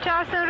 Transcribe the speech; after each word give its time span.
Chaucer 0.00 0.41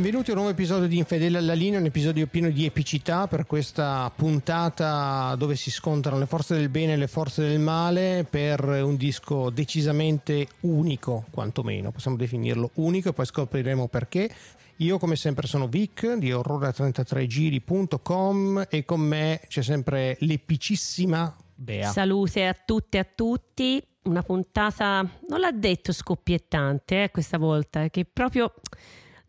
Benvenuti 0.00 0.30
a 0.30 0.32
un 0.32 0.38
nuovo 0.38 0.54
episodio 0.54 0.88
di 0.88 0.96
Infedele 0.96 1.36
alla 1.36 1.52
linea, 1.52 1.78
un 1.78 1.84
episodio 1.84 2.26
pieno 2.26 2.48
di 2.48 2.64
epicità 2.64 3.26
per 3.26 3.44
questa 3.44 4.10
puntata 4.16 5.34
dove 5.36 5.56
si 5.56 5.70
scontrano 5.70 6.18
le 6.18 6.24
forze 6.24 6.56
del 6.56 6.70
bene 6.70 6.94
e 6.94 6.96
le 6.96 7.06
forze 7.06 7.46
del 7.46 7.58
male 7.58 8.26
per 8.28 8.64
un 8.64 8.96
disco 8.96 9.50
decisamente 9.50 10.46
unico, 10.60 11.26
quantomeno, 11.30 11.90
possiamo 11.90 12.16
definirlo 12.16 12.70
unico 12.76 13.10
e 13.10 13.12
poi 13.12 13.26
scopriremo 13.26 13.88
perché. 13.88 14.34
Io 14.76 14.96
come 14.96 15.16
sempre 15.16 15.46
sono 15.46 15.68
Vic 15.68 16.14
di 16.14 16.30
orrore33giri.com 16.30 18.68
e 18.70 18.86
con 18.86 19.00
me 19.00 19.42
c'è 19.48 19.62
sempre 19.62 20.16
l'epicissima 20.20 21.36
Bea. 21.54 21.90
Salute 21.90 22.46
a 22.46 22.54
tutte 22.54 22.96
e 22.96 23.00
a 23.00 23.06
tutti. 23.14 23.84
Una 24.04 24.22
puntata, 24.22 25.06
non 25.28 25.40
l'ha 25.40 25.52
detto 25.52 25.92
scoppiettante 25.92 27.02
eh, 27.02 27.10
questa 27.10 27.36
volta, 27.36 27.90
che 27.90 28.06
proprio 28.10 28.50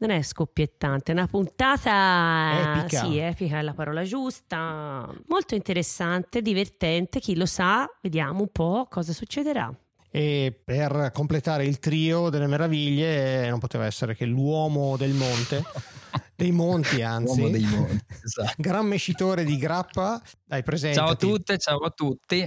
non 0.01 0.09
è 0.09 0.21
scoppiettante, 0.23 1.11
è 1.11 1.15
una 1.15 1.27
puntata 1.27 2.79
Epica. 2.79 3.05
Sì, 3.05 3.17
epica 3.17 3.59
è 3.59 3.61
la 3.61 3.73
parola 3.73 4.03
giusta. 4.03 5.07
Molto 5.27 5.55
interessante, 5.55 6.41
divertente. 6.41 7.19
Chi 7.19 7.35
lo 7.35 7.45
sa, 7.45 7.87
vediamo 8.01 8.41
un 8.41 8.49
po' 8.51 8.87
cosa 8.89 9.13
succederà. 9.13 9.73
E 10.09 10.59
per 10.63 11.11
completare 11.13 11.65
il 11.65 11.79
trio 11.79 12.29
delle 12.29 12.47
meraviglie 12.47 13.49
non 13.49 13.59
poteva 13.59 13.85
essere 13.85 14.15
che 14.15 14.25
l'uomo 14.25 14.97
del 14.97 15.13
monte, 15.13 15.63
dei 16.35 16.51
monti 16.51 17.01
anzi, 17.01 17.49
dei 17.49 17.63
monti, 17.63 18.03
esatto. 18.21 18.53
gran 18.57 18.87
mescitore 18.87 19.45
di 19.45 19.55
grappa, 19.57 20.21
dai 20.43 20.63
presente. 20.63 20.97
Ciao 20.97 21.09
a 21.09 21.15
tutte, 21.15 21.57
ciao 21.57 21.77
a 21.77 21.91
tutti. 21.91 22.45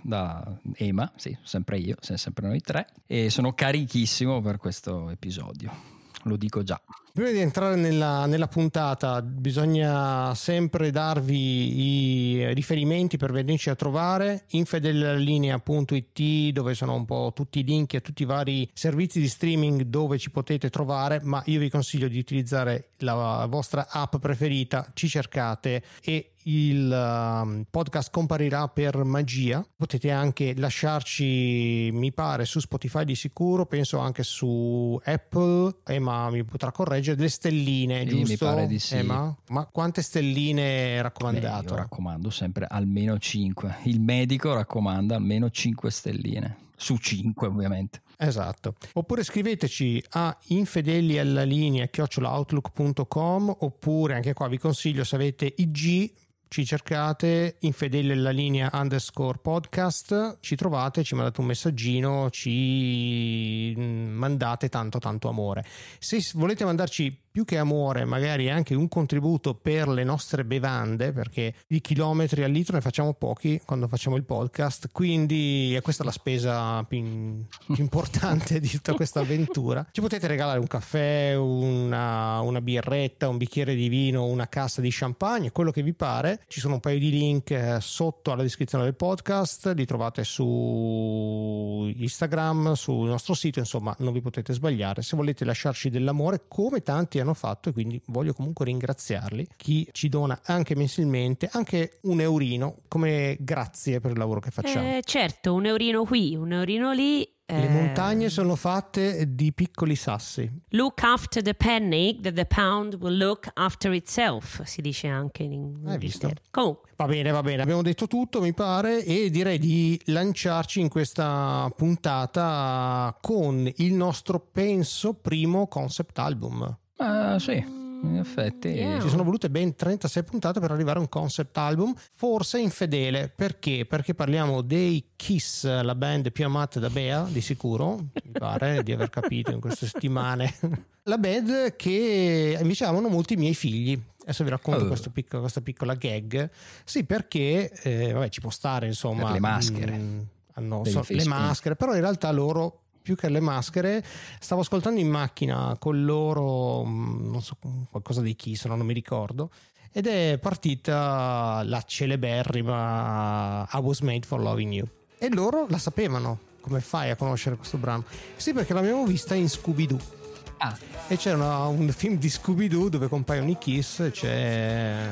Da 0.00 0.58
Ema, 0.74 1.12
sì, 1.16 1.36
sempre 1.42 1.78
io, 1.78 1.96
sempre 2.00 2.46
noi 2.46 2.60
tre. 2.60 2.86
E 3.06 3.28
sono 3.28 3.52
carichissimo 3.52 4.40
per 4.40 4.56
questo 4.56 5.10
episodio. 5.10 5.95
Lo 6.24 6.36
dico 6.36 6.62
già. 6.62 6.80
Prima 7.16 7.30
di 7.30 7.38
entrare 7.38 7.76
nella, 7.76 8.26
nella 8.26 8.46
puntata 8.46 9.22
bisogna 9.22 10.34
sempre 10.34 10.90
darvi 10.90 11.80
i 11.80 12.52
riferimenti 12.52 13.16
per 13.16 13.32
venirci 13.32 13.70
a 13.70 13.74
trovare 13.74 14.44
infedellinea.it 14.48 16.52
dove 16.52 16.74
sono 16.74 16.92
un 16.92 17.06
po' 17.06 17.32
tutti 17.34 17.60
i 17.60 17.64
link 17.64 17.94
a 17.94 18.00
tutti 18.00 18.20
i 18.20 18.26
vari 18.26 18.68
servizi 18.74 19.18
di 19.18 19.28
streaming 19.28 19.84
dove 19.84 20.18
ci 20.18 20.30
potete 20.30 20.68
trovare 20.68 21.20
ma 21.22 21.42
io 21.46 21.58
vi 21.58 21.70
consiglio 21.70 22.08
di 22.08 22.18
utilizzare 22.18 22.90
la 22.98 23.46
vostra 23.48 23.86
app 23.88 24.16
preferita 24.16 24.90
ci 24.92 25.08
cercate 25.08 25.82
e 26.02 26.32
il 26.48 26.90
um, 26.90 27.64
podcast 27.68 28.10
comparirà 28.10 28.68
per 28.68 29.02
magia. 29.04 29.66
Potete 29.76 30.10
anche 30.10 30.54
lasciarci, 30.56 31.90
mi 31.92 32.12
pare, 32.12 32.44
su 32.44 32.60
Spotify 32.60 33.04
di 33.04 33.14
sicuro, 33.14 33.66
penso 33.66 33.98
anche 33.98 34.22
su 34.22 35.00
Apple. 35.04 35.78
Emma 35.84 36.30
mi 36.30 36.44
potrà 36.44 36.70
correggere 36.70 37.05
delle 37.14 37.28
stelline, 37.28 38.06
Sì, 38.08 38.14
mi 38.14 38.24
giusto? 38.24 38.46
pare 38.46 38.66
di 38.66 38.78
sì. 38.78 38.96
Emma? 38.96 39.34
Ma 39.48 39.66
quante 39.66 40.02
stelline 40.02 40.62
Beh, 40.96 41.02
raccomandato? 41.02 41.74
io 41.74 41.76
raccomando 41.80 42.30
sempre 42.30 42.66
almeno 42.68 43.18
5. 43.18 43.76
Il 43.84 44.00
medico 44.00 44.52
raccomanda 44.54 45.16
almeno 45.16 45.50
5 45.50 45.90
stelline. 45.90 46.56
Su 46.76 46.96
5 46.98 47.46
ovviamente. 47.46 48.02
Esatto. 48.18 48.74
Oppure 48.94 49.22
scriveteci 49.24 50.02
a 50.10 50.36
infedeli 50.48 51.18
alla 51.18 51.42
linea 51.42 51.86
chiocciolaoutlook.com 51.86 53.56
oppure 53.60 54.14
anche 54.14 54.32
qua 54.32 54.48
vi 54.48 54.58
consiglio 54.58 55.04
se 55.04 55.14
avete 55.16 55.52
IG 55.56 56.10
ci 56.48 56.64
cercate 56.64 57.56
infedeli 57.60 58.12
alla 58.12 58.30
linea 58.30 58.70
underscore 58.72 59.38
podcast, 59.38 60.38
ci 60.40 60.56
trovate, 60.56 61.02
ci 61.02 61.14
mandate 61.14 61.40
un 61.40 61.46
messaggino, 61.46 62.30
ci 62.30 63.74
mm, 63.76 64.16
mandate 64.16 64.68
tanto 64.68 64.98
tanto 64.98 65.28
amore. 65.28 65.64
Se 65.98 66.18
volete 66.34 66.64
mandarci 66.64 67.24
più 67.36 67.44
che 67.44 67.58
amore, 67.58 68.06
magari 68.06 68.48
anche 68.48 68.74
un 68.74 68.88
contributo 68.88 69.54
per 69.54 69.88
le 69.88 70.04
nostre 70.04 70.42
bevande, 70.46 71.12
perché 71.12 71.52
di 71.66 71.82
chilometri 71.82 72.42
al 72.42 72.50
litro 72.50 72.76
ne 72.76 72.80
facciamo 72.80 73.12
pochi 73.12 73.60
quando 73.62 73.88
facciamo 73.88 74.16
il 74.16 74.24
podcast, 74.24 74.88
quindi 74.90 75.74
è 75.74 75.82
questa 75.82 76.02
la 76.02 76.12
spesa 76.12 76.82
più, 76.84 77.44
più 77.66 77.76
importante 77.76 78.58
di 78.58 78.68
tutta 78.68 78.94
questa 78.94 79.20
avventura. 79.20 79.86
Ci 79.92 80.00
potete 80.00 80.26
regalare 80.26 80.58
un 80.58 80.66
caffè, 80.66 81.34
una, 81.36 82.40
una 82.40 82.62
birretta, 82.62 83.28
un 83.28 83.36
bicchiere 83.36 83.74
di 83.74 83.90
vino, 83.90 84.24
una 84.24 84.48
cassa 84.48 84.80
di 84.80 84.88
champagne, 84.90 85.52
quello 85.52 85.72
che 85.72 85.82
vi 85.82 85.92
pare. 85.92 86.42
Ci 86.48 86.60
sono 86.60 86.72
un 86.72 86.80
paio 86.80 86.98
di 86.98 87.10
link 87.10 87.50
eh, 87.50 87.76
sotto 87.82 88.32
alla 88.32 88.40
descrizione 88.40 88.84
del 88.84 88.94
podcast, 88.94 89.74
li 89.76 89.84
trovate 89.84 90.24
su 90.24 91.92
Instagram, 91.94 92.72
sul 92.72 93.08
nostro 93.08 93.34
sito, 93.34 93.58
insomma 93.58 93.94
non 93.98 94.14
vi 94.14 94.22
potete 94.22 94.54
sbagliare. 94.54 95.02
Se 95.02 95.16
volete 95.16 95.44
lasciarci 95.44 95.90
dell'amore, 95.90 96.44
come 96.48 96.80
tanti 96.80 97.24
hanno 97.25 97.25
fatto, 97.34 97.68
e 97.68 97.72
quindi 97.72 98.00
voglio 98.06 98.32
comunque 98.32 98.64
ringraziarli, 98.64 99.48
chi 99.56 99.88
ci 99.92 100.08
dona 100.08 100.40
anche 100.44 100.74
mensilmente, 100.74 101.48
anche 101.52 101.98
un 102.02 102.20
eurino, 102.20 102.78
come 102.88 103.36
grazie 103.40 104.00
per 104.00 104.12
il 104.12 104.18
lavoro 104.18 104.40
che 104.40 104.50
facciamo. 104.50 104.96
Eh, 104.96 105.02
certo, 105.04 105.54
un 105.54 105.66
eurino 105.66 106.04
qui, 106.04 106.34
un 106.34 106.52
eurino 106.52 106.92
lì. 106.92 107.28
Le 107.48 107.66
eh, 107.66 107.68
montagne 107.68 108.28
sono 108.28 108.56
fatte 108.56 109.34
di 109.34 109.52
piccoli 109.52 109.94
sassi. 109.94 110.50
Look 110.70 111.04
after 111.04 111.40
the 111.42 111.54
penny, 111.54 112.20
that 112.20 112.34
the 112.34 112.44
pound 112.44 112.94
will 113.00 113.16
look 113.16 113.48
after 113.54 113.92
itself, 113.92 114.62
si 114.64 114.80
dice 114.82 115.06
anche 115.06 115.44
in 115.44 115.52
Hai 115.84 115.92
Inghilterra. 115.92 115.98
visto? 115.98 116.32
Comunque, 116.50 116.90
Va 116.96 117.04
bene, 117.04 117.30
va 117.30 117.42
bene, 117.42 117.60
abbiamo 117.62 117.82
detto 117.82 118.06
tutto, 118.06 118.40
mi 118.40 118.54
pare, 118.54 119.04
e 119.04 119.28
direi 119.30 119.58
di 119.58 120.00
lanciarci 120.06 120.80
in 120.80 120.88
questa 120.88 121.70
puntata 121.76 123.16
con 123.20 123.70
il 123.76 123.92
nostro, 123.92 124.40
penso, 124.40 125.12
primo 125.12 125.68
concept 125.68 126.18
album. 126.18 126.78
Ma 126.98 127.38
sì, 127.38 127.52
in 127.54 128.16
effetti. 128.18 128.68
Yeah. 128.68 129.00
Ci 129.00 129.08
sono 129.08 129.22
volute 129.24 129.50
ben 129.50 129.74
36 129.74 130.24
puntate 130.24 130.60
per 130.60 130.70
arrivare 130.70 130.98
a 130.98 131.02
un 131.02 131.08
concept 131.08 131.56
album, 131.58 131.94
forse 132.14 132.58
infedele. 132.58 133.30
Perché? 133.34 133.84
Perché 133.86 134.14
parliamo 134.14 134.62
dei 134.62 135.10
Kiss, 135.16 135.64
la 135.82 135.94
band 135.94 136.30
più 136.32 136.44
amata 136.44 136.80
da 136.80 136.88
Bea, 136.90 137.26
di 137.28 137.40
sicuro, 137.40 137.96
mi 137.96 138.30
pare 138.32 138.82
di 138.82 138.92
aver 138.92 139.10
capito 139.10 139.50
in 139.52 139.60
queste 139.60 139.86
settimane. 139.86 140.54
La 141.06 141.18
band 141.18 141.76
che 141.76 142.58
invece 142.60 142.84
amano 142.84 143.06
molti 143.08 143.34
i 143.34 143.36
miei 143.36 143.54
figli. 143.54 143.96
Adesso 144.22 144.42
vi 144.42 144.50
racconto 144.50 144.84
Oh. 144.92 145.10
piccolo- 145.12 145.42
questa 145.42 145.60
piccola 145.60 145.94
gag. 145.94 146.50
Sì, 146.84 147.04
perché 147.04 147.70
eh, 147.70 148.10
vabbè, 148.12 148.28
ci 148.28 148.40
può 148.40 148.50
stare, 148.50 148.86
insomma. 148.86 149.22
Per 149.26 149.32
le 149.34 149.38
maschere. 149.38 149.96
mm, 149.96 150.18
hanno 150.54 150.80
Per 150.80 150.90
so- 150.90 151.04
le 151.08 151.24
maschere, 151.26 151.76
però 151.76 151.94
in 151.94 152.00
realtà 152.00 152.32
loro 152.32 152.85
più 153.06 153.14
che 153.14 153.28
le 153.28 153.38
maschere. 153.38 154.04
Stavo 154.40 154.62
ascoltando 154.62 154.98
in 154.98 155.08
macchina 155.08 155.76
con 155.78 156.04
loro 156.04 156.84
mm, 156.84 157.30
non 157.30 157.40
so 157.40 157.56
qualcosa 157.88 158.20
dei 158.20 158.34
Kiss 158.34 158.64
no, 158.66 158.74
non 158.74 158.84
mi 158.84 158.92
ricordo 158.92 159.50
ed 159.92 160.08
è 160.08 160.38
partita 160.42 161.62
la 161.64 161.80
celeberrima 161.86 163.66
I 163.72 163.76
Was 163.78 164.00
Made 164.00 164.26
for 164.26 164.40
Loving 164.40 164.72
You. 164.72 164.86
E 165.18 165.28
loro 165.32 165.66
la 165.68 165.78
sapevano. 165.78 166.40
Come 166.60 166.80
fai 166.80 167.10
a 167.10 167.16
conoscere 167.16 167.54
questo 167.56 167.76
brano? 167.76 168.02
Sì 168.34 168.52
perché 168.52 168.74
l'abbiamo 168.74 169.06
vista 169.06 169.36
in 169.36 169.48
Scooby-Doo. 169.48 170.14
Ah, 170.58 170.76
e 171.06 171.16
c'è 171.16 171.32
una- 171.34 171.66
un 171.66 171.88
film 171.90 172.16
di 172.16 172.28
Scooby-Doo 172.28 172.88
dove 172.88 173.06
compaiono 173.08 173.50
i 173.50 173.56
Kiss 173.56 174.00
e 174.00 174.10
c'è- 174.10 175.06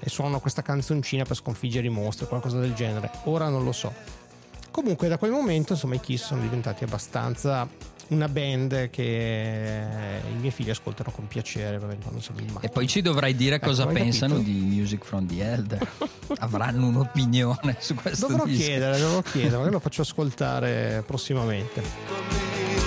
e 0.00 0.08
suonano 0.08 0.40
questa 0.40 0.62
canzoncina 0.62 1.22
per 1.24 1.36
sconfiggere 1.36 1.86
i 1.86 1.90
mostri, 1.90 2.26
qualcosa 2.26 2.58
del 2.58 2.74
genere. 2.74 3.08
Ora 3.24 3.48
non 3.48 3.62
lo 3.62 3.70
so. 3.72 4.18
Comunque 4.80 5.08
da 5.08 5.18
quel 5.18 5.30
momento 5.30 5.74
insomma 5.74 5.94
i 5.96 6.00
Kiss 6.00 6.24
sono 6.24 6.40
diventati 6.40 6.84
abbastanza 6.84 7.68
una 8.08 8.28
band 8.28 8.88
che 8.88 9.02
i 10.32 10.36
miei 10.38 10.50
figli 10.50 10.70
ascoltano 10.70 11.10
con 11.10 11.26
piacere 11.28 11.78
vabbè, 11.78 11.98
quando 12.02 12.20
sono 12.22 12.38
in 12.40 12.46
macchina. 12.46 12.62
e 12.62 12.68
poi 12.70 12.88
ci 12.88 13.02
dovrai 13.02 13.36
dire 13.36 13.56
Ecco, 13.56 13.66
cosa 13.66 13.86
pensano 13.86 14.36
capito? 14.36 14.50
di 14.50 14.58
Music 14.58 15.04
from 15.04 15.26
the 15.26 15.44
Elder. 15.52 15.86
Avranno 16.40 16.86
un'opinione 16.88 17.76
su 17.78 17.94
questo 17.94 18.26
Dovrò 18.28 18.46
disco. 18.46 18.64
chiedere, 18.64 18.98
dovrò 18.98 19.20
chiedere, 19.20 19.52
magari 19.56 19.72
lo 19.72 19.80
faccio 19.80 20.00
ascoltare 20.00 21.02
prossimamente. 21.06 22.79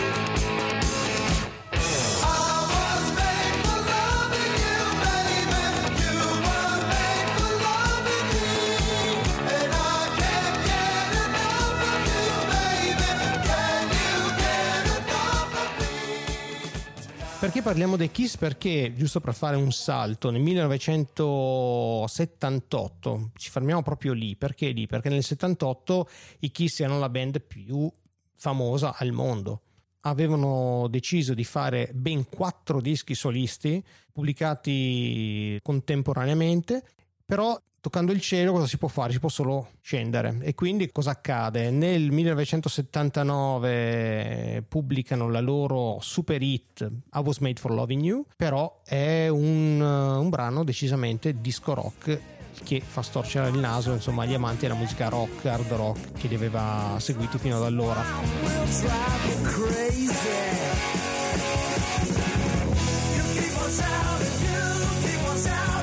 Perché 17.43 17.61
parliamo 17.61 17.97
dei 17.97 18.09
Kiss? 18.09 18.37
Perché, 18.37 18.93
giusto 18.95 19.19
per 19.19 19.33
fare 19.33 19.57
un 19.57 19.73
salto, 19.73 20.29
nel 20.29 20.39
1978, 20.39 23.31
ci 23.35 23.49
fermiamo 23.49 23.81
proprio 23.81 24.13
lì, 24.13 24.37
perché 24.37 24.69
lì? 24.69 24.87
Perché 24.87 25.09
nel 25.09 25.25
78 25.25 26.07
i 26.39 26.51
Kiss 26.51 26.79
erano 26.79 26.99
la 26.99 27.09
band 27.09 27.41
più 27.41 27.91
famosa 28.33 28.95
al 28.95 29.11
mondo. 29.11 29.63
Avevano 30.03 30.87
deciso 30.87 31.33
di 31.33 31.43
fare 31.43 31.91
ben 31.93 32.29
quattro 32.29 32.79
dischi 32.79 33.13
solisti 33.13 33.83
pubblicati 34.13 35.59
contemporaneamente, 35.61 36.85
però 37.25 37.59
toccando 37.83 38.13
il 38.13 38.21
cielo 38.21 38.53
cosa 38.53 38.65
si 38.65 38.77
può 38.77 38.87
fare? 38.87 39.11
Si 39.11 39.19
può 39.19 39.27
solo 39.27 39.71
scendere. 39.81 40.37
E 40.41 40.53
quindi 40.53 40.89
cosa 40.91 41.11
accade? 41.11 41.69
Nel 41.69 42.11
1979 42.11 44.63
pubblicano 44.69 45.29
la 45.29 45.41
loro 45.41 45.97
super 46.01 46.41
hit 46.41 46.89
I 47.13 47.19
Was 47.19 47.39
Made 47.39 47.59
for 47.59 47.71
Loving 47.71 48.01
You, 48.01 48.25
però 48.37 48.79
è 48.85 49.27
un, 49.27 49.81
un 49.81 50.29
brano 50.29 50.63
decisamente 50.63 51.41
disco 51.41 51.73
rock 51.73 52.17
che 52.63 52.81
fa 52.85 53.01
storcere 53.01 53.49
il 53.49 53.57
naso 53.57 53.91
insomma 53.91 54.21
agli 54.23 54.33
amanti 54.33 54.61
della 54.61 54.75
musica 54.75 55.09
rock, 55.09 55.43
hard 55.45 55.69
rock 55.71 56.13
che 56.13 56.29
li 56.29 56.35
aveva 56.35 56.95
seguiti 56.99 57.37
fino 57.37 57.57
ad 57.57 57.63
allora. 57.63 58.01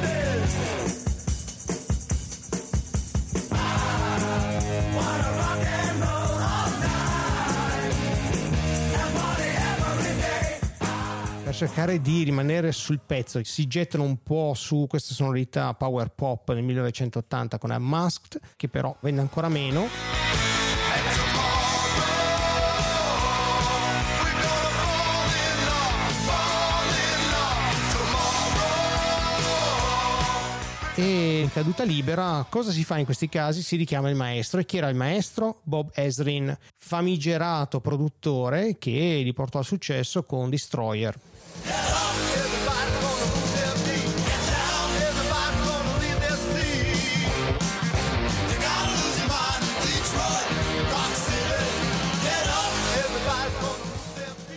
per 0.00 0.19
cercare 11.66 12.00
di 12.00 12.22
rimanere 12.22 12.72
sul 12.72 13.00
pezzo 13.04 13.38
si 13.44 13.66
gettano 13.66 14.02
un 14.02 14.22
po' 14.22 14.54
su 14.56 14.86
queste 14.88 15.12
sonorità 15.12 15.74
power 15.74 16.08
pop 16.08 16.54
nel 16.54 16.62
1980 16.62 17.58
con 17.58 17.70
Unmasked 17.70 18.40
che 18.56 18.70
però 18.70 18.96
vende 19.00 19.20
ancora 19.20 19.50
meno 19.50 19.86
e 30.94 31.40
in 31.40 31.50
caduta 31.52 31.82
libera 31.82 32.46
cosa 32.48 32.70
si 32.70 32.84
fa 32.84 32.96
in 32.96 33.04
questi 33.04 33.28
casi? 33.28 33.60
Si 33.60 33.76
richiama 33.76 34.08
il 34.08 34.16
maestro 34.16 34.60
e 34.60 34.64
chi 34.64 34.78
era 34.78 34.88
il 34.88 34.96
maestro? 34.96 35.60
Bob 35.64 35.90
Ezrin, 35.92 36.56
famigerato 36.74 37.80
produttore 37.80 38.78
che 38.78 39.20
li 39.22 39.32
portò 39.34 39.58
al 39.58 39.66
successo 39.66 40.22
con 40.22 40.48
Destroyer. 40.48 41.28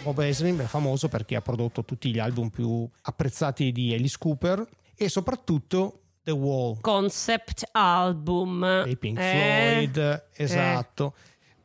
Bob 0.03 0.19
Ezrin 0.19 0.57
è 0.59 0.65
famoso 0.65 1.07
perché 1.07 1.35
ha 1.37 1.41
prodotto 1.41 1.85
tutti 1.85 2.11
gli 2.11 2.19
album 2.19 2.49
più 2.49 2.87
apprezzati 3.03 3.71
di 3.71 3.93
Alice 3.93 4.17
Cooper 4.19 4.65
e 4.95 5.07
soprattutto 5.07 6.01
The 6.23 6.31
Wall. 6.31 6.81
Concept 6.81 7.69
album. 7.71 8.83
Dei 8.83 8.97
Pink 8.97 9.17
Eh, 9.19 9.81
Floyd, 9.91 10.25
esatto. 10.35 11.15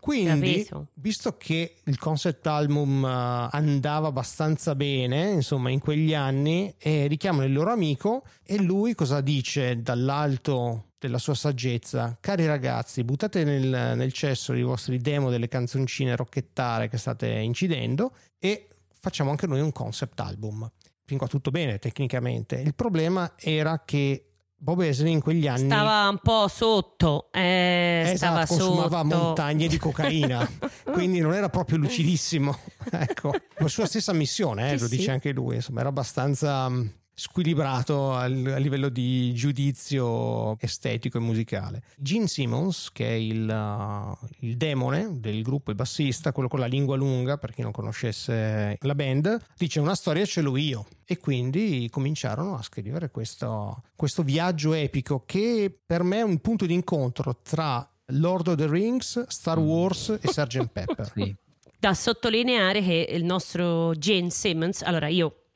Quindi, 0.08 0.64
Capito. 0.64 0.86
visto 0.94 1.36
che 1.36 1.74
il 1.84 1.98
concept 1.98 2.46
album 2.46 3.04
eh, 3.04 3.48
andava 3.52 4.08
abbastanza 4.08 4.74
bene, 4.74 5.32
insomma, 5.32 5.68
in 5.68 5.80
quegli 5.80 6.14
anni, 6.14 6.74
eh, 6.78 7.06
richiamano 7.08 7.44
il 7.44 7.52
loro 7.52 7.72
amico 7.72 8.24
e 8.42 8.58
lui 8.58 8.94
cosa 8.94 9.20
dice 9.20 9.82
dall'alto 9.82 10.92
della 10.98 11.18
sua 11.18 11.34
saggezza? 11.34 12.16
Cari 12.22 12.46
ragazzi, 12.46 13.04
buttate 13.04 13.44
nel, 13.44 13.68
nel 13.98 14.12
cesso 14.14 14.54
i 14.54 14.62
vostri 14.62 14.96
demo 14.96 15.28
delle 15.28 15.46
canzoncine 15.46 16.16
rocchettare 16.16 16.88
che 16.88 16.96
state 16.96 17.28
incidendo 17.28 18.12
e 18.38 18.68
facciamo 18.98 19.28
anche 19.28 19.46
noi 19.46 19.60
un 19.60 19.72
concept 19.72 20.18
album. 20.20 20.66
Fin 21.04 21.18
qua 21.18 21.26
tutto 21.26 21.50
bene 21.50 21.78
tecnicamente. 21.78 22.56
Il 22.56 22.74
problema 22.74 23.34
era 23.36 23.82
che 23.84 24.27
Bob 24.60 24.80
Ezrin 24.80 25.12
in 25.12 25.20
quegli 25.20 25.46
anni 25.46 25.66
Stava 25.66 26.08
un 26.08 26.18
po' 26.20 26.48
sotto. 26.48 27.28
Eh, 27.32 28.12
stava 28.16 28.42
esatto, 28.42 28.58
consumava 28.60 29.02
sotto. 29.02 29.16
montagne 29.16 29.68
di 29.68 29.78
cocaina, 29.78 30.50
quindi 30.92 31.20
non 31.20 31.32
era 31.32 31.48
proprio 31.48 31.78
lucidissimo. 31.78 32.58
ecco, 32.90 33.32
la 33.58 33.68
sua 33.68 33.86
stessa 33.86 34.12
missione, 34.12 34.72
eh, 34.72 34.76
Sì, 34.76 34.82
lo 34.82 34.88
dice 34.88 35.02
sì. 35.04 35.10
anche 35.10 35.30
lui, 35.32 35.54
insomma, 35.56 35.80
era 35.80 35.90
abbastanza 35.90 36.68
mh, 36.68 36.92
squilibrato 37.18 38.14
a 38.14 38.26
livello 38.26 38.88
di 38.88 39.34
giudizio 39.34 40.56
estetico 40.60 41.18
e 41.18 41.20
musicale. 41.20 41.82
Gene 41.96 42.28
Simmons, 42.28 42.90
che 42.92 43.08
è 43.08 43.14
il, 43.14 43.48
uh, 43.48 44.26
il 44.46 44.56
demone 44.56 45.18
del 45.18 45.42
gruppo, 45.42 45.70
il 45.70 45.76
bassista, 45.76 46.30
quello 46.30 46.48
con 46.48 46.60
la 46.60 46.66
lingua 46.66 46.94
lunga, 46.94 47.36
per 47.36 47.52
chi 47.52 47.62
non 47.62 47.72
conoscesse 47.72 48.78
la 48.80 48.94
band, 48.94 49.36
dice 49.56 49.80
una 49.80 49.96
storia 49.96 50.24
ce 50.24 50.42
l'ho 50.42 50.56
io. 50.56 50.86
E 51.04 51.18
quindi 51.18 51.88
cominciarono 51.90 52.54
a 52.54 52.62
scrivere 52.62 53.10
questo, 53.10 53.82
questo 53.96 54.22
viaggio 54.22 54.72
epico 54.74 55.24
che 55.26 55.76
per 55.84 56.04
me 56.04 56.18
è 56.18 56.22
un 56.22 56.38
punto 56.38 56.66
di 56.66 56.74
incontro 56.74 57.40
tra 57.42 57.88
Lord 58.12 58.46
of 58.46 58.54
the 58.54 58.68
Rings, 58.68 59.26
Star 59.26 59.58
Wars 59.58 60.10
e 60.20 60.28
Sgt. 60.28 60.68
Pepper. 60.68 61.10
Sì. 61.12 61.34
Da 61.80 61.94
sottolineare 61.94 62.80
che 62.80 63.08
il 63.10 63.24
nostro 63.24 63.92
Gene 63.94 64.30
Simmons, 64.30 64.82
allora 64.82 65.08
io, 65.08 65.47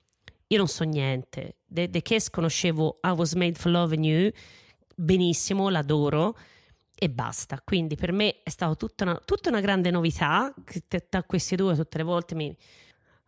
io 0.52 0.58
non 0.58 0.68
so 0.68 0.84
niente, 0.84 1.56
The, 1.66 1.88
The 1.88 2.02
Kiss 2.02 2.28
conoscevo 2.28 2.98
I 3.02 3.08
Was 3.10 3.32
Made 3.32 3.54
for 3.54 3.70
Loving 3.70 4.04
You, 4.04 4.30
benissimo, 4.94 5.70
l'adoro 5.70 6.36
e 6.94 7.08
basta. 7.08 7.60
Quindi 7.64 7.96
per 7.96 8.12
me 8.12 8.42
è 8.42 8.50
stata 8.50 8.74
tutta 8.74 9.04
una, 9.04 9.20
tutta 9.24 9.48
una 9.48 9.60
grande 9.60 9.90
novità, 9.90 10.52
tra 11.08 11.22
questi 11.22 11.56
due 11.56 11.74
tutte 11.74 11.96
le 11.98 12.04
volte 12.04 12.34
mi 12.34 12.54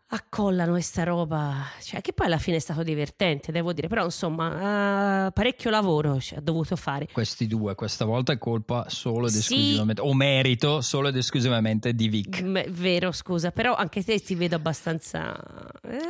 accollano 0.08 0.72
questa 0.72 1.02
roba, 1.02 1.64
cioè 1.82 2.00
che 2.00 2.12
poi 2.12 2.26
alla 2.26 2.38
fine 2.38 2.58
è 2.58 2.60
stato 2.60 2.82
divertente, 2.84 3.50
devo 3.50 3.72
dire, 3.72 3.88
però 3.88 4.04
insomma 4.04 5.26
eh, 5.26 5.32
parecchio 5.32 5.70
lavoro 5.70 6.20
ci 6.20 6.36
ha 6.36 6.40
dovuto 6.40 6.76
fare. 6.76 7.08
Questi 7.10 7.48
due, 7.48 7.74
questa 7.74 8.04
volta 8.04 8.32
è 8.32 8.38
colpa 8.38 8.84
solo 8.88 9.26
ed 9.26 9.32
Sì. 9.32 9.38
esclusivamente, 9.38 10.02
o 10.02 10.12
merito 10.14 10.82
solo 10.82 11.08
ed 11.08 11.16
esclusivamente 11.16 11.94
di 11.94 12.08
Vic. 12.08 12.42
M- 12.42 12.70
vero, 12.70 13.10
scusa, 13.10 13.50
però 13.50 13.74
anche 13.74 14.04
te 14.04 14.20
ti 14.20 14.36
vedo 14.36 14.54
abbastanza. 14.54 15.34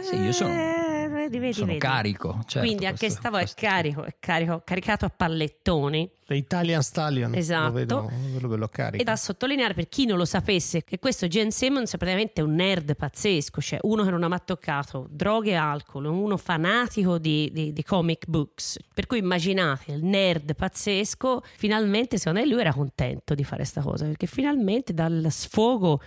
Sì, 0.02 0.16
io 0.16 0.32
sono- 0.32 0.52
Eh, 0.52 0.93
vedi, 1.08 1.38
vedi, 1.38 1.52
Sono 1.54 1.66
vedi. 1.66 1.78
carico. 1.78 2.40
certo, 2.46 2.60
Quindi 2.66 2.86
anche 2.86 2.98
questo- 2.98 3.18
stavo 3.20 3.36
è 3.36 3.40
questo 3.40 3.58
sì. 3.60 3.66
carico, 3.66 4.04
è 4.04 4.14
carico, 4.18 4.62
caricato 4.64 5.04
a 5.04 5.10
pallettoni. 5.10 6.10
The 6.26 6.34
Italian 6.36 6.82
Stallion. 6.82 7.34
Esatto. 7.34 7.66
Lo 7.66 7.72
vedo, 7.72 8.10
bello, 8.32 8.48
bello 8.48 8.68
carico. 8.68 9.02
E 9.02 9.04
da 9.04 9.14
sottolineare 9.16 9.74
per 9.74 9.88
chi 9.88 10.06
non 10.06 10.16
lo 10.16 10.24
sapesse 10.24 10.82
che 10.84 10.98
questo 10.98 11.28
Gene 11.28 11.50
Simmons 11.50 11.92
è 11.92 11.96
praticamente 11.98 12.40
un 12.42 12.54
nerd 12.54 12.96
pazzesco, 12.96 13.60
cioè 13.60 13.78
uno 13.82 14.04
che 14.04 14.10
non 14.10 14.22
ha 14.22 14.28
mai 14.28 14.40
toccato 14.44 15.06
droghe 15.10 15.50
e 15.50 15.54
alcol, 15.54 16.06
uno 16.06 16.36
fanatico 16.38 17.18
di, 17.18 17.50
di- 17.52 17.72
di 17.72 17.82
comic 17.82 18.26
books. 18.26 18.78
Per 18.94 19.06
cui 19.06 19.18
immaginate 19.18 19.92
il 19.92 20.04
nerd 20.04 20.54
pazzesco, 20.54 21.42
finalmente 21.56 22.16
secondo 22.18 22.40
me 22.40 22.46
lui 22.46 22.60
era 22.60 22.72
contento 22.72 23.34
di 23.34 23.44
fare 23.44 23.56
questa 23.58 23.82
cosa, 23.82 24.06
perché 24.06 24.26
finalmente 24.26 24.94
dal 24.94 25.26
sfogo 25.30 26.00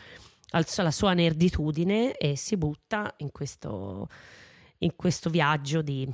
al- 0.52 0.66
alla 0.78 0.92
sua 0.92 1.14
nerditudine 1.14 2.16
e 2.18 2.36
si 2.38 2.56
butta 2.58 3.14
in 3.18 3.32
questo, 3.32 4.08
in 4.80 4.96
questo 4.96 5.30
viaggio 5.30 5.82
di... 5.82 6.08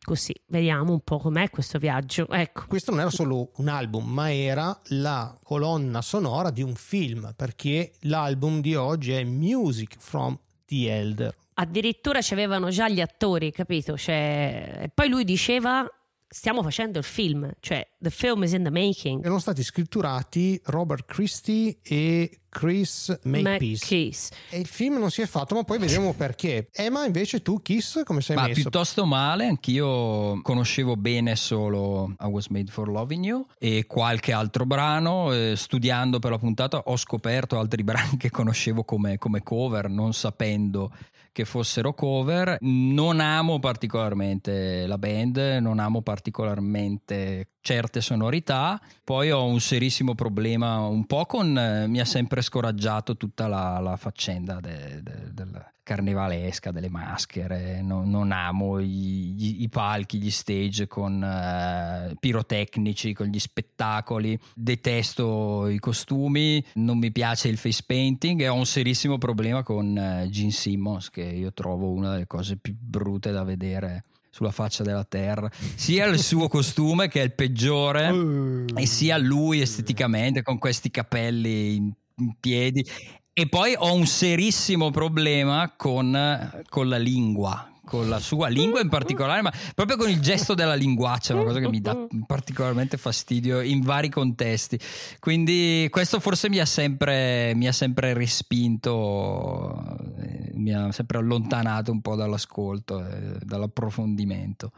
Così, 0.00 0.34
vediamo 0.46 0.92
un 0.92 1.00
po' 1.00 1.18
com'è 1.18 1.50
questo 1.50 1.78
viaggio. 1.78 2.26
Ecco. 2.28 2.64
Questo 2.66 2.92
non 2.92 3.00
era 3.00 3.10
solo 3.10 3.50
un 3.56 3.68
album, 3.68 4.06
ma 4.10 4.32
era 4.32 4.78
la 4.88 5.36
colonna 5.42 6.00
sonora 6.00 6.50
di 6.50 6.62
un 6.62 6.74
film, 6.74 7.34
perché 7.36 7.92
l'album 8.00 8.60
di 8.62 8.74
oggi 8.74 9.12
è 9.12 9.22
Music 9.24 9.96
from 9.98 10.38
the 10.64 10.90
Elder. 10.90 11.34
addirittura 11.60 12.20
c'avevano 12.22 12.70
già 12.70 12.88
gli 12.88 13.00
attori, 13.00 13.50
capito? 13.52 13.96
Cioè, 13.96 14.90
poi 14.94 15.08
lui 15.08 15.24
diceva 15.24 15.86
stiamo 16.28 16.62
facendo 16.62 16.98
il 16.98 17.04
film, 17.04 17.50
cioè 17.60 17.86
the 17.98 18.10
film 18.10 18.42
is 18.42 18.52
in 18.52 18.62
the 18.62 18.70
making. 18.70 19.22
Erano 19.24 19.38
stati 19.40 19.62
scritturati 19.62 20.60
Robert 20.66 21.04
Christie 21.06 21.78
e 21.82 22.40
Chris 22.50 23.18
Makepeace. 23.24 24.30
E 24.50 24.58
il 24.58 24.66
film 24.66 24.98
non 24.98 25.10
si 25.10 25.20
è 25.22 25.26
fatto, 25.26 25.54
ma 25.54 25.64
poi 25.64 25.78
vedremo 25.78 26.12
perché. 26.14 26.68
Emma, 26.72 27.04
invece, 27.04 27.42
tu, 27.42 27.60
Kiss, 27.60 28.02
come 28.04 28.20
sei 28.20 28.36
Ma 28.36 28.42
messo? 28.46 28.60
piuttosto 28.60 29.04
male, 29.04 29.46
anch'io 29.46 30.40
conoscevo 30.42 30.96
bene 30.96 31.36
solo 31.36 32.14
I 32.20 32.24
Was 32.26 32.48
Made 32.48 32.70
for 32.70 32.88
Loving 32.88 33.24
You 33.24 33.46
e 33.58 33.84
qualche 33.86 34.32
altro 34.32 34.64
brano. 34.66 35.32
eh, 35.32 35.54
studiando 35.56 36.18
per 36.18 36.30
la 36.30 36.38
puntata 36.38 36.78
ho 36.78 36.96
scoperto 36.96 37.58
altri 37.58 37.82
brani 37.84 38.16
che 38.16 38.30
conoscevo 38.30 38.82
come, 38.84 39.18
come 39.18 39.42
cover, 39.42 39.88
non 39.88 40.12
sapendo 40.14 40.90
che 41.38 41.44
fossero 41.44 41.94
cover. 41.94 42.56
Non 42.62 43.20
amo 43.20 43.60
particolarmente 43.60 44.88
la 44.88 44.98
band, 44.98 45.36
non 45.60 45.78
amo 45.78 46.02
particolarmente 46.02 47.57
certe 47.60 48.00
sonorità. 48.00 48.80
Poi 49.04 49.30
ho 49.30 49.44
un 49.44 49.60
serissimo 49.60 50.14
problema 50.14 50.78
un 50.80 51.06
po' 51.06 51.26
con... 51.26 51.56
eh, 51.58 51.86
mi 51.86 52.00
ha 52.00 52.04
sempre 52.04 52.42
scoraggiato 52.42 53.16
tutta 53.16 53.46
la, 53.48 53.78
la 53.80 53.96
faccenda 53.96 54.60
de- 54.60 55.02
de- 55.02 55.32
del 55.32 55.66
carnevalesca, 55.88 56.70
delle 56.70 56.90
maschere, 56.90 57.80
non, 57.80 58.10
non 58.10 58.30
amo 58.30 58.78
i, 58.78 59.62
i, 59.62 59.68
palchi, 59.70 60.18
gli 60.18 60.30
stage 60.30 60.86
con 60.86 61.14
uh, 61.22 62.14
pirotecnici, 62.18 63.14
con 63.14 63.28
gli 63.28 63.38
spettacoli, 63.38 64.38
detesto 64.54 65.66
i 65.66 65.78
costumi, 65.78 66.62
non 66.74 66.98
mi 66.98 67.10
piace 67.10 67.48
il 67.48 67.56
face 67.56 67.84
painting 67.86 68.42
e 68.42 68.48
ho 68.48 68.54
un 68.54 68.66
serissimo 68.66 69.16
problema 69.16 69.62
con 69.62 69.86
uh, 69.96 70.28
Gene 70.28 70.50
Simmons 70.50 71.08
che 71.08 71.22
io 71.22 71.54
trovo 71.54 71.90
una 71.90 72.10
delle 72.10 72.26
cose 72.26 72.58
più 72.58 72.76
brutte 72.78 73.32
da 73.32 73.42
vedere 73.42 74.02
sulla 74.30 74.50
faccia 74.50 74.82
della 74.82 75.04
terra, 75.04 75.50
sia 75.74 76.06
il 76.06 76.18
suo 76.18 76.48
costume 76.48 77.08
che 77.08 77.20
è 77.20 77.24
il 77.24 77.34
peggiore 77.34 78.64
e 78.74 78.86
sia 78.86 79.16
lui 79.18 79.60
esteticamente 79.60 80.42
con 80.42 80.58
questi 80.58 80.90
capelli 80.90 81.76
in, 81.76 81.92
in 82.16 82.34
piedi. 82.38 82.84
E 83.32 83.48
poi 83.48 83.74
ho 83.76 83.94
un 83.94 84.06
serissimo 84.06 84.90
problema 84.90 85.72
con, 85.76 86.64
con, 86.68 86.88
la 86.88 86.98
lingua, 86.98 87.70
con 87.88 88.08
la 88.08 88.18
sua 88.18 88.48
lingua 88.48 88.82
in 88.82 88.90
particolare, 88.90 89.40
ma 89.40 89.52
proprio 89.74 89.96
con 89.96 90.10
il 90.10 90.20
gesto 90.20 90.52
della 90.52 90.74
linguaccia, 90.74 91.32
una 91.32 91.44
cosa 91.44 91.58
che 91.58 91.68
mi 91.68 91.80
dà 91.80 91.96
particolarmente 92.26 92.98
fastidio 92.98 93.62
in 93.62 93.80
vari 93.80 94.10
contesti. 94.10 94.78
Quindi 95.18 95.88
questo 95.90 96.20
forse 96.20 96.50
mi 96.50 96.58
ha 96.58 96.66
sempre, 96.66 97.54
mi 97.54 97.66
ha 97.66 97.72
sempre 97.72 98.12
respinto, 98.12 99.82
eh, 100.18 100.50
mi 100.52 100.74
ha 100.74 100.92
sempre 100.92 101.18
allontanato 101.18 101.90
un 101.90 102.02
po' 102.02 102.14
dall'ascolto, 102.14 103.06
e 103.06 103.38
dall'approfondimento. 103.40 104.70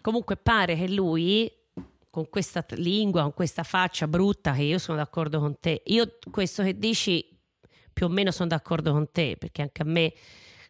Comunque 0.00 0.36
pare 0.36 0.76
che 0.76 0.88
lui 0.88 1.50
con 2.10 2.28
questa 2.28 2.64
lingua, 2.70 3.22
con 3.22 3.34
questa 3.34 3.62
faccia 3.62 4.08
brutta, 4.08 4.52
che 4.54 4.62
io 4.62 4.78
sono 4.78 4.96
d'accordo 4.96 5.38
con 5.38 5.56
te. 5.60 5.82
Io 5.86 6.16
questo 6.30 6.64
che 6.64 6.76
dici 6.76 7.24
più 7.92 8.06
o 8.06 8.08
meno 8.08 8.32
sono 8.32 8.48
d'accordo 8.48 8.90
con 8.90 9.08
te, 9.12 9.36
perché 9.38 9.62
anche 9.62 9.82
a 9.82 9.84
me 9.84 10.12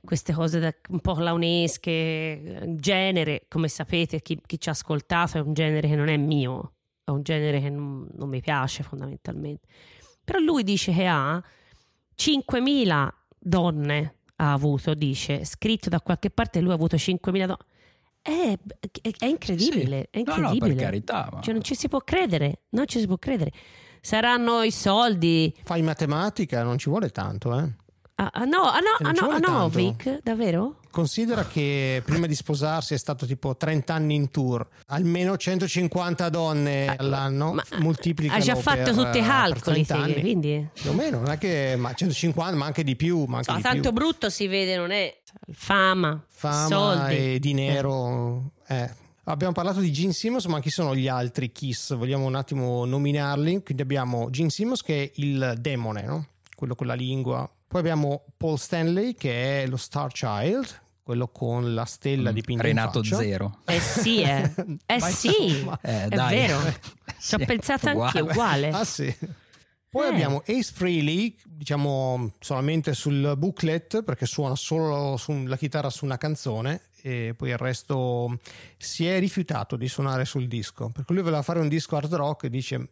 queste 0.07 0.33
cose 0.33 0.59
da, 0.59 0.75
un 0.89 1.01
po' 1.01 1.15
clownesche, 1.15 2.63
genere, 2.77 3.45
come 3.49 3.69
sapete, 3.69 4.23
chi, 4.23 4.41
chi, 4.47 4.59
ci 4.59 4.71
ha 4.71 4.73
ascoltato 4.73 5.37
è 5.37 5.41
un 5.43 5.53
genere 5.53 5.89
che 5.89 5.95
non 5.95 6.09
è 6.09 6.17
mio, 6.17 6.73
è 7.05 7.11
un 7.11 7.23
genere 7.23 7.61
che 7.61 7.69
non, 7.69 8.09
non 8.15 8.31
mi 8.31 8.41
piace 8.41 8.83
fondamentalmente. 8.83 9.69
Però 10.25 10.39
lui 10.39 10.63
dice 10.63 10.93
che 10.93 11.07
ha 11.07 11.43
5.000 12.17 13.09
donne, 13.39 14.15
ha 14.37 14.53
avuto, 14.53 14.95
dice, 14.95 15.45
scritto 15.45 15.91
da 15.91 16.01
qualche 16.01 16.31
parte, 16.31 16.61
lui 16.61 16.71
ha 16.71 16.75
avuto 16.75 16.97
5.000 16.97 17.47
donne. 17.47 17.57
È, 18.23 18.59
è, 19.03 19.11
è, 19.19 19.27
incredibile, 19.27 20.09
sì. 20.11 20.17
è 20.17 20.19
incredibile. 20.19 20.59
No, 20.59 20.67
no, 20.67 20.75
per 20.75 20.75
carità. 20.75 21.29
Ma... 21.31 21.41
Cioè, 21.43 21.53
non 21.53 21.63
ci 21.63 21.75
si 21.75 21.89
può 21.89 22.01
credere, 22.01 22.63
non 22.71 22.87
ci 22.87 22.99
si 22.99 23.07
può 23.07 23.19
credere 23.19 23.53
saranno 24.07 24.63
i 24.63 24.71
soldi. 24.71 25.53
Fai 25.65 25.83
matematica, 25.83 26.63
non 26.63 26.79
ci 26.79 26.89
vuole 26.89 27.11
tanto, 27.11 27.59
eh? 27.59 27.75
Ah, 28.19 28.31
ah 28.33 28.45
no, 28.47 28.63
ah, 28.63 28.79
no, 28.79 28.97
ah, 29.07 29.13
no, 29.13 29.29
ah, 29.29 29.39
no 29.39 29.69
Vic, 29.69 30.21
davvero? 30.23 30.77
Considera 30.91 31.45
che 31.45 32.01
prima 32.03 32.27
di 32.27 32.35
sposarsi 32.35 32.95
è 32.95 32.97
stato 32.97 33.27
tipo 33.27 33.55
30 33.55 33.93
anni 33.93 34.15
in 34.15 34.31
tour, 34.31 34.67
almeno 34.87 35.37
150 35.37 36.31
donne 36.31 36.87
ah, 36.87 36.95
all'anno, 36.97 37.53
ma, 37.53 37.63
moltiplicano 37.77 38.41
Ha 38.41 38.43
già 38.43 38.57
fatto 38.57 38.95
tutti 38.95 39.19
i 39.19 39.23
calcoli, 39.23 39.85
sì, 39.85 40.17
quindi... 40.21 40.67
Più 40.73 40.89
o 40.89 40.95
meno, 40.95 41.19
non 41.19 41.31
è 41.31 41.37
che 41.37 41.75
ma 41.77 41.93
150, 41.93 42.57
ma 42.57 42.65
anche 42.65 42.85
di 42.85 42.97
più. 42.97 43.25
Ma 43.25 43.37
anche 43.37 43.51
no, 43.51 43.59
di 43.59 43.63
tanto 43.63 43.93
più. 43.93 44.01
brutto 44.01 44.31
si 44.31 44.47
vede, 44.47 44.79
non 44.79 44.93
è 44.93 45.15
fama, 45.53 46.19
fama 46.27 46.67
soldi. 46.69 47.35
e 47.35 47.39
dinero. 47.39 48.53
Eh. 48.67 48.77
eh. 48.77 48.91
Abbiamo 49.25 49.53
parlato 49.53 49.81
di 49.81 49.93
Gene 49.93 50.15
Simmons, 50.15 50.47
ma 50.47 50.61
chi 50.61 50.71
sono 50.71 50.95
gli 50.95 51.09
altri 51.09 51.53
Kiss? 51.53 51.95
Vogliamo 51.95 52.25
un 52.25 52.37
attimo 52.37 52.87
nominarli? 52.87 53.63
Quindi 53.63 53.83
abbiamo 53.83 54.31
Gene 54.31 54.49
Simmons 54.49 54.81
che 54.81 55.03
è 55.03 55.11
il 55.17 55.57
demone, 55.59 56.03
no? 56.03 56.27
quello 56.57 56.75
con 56.75 56.89
la 56.89 56.95
lingua. 56.95 57.49
Poi 57.69 57.81
abbiamo 57.81 58.25
Paul 58.37 58.59
Stanley 58.59 59.15
che 59.15 59.63
è 59.63 59.67
lo 59.67 59.77
Star 59.77 60.13
Child, 60.13 60.83
quello 61.03 61.29
con 61.29 61.75
la 61.75 61.85
stella 61.85 62.31
mm, 62.31 62.35
dipinta 62.35 62.63
Renato 62.63 63.03
Zero. 63.03 63.59
Eh 63.65 63.81
sì, 63.81 64.23
eh, 64.23 64.53
eh 64.87 65.01
sì, 65.01 65.67
eh, 65.83 66.09
è 66.09 66.09
vero. 66.09 66.59
Ci 67.19 67.35
ho 67.35 67.39
pensato 67.45 67.89
anche 67.89 68.21
uguale. 68.21 68.71
Ah 68.71 68.85
sì. 68.85 69.15
Poi 69.89 70.05
eh. 70.05 70.09
abbiamo 70.09 70.43
Ace 70.47 70.73
Frehley, 70.75 71.35
diciamo 71.45 72.33
solamente 72.39 72.93
sul 72.93 73.35
booklet 73.37 74.03
perché 74.03 74.27
suona 74.27 74.55
solo 74.55 75.19
la 75.47 75.57
chitarra 75.57 75.91
su 75.91 76.05
una 76.05 76.19
canzone 76.19 76.83
e 77.01 77.35
poi 77.37 77.51
il 77.51 77.57
resto 77.57 78.39
si 78.77 79.07
è 79.07 79.19
rifiutato 79.19 79.77
di 79.77 79.89
suonare 79.89 80.25
sul 80.25 80.49
disco 80.49 80.91
perché 80.91 81.13
lui 81.13 81.23
voleva 81.23 81.43
fare 81.43 81.61
un 81.61 81.69
disco 81.69 81.97
hard 81.97 82.13
rock 82.15 82.45
e 82.45 82.51
dice 82.51 82.89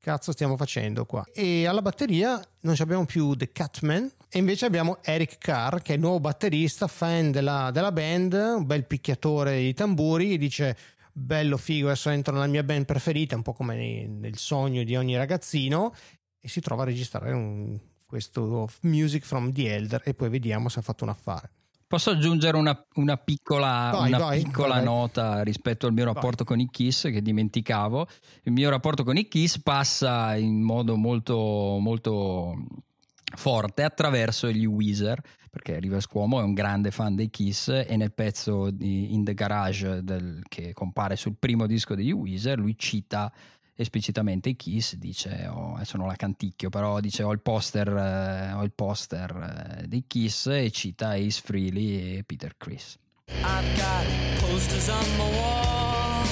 cazzo 0.00 0.32
stiamo 0.32 0.56
facendo 0.56 1.04
qua? 1.04 1.24
E 1.32 1.66
alla 1.66 1.82
batteria 1.82 2.42
non 2.60 2.74
abbiamo 2.78 3.04
più 3.04 3.34
The 3.34 3.52
Catman 3.52 4.10
e 4.28 4.38
invece 4.38 4.66
abbiamo 4.66 4.98
Eric 5.02 5.38
Carr 5.38 5.80
che 5.82 5.92
è 5.92 5.94
il 5.96 6.00
nuovo 6.00 6.20
batterista 6.20 6.86
fan 6.86 7.30
della, 7.30 7.70
della 7.72 7.92
band 7.92 8.32
un 8.32 8.66
bel 8.66 8.86
picchiatore 8.86 9.58
di 9.58 9.74
tamburi 9.74 10.38
dice 10.38 10.76
bello 11.12 11.56
figo 11.56 11.88
adesso 11.88 12.08
entro 12.10 12.32
nella 12.32 12.46
mia 12.46 12.62
band 12.62 12.84
preferita 12.86 13.36
un 13.36 13.42
po' 13.42 13.52
come 13.52 14.06
nel 14.06 14.38
sogno 14.38 14.82
di 14.84 14.96
ogni 14.96 15.16
ragazzino 15.16 15.94
e 16.40 16.48
si 16.48 16.60
trova 16.60 16.82
a 16.82 16.86
registrare 16.86 17.32
un, 17.32 17.78
questo 18.06 18.68
Music 18.82 19.24
from 19.24 19.52
the 19.52 19.74
Elder 19.74 20.02
e 20.04 20.14
poi 20.14 20.30
vediamo 20.30 20.68
se 20.68 20.78
ha 20.78 20.82
fatto 20.82 21.04
un 21.04 21.10
affare 21.10 21.50
Posso 21.90 22.10
aggiungere 22.10 22.56
una, 22.56 22.86
una 22.94 23.16
piccola, 23.16 23.90
vai, 23.92 24.10
una 24.10 24.18
vai, 24.18 24.44
piccola 24.44 24.74
vai. 24.76 24.84
nota 24.84 25.42
rispetto 25.42 25.88
al 25.88 25.92
mio 25.92 26.04
rapporto 26.04 26.44
con 26.44 26.60
i 26.60 26.70
Kiss 26.70 27.10
che 27.10 27.20
dimenticavo. 27.20 28.06
Il 28.44 28.52
mio 28.52 28.70
rapporto 28.70 29.02
con 29.02 29.16
i 29.16 29.26
Kiss 29.26 29.60
passa 29.60 30.36
in 30.36 30.62
modo 30.62 30.94
molto, 30.94 31.34
molto 31.80 32.54
forte 33.34 33.82
attraverso 33.82 34.48
gli 34.52 34.66
Weezer 34.66 35.20
perché 35.50 35.80
Rivers 35.80 36.06
Cuomo 36.06 36.38
è 36.38 36.44
un 36.44 36.54
grande 36.54 36.92
fan 36.92 37.16
dei 37.16 37.28
Kiss 37.28 37.66
e 37.66 37.96
nel 37.96 38.12
pezzo 38.12 38.70
di 38.70 39.12
In 39.12 39.24
the 39.24 39.34
Garage 39.34 40.04
del, 40.04 40.44
che 40.46 40.72
compare 40.72 41.16
sul 41.16 41.34
primo 41.36 41.66
disco 41.66 41.96
degli 41.96 42.12
Weezer 42.12 42.56
lui 42.56 42.78
cita 42.78 43.32
esplicitamente 43.80 44.50
i 44.50 44.56
Kiss, 44.56 44.94
dice, 44.96 45.48
oh, 45.50 45.74
adesso 45.74 45.96
non 45.96 46.06
la 46.06 46.14
canticchio, 46.14 46.68
però 46.68 47.00
dice 47.00 47.22
ho 47.22 47.32
il 47.32 47.40
poster, 47.40 47.88
eh, 47.88 48.52
ho 48.52 48.62
il 48.62 48.72
poster 48.72 49.80
eh, 49.80 49.88
dei 49.88 50.04
Kiss 50.06 50.46
e 50.46 50.70
cita 50.70 51.12
Ace 51.14 51.40
Frehley 51.42 52.18
e 52.18 52.24
Peter 52.24 52.54
Chris. 52.56 52.98
I've 53.42 53.76
got 53.76 54.04
posters 54.40 54.88
on 54.88 55.04
my 55.16 55.30
wall. 55.34 56.26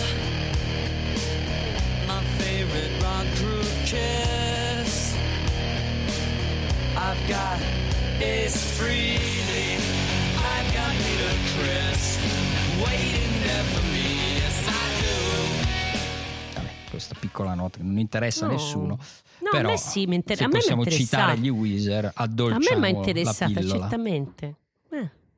My 2.06 2.22
favorite 2.36 3.00
rock 3.00 3.26
group 3.36 3.66
Kiss. 3.84 5.14
I've 6.96 7.28
got 7.28 7.58
Ace 8.20 8.76
Frehley. 8.76 9.78
I've 10.36 10.74
got 10.74 10.92
Peter 10.96 11.34
Chris 11.54 12.18
Waiting 12.82 13.17
questa 16.98 17.14
piccola 17.18 17.54
nota 17.54 17.78
che 17.78 17.84
non 17.84 17.98
interessa 17.98 18.46
no. 18.46 18.50
a 18.50 18.54
nessuno. 18.54 18.98
No, 19.40 19.50
Però, 19.50 19.68
a 19.68 19.70
me 19.70 19.78
sì, 19.78 20.06
mi 20.06 20.16
inter- 20.16 20.36
se 20.36 20.44
a 20.44 20.48
me 20.48 20.58
possiamo 20.58 20.84
citare 20.84 21.38
gli 21.38 21.48
Weezer, 21.48 22.10
addolciamo 22.12 22.76
A 22.76 22.80
me 22.80 22.80
mi 22.80 22.94
è 22.94 22.96
interessata, 22.96 23.62
certamente. 23.62 24.54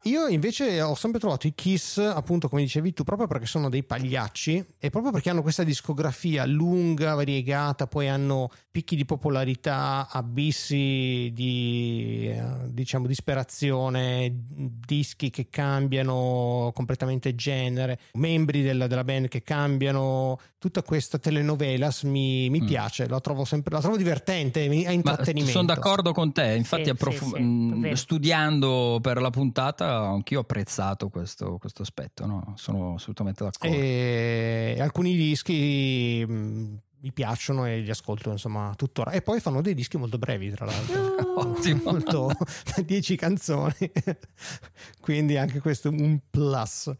Eh. 0.03 0.09
Io 0.09 0.29
invece 0.29 0.81
ho 0.81 0.95
sempre 0.95 1.21
trovato 1.21 1.47
i 1.47 1.55
Kiss, 1.55 1.99
appunto 1.99 2.49
come 2.49 2.63
dicevi 2.63 2.93
tu, 2.93 3.05
proprio 3.05 3.27
perché 3.27 3.47
sono 3.47 3.69
dei 3.69 3.83
pagliacci 3.83 4.65
e 4.79 4.91
proprio 4.91 5.13
perché 5.13 5.31
hanno 5.31 5.43
questa 5.43 5.63
discografia 5.63 6.47
lunga, 6.47 7.15
variegata, 7.15 7.87
poi 7.87 8.09
hanno 8.09 8.51
picchi 8.71 8.97
di 8.97 9.05
popolarità, 9.05 10.09
abissi 10.11 11.31
di 11.35 12.29
eh, 12.31 12.43
diciamo 12.69 13.07
disperazione, 13.07 14.33
dischi 14.33 15.31
che 15.31 15.49
cambiano 15.51 16.71
completamente 16.75 17.35
genere, 17.35 17.99
membri 18.15 18.63
della, 18.63 18.87
della 18.87 19.05
band 19.05 19.29
che 19.29 19.43
cambiano, 19.43 20.39
tutta 20.59 20.83
questa 20.83 21.19
telenovelas 21.19 22.03
mi, 22.05 22.49
mi 22.49 22.61
mm. 22.63 22.67
piace, 22.67 23.09
la 23.09 23.21
trovo 23.21 23.45
sempre 23.45 23.75
la 23.75 23.81
trovo 23.81 23.97
divertente, 23.97 24.65
è 24.65 24.91
intrattenimento. 24.91 25.51
sono 25.51 25.67
d'accordo 25.67 26.13
con 26.13 26.33
te, 26.33 26.55
infatti 26.55 26.85
sì, 26.85 26.91
approf- 26.91 27.35
sì, 27.35 27.43
mh, 27.43 27.87
mm, 27.89 27.93
studiando 27.93 28.99
per 29.03 29.21
la 29.21 29.31
puntata 29.31 29.90
anch'io 29.91 30.39
ho 30.39 30.43
apprezzato 30.43 31.09
questo, 31.09 31.59
questo 31.59 31.83
aspetto, 31.83 32.27
no? 32.27 32.55
sono 32.57 32.95
assolutamente 32.95 33.45
d'accordo. 33.45 33.75
E 33.77 34.77
alcuni 34.81 35.17
dischi 35.17 36.25
mm, 36.27 36.75
mi 37.03 37.13
piacciono 37.13 37.67
e 37.67 37.79
li 37.81 37.91
ascolto 37.91 38.31
insomma 38.31 38.75
tuttora. 38.77 39.13
E 39.13 39.23
poi 39.23 39.41
fanno 39.41 39.63
dei 39.63 39.75
dischi 39.75 39.97
molto 39.97 40.19
brevi 40.19 40.51
tra 40.51 40.67
l'altro. 40.67 41.15
Ottimo. 41.41 41.93
Molto 41.93 42.31
10 42.85 43.17
canzoni. 43.17 43.91
Quindi 45.01 45.37
anche 45.37 45.61
questo 45.61 45.89
è 45.89 45.91
un 45.93 46.19
plus 46.29 46.93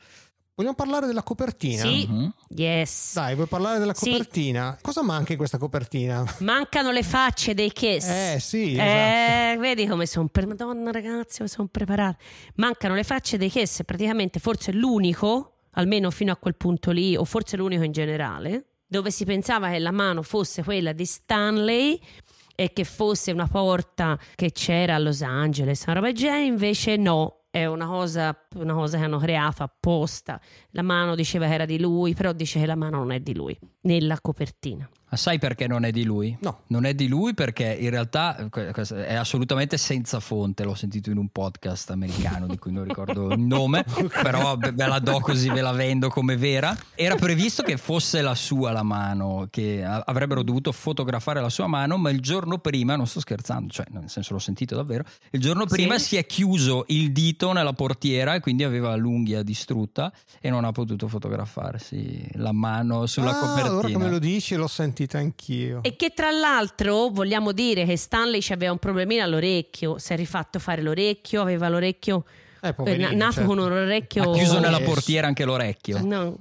Vogliamo 0.61 0.77
parlare 0.77 1.07
della 1.07 1.23
copertina? 1.23 1.85
Sì, 1.85 2.07
uh-huh. 2.07 2.33
yes. 2.49 3.15
Dai, 3.15 3.35
vuoi 3.35 3.47
parlare 3.47 3.79
della 3.79 3.95
copertina? 3.95 4.75
Sì. 4.77 4.83
Cosa 4.83 5.03
manca 5.03 5.33
in 5.33 5.39
questa 5.39 5.57
copertina? 5.57 6.23
Mancano 6.41 6.91
le 6.91 7.03
facce 7.03 7.55
dei 7.55 7.73
Kiss. 7.73 8.07
Eh, 8.07 8.37
sì, 8.41 8.75
eh, 8.75 9.53
esatto. 9.53 9.61
Vedi 9.61 9.87
come 9.87 10.05
sono 10.05 10.29
pre- 10.29 10.45
Madonna 10.45 10.91
ragazzi, 10.91 11.39
come 11.39 11.49
sono 11.49 11.69
preparati. 11.69 12.23
Mancano 12.57 12.95
le 12.95 13.05
facce 13.05 13.39
dei 13.39 13.49
Kiss, 13.49 13.85
praticamente 13.87 14.39
forse 14.39 14.71
l'unico, 14.73 15.61
almeno 15.71 16.11
fino 16.11 16.31
a 16.31 16.37
quel 16.37 16.57
punto 16.57 16.91
lì, 16.91 17.17
o 17.17 17.25
forse 17.25 17.57
l'unico 17.57 17.83
in 17.83 17.93
generale, 17.93 18.67
dove 18.87 19.11
si 19.11 19.25
pensava 19.25 19.71
che 19.71 19.79
la 19.79 19.93
mano 19.93 20.21
fosse 20.21 20.63
quella 20.63 20.93
di 20.93 21.07
Stanley 21.07 21.99
e 22.55 22.75
che 22.75 22.85
fosse 22.85 23.33
una 23.33 23.47
porta 23.47 24.19
che 24.35 24.53
c'era 24.53 24.97
a 24.97 24.99
Los 24.99 25.23
Angeles, 25.23 25.85
una 25.85 25.95
roba 25.95 26.09
del 26.09 26.17
genere, 26.17 26.45
invece 26.45 26.97
no, 26.97 27.40
è 27.51 27.67
una 27.67 27.87
cosa, 27.87 28.47
una 28.55 28.75
cosa 28.75 28.99
che 28.99 29.05
hanno 29.05 29.19
creato 29.19 29.63
apposta. 29.63 30.41
La 30.71 30.83
mano 30.83 31.15
diceva 31.15 31.47
che 31.47 31.55
era 31.55 31.65
di 31.65 31.79
lui, 31.79 32.15
però 32.15 32.33
dice 32.33 32.61
che 32.61 32.67
la 32.67 32.77
mano 32.77 32.99
non 32.99 33.11
è 33.11 33.21
di 33.21 33.35
lui, 33.35 33.59
nella 33.83 34.21
copertina. 34.21 34.89
Ma 35.11 35.17
sai 35.17 35.41
perché 35.41 35.67
non 35.67 35.85
è 35.85 35.91
di 35.91 36.05
lui? 36.05 36.37
No. 36.41 36.61
Non 36.69 36.85
è 36.85 36.95
di 36.95 37.09
lui 37.09 37.35
perché 37.35 37.65
in 37.65 37.91
realtà 37.91 38.49
è 38.49 39.15
assolutamente 39.15 39.77
senza 39.77 40.21
fonte, 40.21 40.63
l'ho 40.63 40.75
sentito 40.75 41.11
in 41.11 41.17
un 41.17 41.29
podcast 41.31 41.91
americano 41.91 42.47
di 42.47 42.59
cui 42.59 42.71
non 42.71 42.85
ricordo 42.85 43.33
il 43.33 43.41
nome, 43.41 43.85
però 44.23 44.57
ve 44.57 44.87
la 44.87 45.01
do 45.01 45.19
così 45.19 45.51
ve 45.51 45.63
la 45.63 45.73
vendo 45.73 46.09
come 46.11 46.37
vera. 46.37 46.77
Era 46.95 47.17
previsto 47.17 47.65
che 47.65 47.77
fosse 47.77 48.23
la 48.23 48.37
sua 48.37 48.71
la 48.71 48.85
mano, 48.85 49.49
che 49.51 49.85
avrebbero 49.85 50.45
dovuto 50.45 50.71
fotografare 50.71 51.41
la 51.41 51.49
sua 51.49 51.67
mano, 51.67 51.97
ma 51.97 52.11
il 52.11 52.21
giorno 52.21 52.59
prima, 52.59 52.95
non 52.95 53.09
sto 53.09 53.19
scherzando, 53.19 53.73
cioè 53.73 53.87
nel 53.91 54.09
senso 54.09 54.35
l'ho 54.35 54.39
sentito 54.39 54.77
davvero, 54.77 55.03
il 55.31 55.41
giorno 55.41 55.67
prima 55.67 55.99
Sì. 55.99 56.05
si 56.05 56.17
è 56.19 56.27
chiuso 56.27 56.85
il 56.89 57.11
dito 57.11 57.53
nella 57.53 57.73
portiera 57.73 58.35
e 58.35 58.41
quindi 58.41 58.63
aveva 58.63 58.95
l'unghia 58.95 59.43
distrutta 59.43 60.13
e 60.41 60.51
non 60.51 60.65
ha 60.65 60.71
potuto 60.71 61.09
fotografarsi 61.09 62.29
la 62.35 62.53
mano 62.53 63.07
sulla 63.07 63.31
ah, 63.31 63.41
copertina. 63.41 63.67
Allora 63.67 63.89
che 63.89 63.99
me 63.99 64.09
lo 64.09 64.19
dici 64.21 64.55
l'ho 64.55 64.69
sentita 65.01 65.19
anch'io. 65.19 65.83
E 65.83 65.97
che 65.97 66.11
tra 66.11 66.31
l'altro 66.31 67.09
vogliamo 67.09 67.53
dire 67.53 67.85
che 67.85 67.97
Stanley 67.97 68.45
aveva 68.51 68.73
un 68.73 68.79
problemino 68.79 69.23
all'orecchio, 69.25 69.99
si 69.99 70.13
è 70.13 70.17
rifatto 70.17 70.59
fare 70.59 70.83
l'orecchio, 70.83 71.41
aveva 71.41 71.69
l'orecchio 71.69 72.25
Eh, 72.61 72.69
eh, 72.69 72.75
poverino, 72.75 73.09
na- 73.11 73.15
nato 73.17 73.33
cioè. 73.35 73.45
con 73.45 73.59
un 73.59 73.73
orecchio 73.73 74.31
Ha 74.31 74.35
chiuso 74.35 74.59
nella 74.59 74.81
portiera 74.81 75.27
anche 75.27 75.45
l'orecchio. 75.45 75.99
No. 76.05 76.39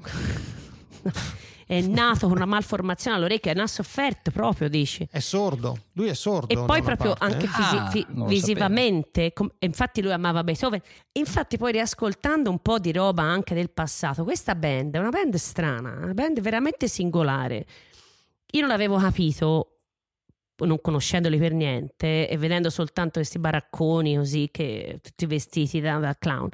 è 1.65 1.79
nato 1.81 2.27
con 2.27 2.35
una 2.35 2.45
malformazione 2.45 3.15
all'orecchio 3.15 3.51
e 3.51 3.53
ne 3.53 3.61
ha 3.61 3.67
sofferto 3.67 4.31
proprio, 4.31 4.67
dici. 4.67 5.07
È 5.09 5.19
sordo, 5.19 5.77
lui 5.93 6.07
è 6.09 6.13
sordo. 6.15 6.47
E 6.51 6.65
poi 6.65 6.81
proprio 6.81 7.13
parte, 7.13 7.33
anche 7.35 7.45
eh. 7.45 7.49
fisi- 7.49 7.75
Ah, 7.77 7.89
fi- 7.89 8.05
visivamente, 8.09 9.31
com- 9.33 9.49
infatti 9.59 10.01
lui 10.01 10.11
amava 10.11 10.43
Beethoven. 10.43 10.81
Infatti 11.13 11.57
poi 11.57 11.71
riascoltando 11.71 12.49
un 12.49 12.59
po' 12.59 12.79
di 12.79 12.91
roba 12.91 13.21
anche 13.23 13.53
del 13.53 13.69
passato, 13.69 14.23
questa 14.23 14.55
band 14.55 14.95
è 14.95 14.97
una 14.97 15.09
band 15.09 15.35
strana, 15.35 15.91
una 16.01 16.13
band 16.13 16.41
veramente 16.41 16.87
singolare. 16.87 17.65
Io 18.51 18.61
non 18.61 18.69
l'avevo 18.69 18.97
capito 18.97 19.73
non 20.59 20.81
conoscendoli 20.81 21.37
per 21.37 21.53
niente 21.53 22.27
e 22.27 22.37
vedendo 22.37 22.69
soltanto 22.69 23.19
questi 23.19 23.39
baracconi 23.39 24.17
così 24.17 24.49
che 24.51 24.99
tutti 25.01 25.25
vestiti 25.25 25.79
da, 25.79 25.99
da 25.99 26.13
clown 26.19 26.49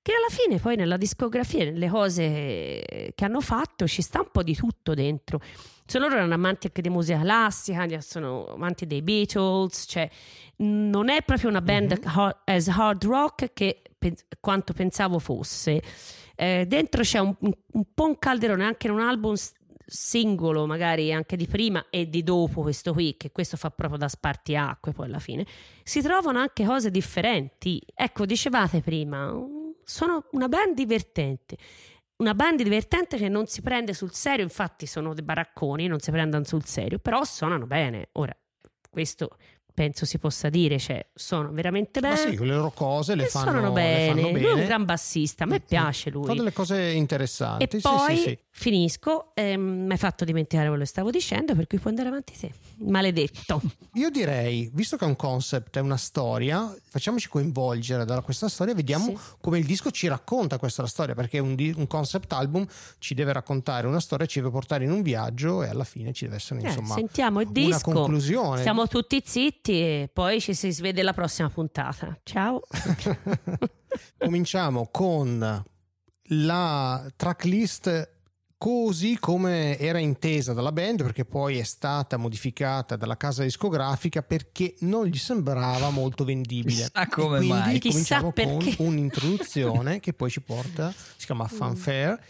che 0.00 0.12
alla 0.12 0.30
fine 0.30 0.58
poi 0.58 0.76
nella 0.76 0.96
discografia 0.96 1.64
nelle 1.64 1.88
cose 1.90 3.12
che 3.14 3.24
hanno 3.24 3.42
fatto 3.42 3.86
ci 3.86 4.00
sta 4.00 4.20
un 4.20 4.28
po' 4.32 4.42
di 4.42 4.54
tutto 4.54 4.94
dentro 4.94 5.38
se 5.84 5.98
loro 5.98 6.14
erano 6.14 6.32
amanti 6.32 6.68
anche 6.68 6.80
di 6.80 6.88
musica 6.88 7.20
classica 7.20 8.00
sono 8.00 8.46
amanti 8.54 8.86
dei 8.86 9.02
Beatles 9.02 9.84
cioè 9.86 10.08
non 10.58 11.10
è 11.10 11.20
proprio 11.22 11.50
una 11.50 11.60
band 11.60 11.90
Mhm. 11.92 12.10
hard- 12.16 12.36
as 12.44 12.68
hard 12.68 13.04
rock 13.04 13.52
che 13.52 13.82
quanto 14.40 14.72
pensavo 14.72 15.18
fosse 15.18 15.82
Eh, 16.38 16.64
dentro 16.66 17.02
c'è 17.02 17.18
un, 17.18 17.34
un- 17.40 17.84
po' 17.94 18.04
un 18.06 18.18
calderone 18.18 18.62
anche 18.64 18.86
in 18.86 18.92
un 18.94 19.00
album 19.00 19.34
singolo 19.88 20.66
magari 20.66 21.12
anche 21.12 21.36
di 21.36 21.46
prima 21.46 21.86
e 21.90 22.08
di 22.08 22.22
dopo 22.24 22.62
questo 22.62 22.92
qui 22.92 23.16
che 23.16 23.30
questo 23.30 23.56
fa 23.56 23.70
proprio 23.70 23.98
da 23.98 24.08
spartiacque 24.08 24.92
poi 24.92 25.06
alla 25.06 25.20
fine 25.20 25.46
si 25.84 26.02
trovano 26.02 26.38
anche 26.40 26.64
cose 26.64 26.90
differenti 26.90 27.80
ecco 27.94 28.26
dicevate 28.26 28.80
prima 28.80 29.32
sono 29.84 30.24
una 30.32 30.48
band 30.48 30.74
divertente 30.74 31.56
una 32.16 32.34
band 32.34 32.62
divertente 32.62 33.16
che 33.16 33.28
non 33.28 33.46
si 33.46 33.62
prende 33.62 33.94
sul 33.94 34.12
serio 34.12 34.42
infatti 34.44 34.86
sono 34.86 35.14
dei 35.14 35.22
baracconi 35.24 35.86
non 35.86 36.00
si 36.00 36.10
prendono 36.10 36.42
sul 36.44 36.64
serio 36.64 36.98
però 36.98 37.22
suonano 37.24 37.66
bene 37.66 38.08
ora 38.12 38.36
questo 38.90 39.36
penso 39.72 40.06
si 40.06 40.18
possa 40.18 40.48
dire 40.48 40.78
cioè 40.78 41.06
sono 41.14 41.50
veramente 41.52 42.00
bene 42.00 42.14
Ma 42.14 42.20
sì, 42.30 42.38
le 42.38 42.46
loro 42.54 42.70
cose 42.70 43.14
le 43.14 43.24
e 43.24 43.26
fanno, 43.26 43.50
suonano 43.50 43.68
le 43.68 43.72
bene. 43.74 44.06
fanno 44.08 44.20
lui 44.22 44.40
bene. 44.40 44.48
è 44.48 44.52
un 44.54 44.64
gran 44.64 44.84
bassista 44.86 45.44
a 45.44 45.46
me 45.46 45.60
piace 45.60 46.08
lui 46.10 46.24
Fa 46.24 46.32
delle 46.34 46.52
cose 46.52 46.80
interessanti. 46.92 47.64
e 47.64 47.68
sì, 47.70 47.80
poi 47.82 48.16
sì, 48.16 48.22
sì. 48.22 48.38
Finisco, 48.58 49.32
ehm, 49.34 49.60
mi 49.84 49.92
hai 49.92 49.98
fatto 49.98 50.24
dimenticare 50.24 50.68
quello 50.68 50.82
che 50.82 50.88
stavo 50.88 51.10
dicendo, 51.10 51.54
per 51.54 51.66
cui 51.66 51.78
puoi 51.78 51.90
andare 51.92 52.08
avanti 52.08 52.32
te. 52.38 52.52
Maledetto. 52.78 53.60
Io 53.94 54.08
direi, 54.08 54.70
visto 54.72 54.96
che 54.96 55.04
è 55.04 55.08
un 55.08 55.14
concept, 55.14 55.76
è 55.76 55.80
una 55.80 55.98
storia, 55.98 56.74
facciamoci 56.88 57.28
coinvolgere 57.28 58.06
da 58.06 58.22
questa 58.22 58.48
storia, 58.48 58.72
vediamo 58.74 59.04
Sì. 59.08 59.18
come 59.42 59.58
il 59.58 59.66
disco 59.66 59.90
ci 59.90 60.08
racconta 60.08 60.58
questa 60.58 60.86
storia, 60.86 61.14
perché 61.14 61.38
un, 61.38 61.54
di- 61.54 61.74
un 61.76 61.86
concept 61.86 62.32
album 62.32 62.66
ci 62.98 63.12
deve 63.12 63.34
raccontare 63.34 63.86
una 63.86 64.00
storia, 64.00 64.24
ci 64.24 64.38
deve 64.40 64.50
portare 64.50 64.84
in 64.84 64.90
un 64.90 65.02
viaggio 65.02 65.62
e 65.62 65.68
alla 65.68 65.84
fine 65.84 66.14
ci 66.14 66.24
deve 66.24 66.36
essere 66.36 66.60
Eh, 66.62 66.66
insomma 66.68 66.94
sentiamo 66.94 67.40
il 67.42 67.48
una 67.48 67.60
disco. 67.66 67.90
conclusione. 67.90 68.60
Stiamo 68.60 68.88
tutti 68.88 69.22
zitti 69.24 69.72
e 69.72 70.10
poi 70.10 70.40
ci 70.40 70.54
si 70.54 70.72
svede 70.72 71.02
la 71.02 71.12
prossima 71.12 71.50
puntata. 71.50 72.18
Ciao. 72.22 72.62
Cominciamo 74.18 74.88
con 74.90 75.64
la 76.30 77.06
tracklist 77.16 78.14
così 78.58 79.18
come 79.18 79.78
era 79.78 79.98
intesa 79.98 80.52
dalla 80.54 80.72
band 80.72 81.02
perché 81.02 81.24
poi 81.24 81.58
è 81.58 81.62
stata 81.62 82.16
modificata 82.16 82.96
dalla 82.96 83.16
casa 83.16 83.42
discografica 83.42 84.22
perché 84.22 84.74
non 84.80 85.06
gli 85.06 85.18
sembrava 85.18 85.90
molto 85.90 86.24
vendibile 86.24 86.88
Chissà 86.90 87.06
come 87.08 87.36
E 87.36 87.38
quindi 87.40 87.48
mai. 87.48 87.78
Chissà 87.78 88.20
cominciamo 88.20 88.32
perché. 88.32 88.76
con 88.76 88.86
un'introduzione 88.86 90.00
che 90.00 90.12
poi 90.14 90.30
ci 90.30 90.40
porta 90.40 90.92
si 91.16 91.26
chiama 91.26 91.46
fanfare 91.46 92.22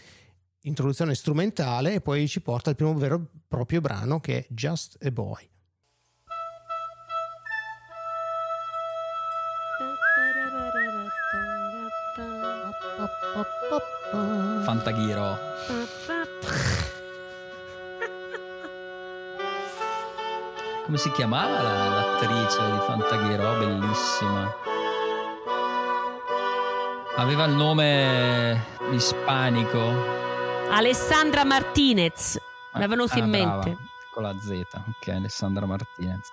introduzione 0.63 1.15
strumentale 1.15 1.95
e 1.95 2.01
poi 2.01 2.27
ci 2.27 2.41
porta 2.41 2.71
al 2.71 2.77
primo 2.77 2.95
vero 2.95 3.17
e 3.17 3.39
proprio 3.47 3.81
brano 3.81 4.19
che 4.19 4.39
è 4.39 4.47
Just 4.49 4.99
a 5.05 5.11
Boy 5.11 5.49
Fantaghiro. 14.65 15.56
Come 20.87 20.99
si 20.99 21.11
chiamava 21.11 21.61
la- 21.63 21.89
l'attrice 21.89 22.71
di 22.71 22.79
Fantaghiro? 22.87 23.59
Bellissima. 23.59 24.55
Aveva 27.17 27.45
il 27.45 27.55
nome 27.55 28.65
ispanico. 28.93 29.81
Alessandra 30.71 31.45
Martinez. 31.45 32.39
È 32.73 32.87
venuto 32.87 33.15
Ah, 33.15 33.19
in 33.19 33.31
brava, 33.31 33.65
mente. 33.65 33.83
Con 34.13 34.23
la 34.23 34.35
Z. 34.39 34.51
Ok, 34.89 35.09
Alessandra 35.09 35.67
Martinez. 35.67 36.31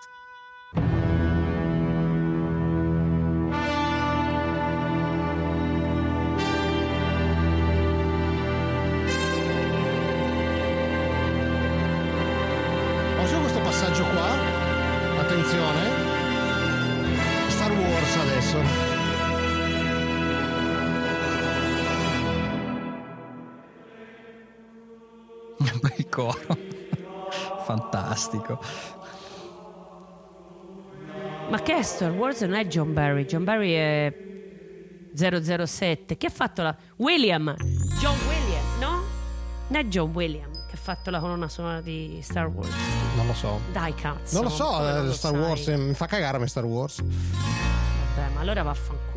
Fantastico. 28.33 28.59
Ma 31.49 31.61
che 31.61 31.77
è 31.77 31.81
Star 31.83 32.11
Wars? 32.11 32.41
Non 32.41 32.55
è 32.55 32.65
John 32.65 32.93
Barry. 32.93 33.25
John 33.25 33.43
Barry 33.43 33.73
è 33.73 34.13
007. 35.13 36.17
Chi 36.17 36.25
ha 36.25 36.29
fatto 36.29 36.63
la. 36.63 36.75
William! 36.97 37.55
John 37.99 38.17
William, 38.27 38.79
no? 38.79 39.03
Non 39.67 39.81
è 39.81 39.85
John 39.85 40.11
William 40.13 40.51
che 40.51 40.75
ha 40.75 40.77
fatto 40.77 41.11
la 41.11 41.19
colonna 41.19 41.47
sonora 41.47 41.81
di 41.81 42.19
Star 42.23 42.47
Wars. 42.47 42.73
Non 43.15 43.27
lo 43.27 43.33
so. 43.33 43.59
Dai, 43.71 43.93
cazzo. 43.93 44.35
Non 44.35 44.45
lo 44.45 44.49
so, 44.49 44.65
come 44.65 44.91
non 44.91 45.03
eh, 45.03 45.07
lo 45.07 45.13
Star 45.13 45.31
sai? 45.31 45.41
Wars 45.41 45.67
eh, 45.67 45.77
mi 45.77 45.93
fa 45.93 46.07
cagare 46.07 46.37
a 46.37 46.39
me 46.39 46.47
Star 46.47 46.65
Wars. 46.65 47.01
Vabbè, 47.01 48.33
ma 48.33 48.39
allora 48.39 48.63
vaffanculo. 48.63 49.12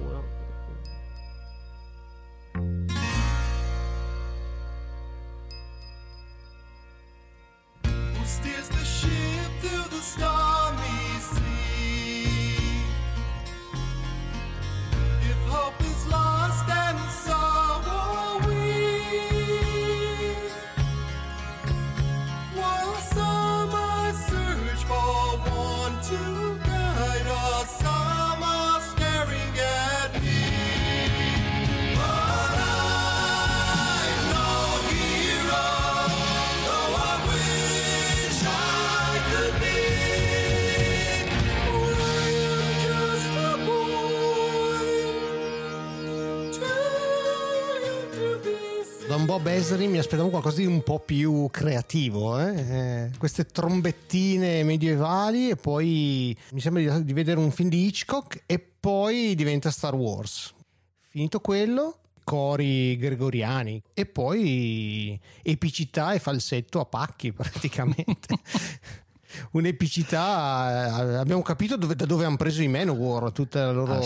Bob 49.36 49.48
Esri 49.48 49.86
mi 49.86 49.98
aspettavo 49.98 50.30
qualcosa 50.30 50.60
di 50.60 50.64
un 50.64 50.82
po' 50.82 50.98
più 50.98 51.46
creativo. 51.50 52.40
eh? 52.40 52.54
Eh, 52.54 53.10
queste 53.18 53.44
trombettine 53.44 54.62
medievali 54.62 55.50
e 55.50 55.56
poi 55.56 56.34
mi 56.52 56.60
sembra 56.62 56.80
di, 56.80 57.04
di 57.04 57.12
vedere 57.12 57.38
un 57.38 57.50
film 57.50 57.68
di 57.68 57.84
Hitchcock 57.84 58.44
e 58.46 58.58
poi 58.58 59.34
diventa 59.34 59.70
Star 59.70 59.94
Wars. 59.94 60.54
Finito 61.00 61.40
quello, 61.40 61.98
cori 62.24 62.96
gregoriani 62.96 63.82
e 63.92 64.06
poi 64.06 65.20
epicità 65.42 66.14
e 66.14 66.18
falsetto 66.18 66.80
a 66.80 66.86
pacchi 66.86 67.32
praticamente. 67.36 68.38
Un'epicità, 69.52 70.86
eh, 71.12 71.16
abbiamo 71.16 71.42
capito 71.42 71.76
dove- 71.76 71.94
da 71.94 72.06
dove 72.06 72.24
hanno 72.24 72.36
preso 72.36 72.62
i 72.62 72.68
Manowar 72.68 73.32
tutta 73.32 73.66
la 73.66 73.72
loro 73.72 74.00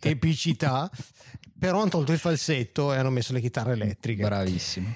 epicità, 0.00 0.90
però 1.58 1.80
hanno 1.80 1.90
tolto 1.90 2.12
il 2.12 2.18
falsetto 2.18 2.92
e 2.92 2.98
hanno 2.98 3.10
messo 3.10 3.32
le 3.32 3.40
chitarre 3.40 3.72
elettriche. 3.72 4.22
Bravissimo. 4.22 4.94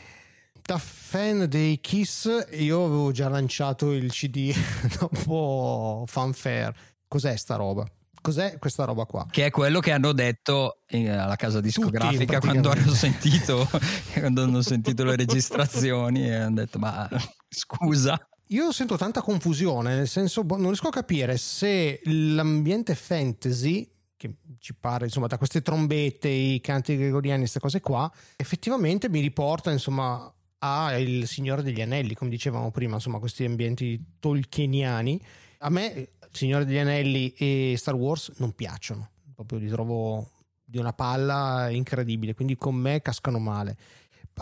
Da 0.62 0.78
fan 0.78 1.46
dei 1.48 1.80
Kiss, 1.80 2.46
io 2.52 2.84
avevo 2.84 3.10
già 3.12 3.28
lanciato 3.28 3.92
il 3.92 4.10
CD 4.10 4.54
dopo 4.98 6.04
Fanfare. 6.06 6.74
Cos'è 7.08 7.36
sta 7.36 7.56
roba? 7.56 7.84
Cos'è 8.22 8.58
questa 8.58 8.84
roba 8.84 9.06
qua? 9.06 9.26
Che 9.30 9.46
è 9.46 9.50
quello 9.50 9.80
che 9.80 9.92
hanno 9.92 10.12
detto 10.12 10.82
eh, 10.86 11.08
alla 11.08 11.36
casa 11.36 11.60
discografica 11.60 12.38
Tutti, 12.38 12.46
quando 12.46 12.70
hanno 12.70 12.92
sentito, 12.92 13.68
quando 14.12 14.42
hanno 14.42 14.60
sentito 14.60 15.04
le 15.04 15.16
registrazioni 15.16 16.28
e 16.28 16.34
hanno 16.34 16.56
detto 16.56 16.78
ma 16.78 17.08
scusa. 17.48 18.20
Io 18.48 18.72
sento 18.72 18.96
tanta 18.96 19.22
confusione, 19.22 19.94
nel 19.94 20.08
senso 20.08 20.44
boh, 20.44 20.56
non 20.56 20.66
riesco 20.66 20.88
a 20.88 20.92
capire 20.92 21.38
se 21.38 22.00
l'ambiente 22.04 22.94
fantasy, 22.94 23.88
che 24.20 24.34
ci 24.58 24.74
pare 24.74 25.06
insomma 25.06 25.28
da 25.28 25.38
queste 25.38 25.62
trombette, 25.62 26.28
i 26.28 26.60
canti 26.60 26.94
gregoriani, 26.94 27.38
queste 27.40 27.58
cose 27.58 27.80
qua, 27.80 28.12
effettivamente 28.36 29.08
mi 29.08 29.20
riporta 29.20 29.70
insomma 29.70 30.30
a 30.58 30.98
Il 30.98 31.26
Signore 31.26 31.62
degli 31.62 31.80
Anelli, 31.80 32.12
come 32.12 32.28
dicevamo 32.28 32.70
prima, 32.70 32.96
insomma 32.96 33.18
questi 33.18 33.46
ambienti 33.46 34.16
tolkieniani. 34.18 35.18
A 35.60 35.70
me 35.70 36.10
Signore 36.32 36.66
degli 36.66 36.76
Anelli 36.76 37.32
e 37.32 37.74
Star 37.78 37.94
Wars 37.94 38.32
non 38.36 38.52
piacciono, 38.52 39.08
proprio 39.34 39.58
li 39.58 39.70
trovo 39.70 40.30
di 40.62 40.76
una 40.76 40.92
palla 40.92 41.70
incredibile, 41.70 42.34
quindi 42.34 42.56
con 42.56 42.74
me 42.74 43.00
cascano 43.00 43.38
male. 43.38 43.74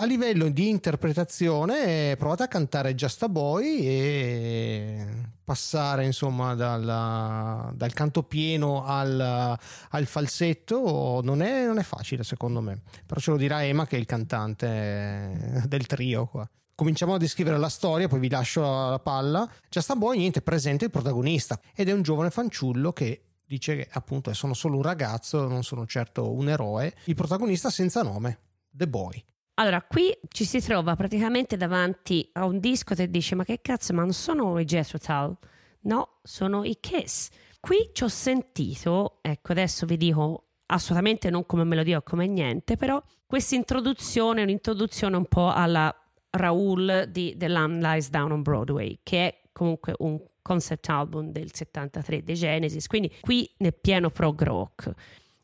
A 0.01 0.05
livello 0.05 0.49
di 0.49 0.69
interpretazione, 0.69 2.15
provate 2.17 2.45
a 2.45 2.47
cantare 2.49 2.95
Just 2.95 3.21
a 3.25 3.29
Boy 3.29 3.81
e 3.85 5.07
passare 5.43 6.05
insomma 6.05 6.55
dal, 6.55 7.73
dal 7.75 7.93
canto 7.95 8.23
pieno 8.23 8.85
al, 8.85 9.59
al 9.91 10.07
falsetto 10.07 11.21
non 11.25 11.43
è, 11.43 11.67
non 11.67 11.79
è 11.79 11.83
facile 11.83 12.23
secondo 12.23 12.61
me. 12.61 12.83
Però 13.07 13.19
ce 13.19 13.33
lo 13.33 13.37
dirà 13.37 13.65
Emma 13.65 13.89
che 13.89 13.97
è 13.97 13.99
il 13.99 14.07
cantante 14.07 15.65
del 15.67 15.87
trio 15.87 16.27
qua. 16.27 16.49
Cominciamo 16.77 17.15
a 17.15 17.19
descrivere 17.19 17.59
la 17.59 17.69
storia, 17.69 18.07
poi 18.07 18.21
vi 18.21 18.31
lascio 18.31 18.61
la, 18.61 18.91
la 18.91 19.01
palla. 19.01 19.51
Just 19.69 19.91
a 19.91 19.97
Boy, 19.97 20.19
niente, 20.19 20.43
presenta 20.43 20.85
il 20.85 20.93
protagonista 20.93 21.59
ed 21.75 21.89
è 21.89 21.93
un 21.93 22.03
giovane 22.03 22.31
fanciullo 22.31 22.93
che 22.93 23.23
dice 23.45 23.75
che 23.75 23.89
appunto 23.91 24.33
sono 24.33 24.55
solo 24.55 24.77
un 24.77 24.83
ragazzo, 24.83 25.49
non 25.49 25.65
sono 25.65 25.87
certo 25.87 26.31
un 26.31 26.49
eroe. 26.49 26.95
Il 27.07 27.17
protagonista 27.17 27.69
senza 27.69 28.05
nome, 28.05 28.39
The 28.71 28.87
Boy. 28.87 29.25
Allora, 29.61 29.83
qui 29.83 30.17
ci 30.29 30.45
si 30.45 30.61
trova 30.61 30.95
praticamente 30.95 31.57
davanti 31.57 32.29
a 32.35 32.45
un 32.45 32.61
disco 32.61 32.95
che 32.95 33.11
dice: 33.11 33.35
Ma 33.35 33.45
che 33.45 33.61
cazzo, 33.61 33.93
ma 33.93 34.03
non 34.03 34.13
sono 34.13 34.59
i 34.61 34.65
Jethro 34.65 34.99
Tull? 34.99 35.37
No, 35.81 36.19
sono 36.23 36.63
i 36.63 36.79
Kiss. 36.79 37.29
Qui 37.59 37.91
ci 37.93 38.05
ho 38.05 38.09
sentito, 38.09 39.19
ecco, 39.21 39.51
adesso 39.53 39.85
vi 39.85 39.97
dico 39.97 40.45
assolutamente 40.67 41.29
non 41.29 41.45
come 41.45 41.65
melodia 41.65 41.97
o 41.97 42.03
come 42.03 42.29
niente, 42.29 42.77
però 42.77 43.03
questa 43.27 43.57
introduzione 43.57 44.41
è 44.41 44.43
un'introduzione 44.45 45.17
un 45.17 45.27
po' 45.27 45.51
alla 45.51 45.93
Raoul 46.31 47.07
di 47.09 47.35
The 47.37 47.49
Lamb 47.49 47.83
Lies 47.83 48.11
Down 48.11 48.31
on 48.31 48.43
Broadway, 48.43 49.01
che 49.03 49.29
è 49.29 49.41
comunque 49.51 49.93
un 49.99 50.23
concept 50.41 50.89
album 50.89 51.33
del 51.33 51.53
73 51.53 52.23
dei 52.23 52.37
Genesis, 52.37 52.87
quindi 52.87 53.13
qui 53.21 53.51
nel 53.59 53.75
pieno 53.75 54.09
prog 54.11 54.41
rock 54.41 54.95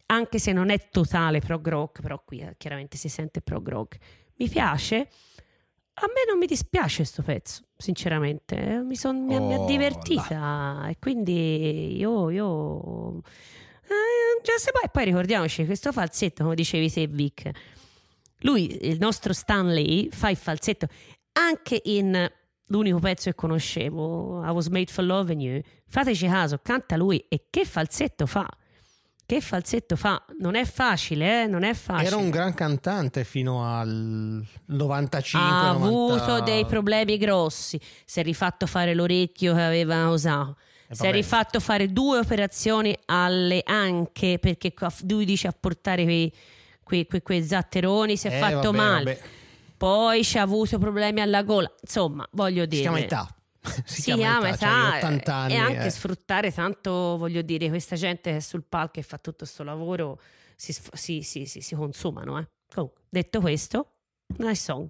anche 0.06 0.38
se 0.38 0.52
non 0.52 0.70
è 0.70 0.88
totale 0.90 1.40
prog 1.40 1.68
rock, 1.68 2.00
però 2.02 2.22
qui 2.24 2.38
eh, 2.40 2.54
chiaramente 2.56 2.96
si 2.96 3.08
sente 3.08 3.40
prog 3.40 3.68
rock. 3.68 3.96
Mi 4.36 4.48
piace. 4.48 5.08
A 5.96 6.06
me 6.06 6.24
non 6.28 6.38
mi 6.38 6.46
dispiace 6.46 7.04
sto 7.04 7.22
pezzo, 7.22 7.62
sinceramente. 7.76 8.56
eh, 8.56 8.80
Mi, 8.80 8.96
son- 8.96 9.24
mi 9.24 9.36
ha- 9.36 9.40
mi 9.40 9.54
Oh, 9.54 9.64
divertita 9.64 10.86
e 10.88 10.96
quindi 10.98 11.96
io... 11.96 12.30
io... 12.30 13.18
Eh, 13.86 14.40
già 14.42 14.56
se 14.58 14.72
poi, 14.72 14.88
poi 14.90 15.04
ricordiamoci 15.04 15.64
questo 15.66 15.92
falsetto, 15.92 16.42
come 16.42 16.54
dicevi 16.56 16.90
te 16.90 17.06
Vic, 17.06 17.50
lui, 18.38 18.88
il 18.88 18.98
nostro 18.98 19.32
Stanley, 19.32 20.08
fa 20.10 20.30
il 20.30 20.36
falsetto 20.36 20.86
anche 21.32 21.80
in 21.84 22.30
l'unico 22.68 22.98
pezzo 22.98 23.30
che 23.30 23.36
conoscevo, 23.36 24.42
I 24.44 24.48
Was 24.48 24.68
Made 24.68 24.90
for 24.90 25.04
Loving 25.04 25.40
You. 25.40 25.60
Fateci 25.86 26.26
caso, 26.26 26.58
canta 26.62 26.96
lui 26.96 27.24
e 27.28 27.46
che 27.50 27.64
falsetto 27.64 28.26
fa? 28.26 28.48
Che 29.26 29.40
falsetto 29.40 29.96
fa? 29.96 30.22
Non 30.38 30.54
è 30.54 30.64
facile, 30.66 31.42
eh? 31.44 31.46
Non 31.46 31.62
è 31.62 31.72
facile. 31.72 32.08
Era 32.08 32.16
un 32.16 32.28
gran 32.28 32.52
cantante 32.52 33.24
fino 33.24 33.64
al 33.64 34.44
95. 34.66 35.48
ha 35.48 35.72
90. 35.72 35.86
avuto 35.86 36.40
dei 36.42 36.66
problemi 36.66 37.16
grossi. 37.16 37.80
Si 38.04 38.20
è 38.20 38.22
rifatto 38.22 38.66
fare 38.66 38.92
l'orecchio 38.94 39.54
che 39.54 39.62
aveva 39.62 40.08
usato. 40.08 40.56
Eh, 40.88 40.94
si 40.94 41.06
è 41.06 41.10
rifatto 41.10 41.58
fare 41.60 41.90
due 41.90 42.18
operazioni 42.18 42.94
alle 43.06 43.62
anche 43.64 44.38
perché 44.38 44.74
lui 45.08 45.24
dice 45.24 45.48
a 45.48 45.54
portare 45.58 46.04
quei, 46.04 46.30
quei, 46.82 47.06
quei- 47.06 47.22
quei 47.22 47.42
zatteroni. 47.42 48.18
Si 48.18 48.28
è 48.28 48.36
Eh, 48.36 48.38
fatto 48.38 48.70
vabbè, 48.72 48.76
male. 48.76 49.14
vabbè. 49.14 49.20
Poi 49.78 50.22
ci 50.22 50.36
ha 50.38 50.42
avuto 50.42 50.78
problemi 50.78 51.20
alla 51.22 51.42
gola. 51.42 51.72
Insomma, 51.80 52.26
voglio 52.32 52.62
Si 52.62 52.68
dire. 52.68 52.82
chiama 52.82 52.98
età. 52.98 53.34
Si 53.84 54.02
Sì, 54.02 54.12
chiama 54.12 54.36
ama 54.36 54.48
età, 54.48 54.54
età, 54.54 54.66
c'hai 54.66 54.96
80 54.98 55.34
anni. 55.34 55.52
e 55.54 55.56
anche 55.56 55.84
eh. 55.86 55.90
sfruttare 55.90 56.52
tanto, 56.52 57.16
voglio 57.16 57.42
dire, 57.42 57.68
questa 57.68 57.96
gente 57.96 58.30
che 58.30 58.36
è 58.36 58.40
sul 58.40 58.64
palco 58.68 59.00
e 59.00 59.02
fa 59.02 59.16
tutto 59.18 59.38
questo 59.38 59.62
lavoro 59.62 60.20
si- 60.56 60.72
si- 61.22 61.22
si- 61.22 61.46
si 61.46 61.74
consumano. 61.74 62.38
Eh. 62.38 62.46
Comunque, 62.72 63.02
detto 63.08 63.40
questo, 63.40 63.92
nice 64.38 64.54
song. 64.60 64.88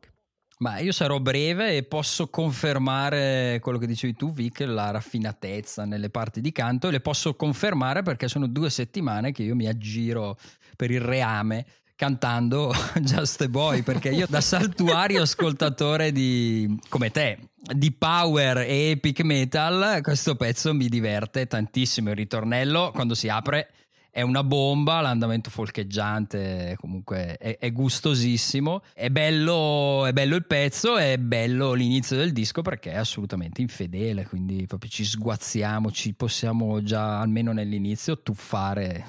Ma 0.58 0.78
io 0.78 0.92
sarò 0.92 1.18
breve 1.18 1.76
e 1.76 1.82
posso 1.82 2.28
confermare 2.28 3.58
quello 3.60 3.76
che 3.78 3.86
dicevi 3.86 4.14
tu, 4.14 4.32
Vic, 4.32 4.60
la 4.60 4.90
raffinatezza 4.92 5.84
nelle 5.84 6.10
parti 6.10 6.40
di 6.40 6.52
canto. 6.52 6.88
E 6.88 6.90
le 6.92 7.00
posso 7.00 7.34
confermare 7.34 8.02
perché 8.02 8.28
sono 8.28 8.46
due 8.46 8.70
settimane 8.70 9.32
che 9.32 9.42
io 9.42 9.54
mi 9.56 9.66
aggiro 9.66 10.36
per 10.76 10.90
il 10.90 11.00
reame 11.00 11.66
cantando 11.96 12.72
Just 13.00 13.40
a 13.42 13.48
Boy. 13.48 13.82
Perché 13.82 14.10
io, 14.10 14.26
da 14.28 14.40
saltuario 14.40 15.22
ascoltatore 15.22 16.12
di 16.12 16.78
come 16.88 17.10
te, 17.10 17.38
di 17.56 17.92
power 17.92 18.58
e 18.58 18.90
epic 18.90 19.20
metal, 19.20 20.00
questo 20.02 20.36
pezzo 20.36 20.74
mi 20.74 20.88
diverte 20.88 21.46
tantissimo. 21.46 22.10
Il 22.10 22.16
ritornello, 22.16 22.90
quando 22.92 23.14
si 23.14 23.28
apre, 23.28 23.70
è 24.14 24.22
una 24.22 24.44
bomba, 24.44 25.00
l'andamento 25.00 25.50
folcheggiante 25.50 26.76
comunque 26.78 27.36
è, 27.36 27.58
è 27.58 27.72
gustosissimo, 27.72 28.82
è 28.94 29.10
bello, 29.10 30.06
è 30.06 30.12
bello 30.12 30.36
il 30.36 30.46
pezzo, 30.46 30.96
è 30.96 31.18
bello 31.18 31.72
l'inizio 31.72 32.16
del 32.16 32.32
disco 32.32 32.62
perché 32.62 32.92
è 32.92 32.96
assolutamente 32.96 33.60
infedele, 33.60 34.24
quindi 34.24 34.66
proprio 34.66 34.88
ci 34.88 35.04
sguazziamo, 35.04 35.90
ci 35.90 36.14
possiamo 36.14 36.80
già 36.84 37.18
almeno 37.18 37.50
nell'inizio 37.50 38.22
tuffare 38.22 39.04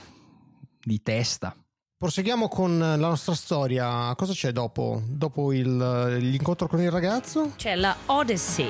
di 0.82 1.04
testa. 1.04 1.56
Proseguiamo 2.06 2.48
con 2.50 2.78
la 2.78 2.96
nostra 2.98 3.34
storia. 3.34 4.14
Cosa 4.16 4.32
c'è 4.32 4.52
dopo? 4.52 5.02
Dopo 5.08 5.52
il- 5.52 6.18
l'incontro 6.20 6.68
con 6.68 6.80
il 6.80 6.92
ragazzo? 6.92 7.54
C'è 7.56 7.74
la 7.74 7.96
Odyssey. 8.06 8.68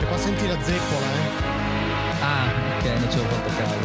E 0.00 0.04
qua 0.08 0.18
senti 0.18 0.48
la 0.48 0.60
zeppola, 0.60 1.06
eh? 1.06 1.30
Ah, 2.22 2.44
ok, 2.76 2.84
non 2.98 3.08
ci 3.12 3.18
ho 3.18 3.22
fatto 3.22 3.50
caso. 3.56 3.78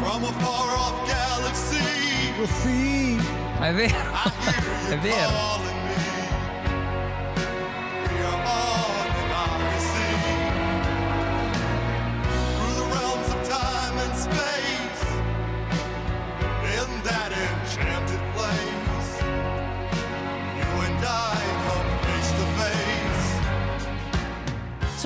From 0.00 0.24
a 0.24 0.32
far 0.38 0.74
off 0.78 1.06
galaxy, 1.06 2.32
Oh, 2.40 2.46
sì. 2.62 3.20
Ma 3.58 3.68
è 3.68 3.74
vero, 3.74 4.10
è 4.88 4.98
vero. 5.00 5.69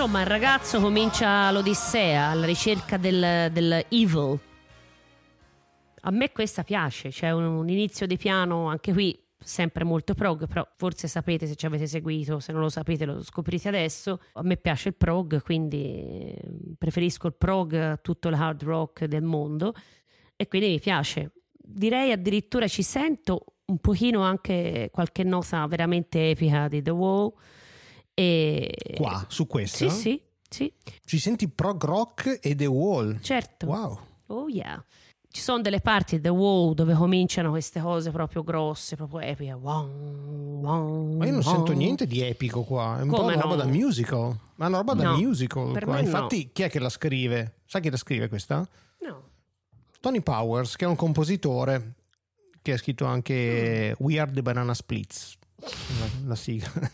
Insomma, 0.04 0.20
il 0.20 0.28
ragazzo 0.28 0.80
comincia 0.82 1.50
l'Odissea 1.50 2.26
alla 2.26 2.44
ricerca 2.44 2.98
del, 2.98 3.50
del 3.50 3.86
evil. 3.88 4.38
A 6.02 6.10
me 6.10 6.30
questa 6.30 6.62
piace, 6.62 7.08
c'è 7.08 7.30
un, 7.30 7.44
un 7.44 7.70
inizio 7.70 8.06
di 8.06 8.18
piano 8.18 8.68
anche 8.68 8.92
qui 8.92 9.18
sempre 9.38 9.82
molto 9.82 10.12
prog, 10.12 10.46
però 10.46 10.68
forse 10.76 11.08
sapete 11.08 11.46
se 11.46 11.54
ci 11.54 11.64
avete 11.64 11.86
seguito, 11.86 12.38
se 12.38 12.52
non 12.52 12.60
lo 12.60 12.68
sapete 12.68 13.06
lo 13.06 13.22
scoprite 13.22 13.68
adesso. 13.68 14.20
A 14.34 14.42
me 14.42 14.58
piace 14.58 14.90
il 14.90 14.94
prog, 14.94 15.40
quindi 15.40 15.82
eh, 15.82 16.38
preferisco 16.76 17.28
il 17.28 17.34
prog 17.38 17.72
a 17.72 17.96
tutto 17.96 18.28
il 18.28 18.34
hard 18.34 18.62
rock 18.62 19.06
del 19.06 19.22
mondo. 19.22 19.72
e 20.36 20.46
quindi 20.48 20.68
mi 20.68 20.80
piace. 20.80 21.32
Direi 21.50 22.12
addirittura 22.12 22.68
ci 22.68 22.82
sento 22.82 23.54
un 23.64 23.78
pochino 23.78 24.20
anche 24.20 24.90
qualche 24.92 25.24
nota 25.24 25.66
veramente 25.66 26.28
epica 26.28 26.68
di 26.68 26.82
The 26.82 26.90
Wall. 26.90 27.32
E... 28.14 28.94
Qua, 28.96 29.24
su 29.28 29.46
questa? 29.46 29.88
Sì, 29.88 29.90
sì, 29.90 30.22
sì, 30.48 30.72
Ci 31.04 31.18
senti 31.18 31.48
prog 31.48 31.82
rock 31.84 32.38
e 32.40 32.54
The 32.54 32.66
Wall. 32.66 33.20
certo. 33.20 33.66
Wow. 33.66 33.98
Oh 34.26 34.48
yeah. 34.48 34.82
Ci 35.28 35.40
sono 35.40 35.60
delle 35.60 35.80
parti 35.80 36.20
The 36.20 36.28
Wall 36.28 36.74
dove 36.74 36.94
cominciano 36.94 37.50
queste 37.50 37.80
cose 37.80 38.12
proprio 38.12 38.44
grosse, 38.44 38.94
proprio 38.94 39.18
epiche. 39.18 39.52
Wong, 39.52 40.62
wong, 40.62 41.14
Ma 41.16 41.24
io 41.26 41.32
non 41.32 41.40
wong. 41.40 41.56
sento 41.56 41.72
niente 41.72 42.06
di 42.06 42.20
epico 42.22 42.62
qua, 42.62 42.98
è 43.00 43.02
un 43.02 43.08
po' 43.08 43.16
Come 43.16 43.32
una 43.34 43.42
roba 43.42 43.56
no? 43.56 43.62
da 43.62 43.68
musical. 43.68 44.38
Ma 44.54 44.66
è 44.66 44.68
una 44.68 44.76
roba 44.78 44.94
da 44.94 45.10
No, 45.10 45.16
musical. 45.16 45.72
per 45.72 45.82
qua. 45.84 45.94
me 45.94 46.00
no. 46.02 46.06
Infatti, 46.06 46.50
chi 46.52 46.62
è 46.62 46.70
che 46.70 46.78
la 46.78 46.88
scrive? 46.88 47.56
Sai 47.66 47.80
chi 47.82 47.90
la 47.90 47.96
scrive 47.96 48.28
questa? 48.28 48.66
No. 49.00 49.22
Tony 49.98 50.20
Powers, 50.20 50.76
che 50.76 50.84
è 50.84 50.88
un 50.88 50.94
compositore 50.94 51.94
che 52.62 52.72
ha 52.72 52.76
scritto 52.78 53.04
anche 53.04 53.96
Mm. 54.00 54.04
We 54.06 54.20
Are 54.20 54.30
the 54.30 54.40
Banana 54.40 54.72
Splits, 54.72 55.36
la, 55.58 56.06
la 56.26 56.34
sigla. 56.36 56.70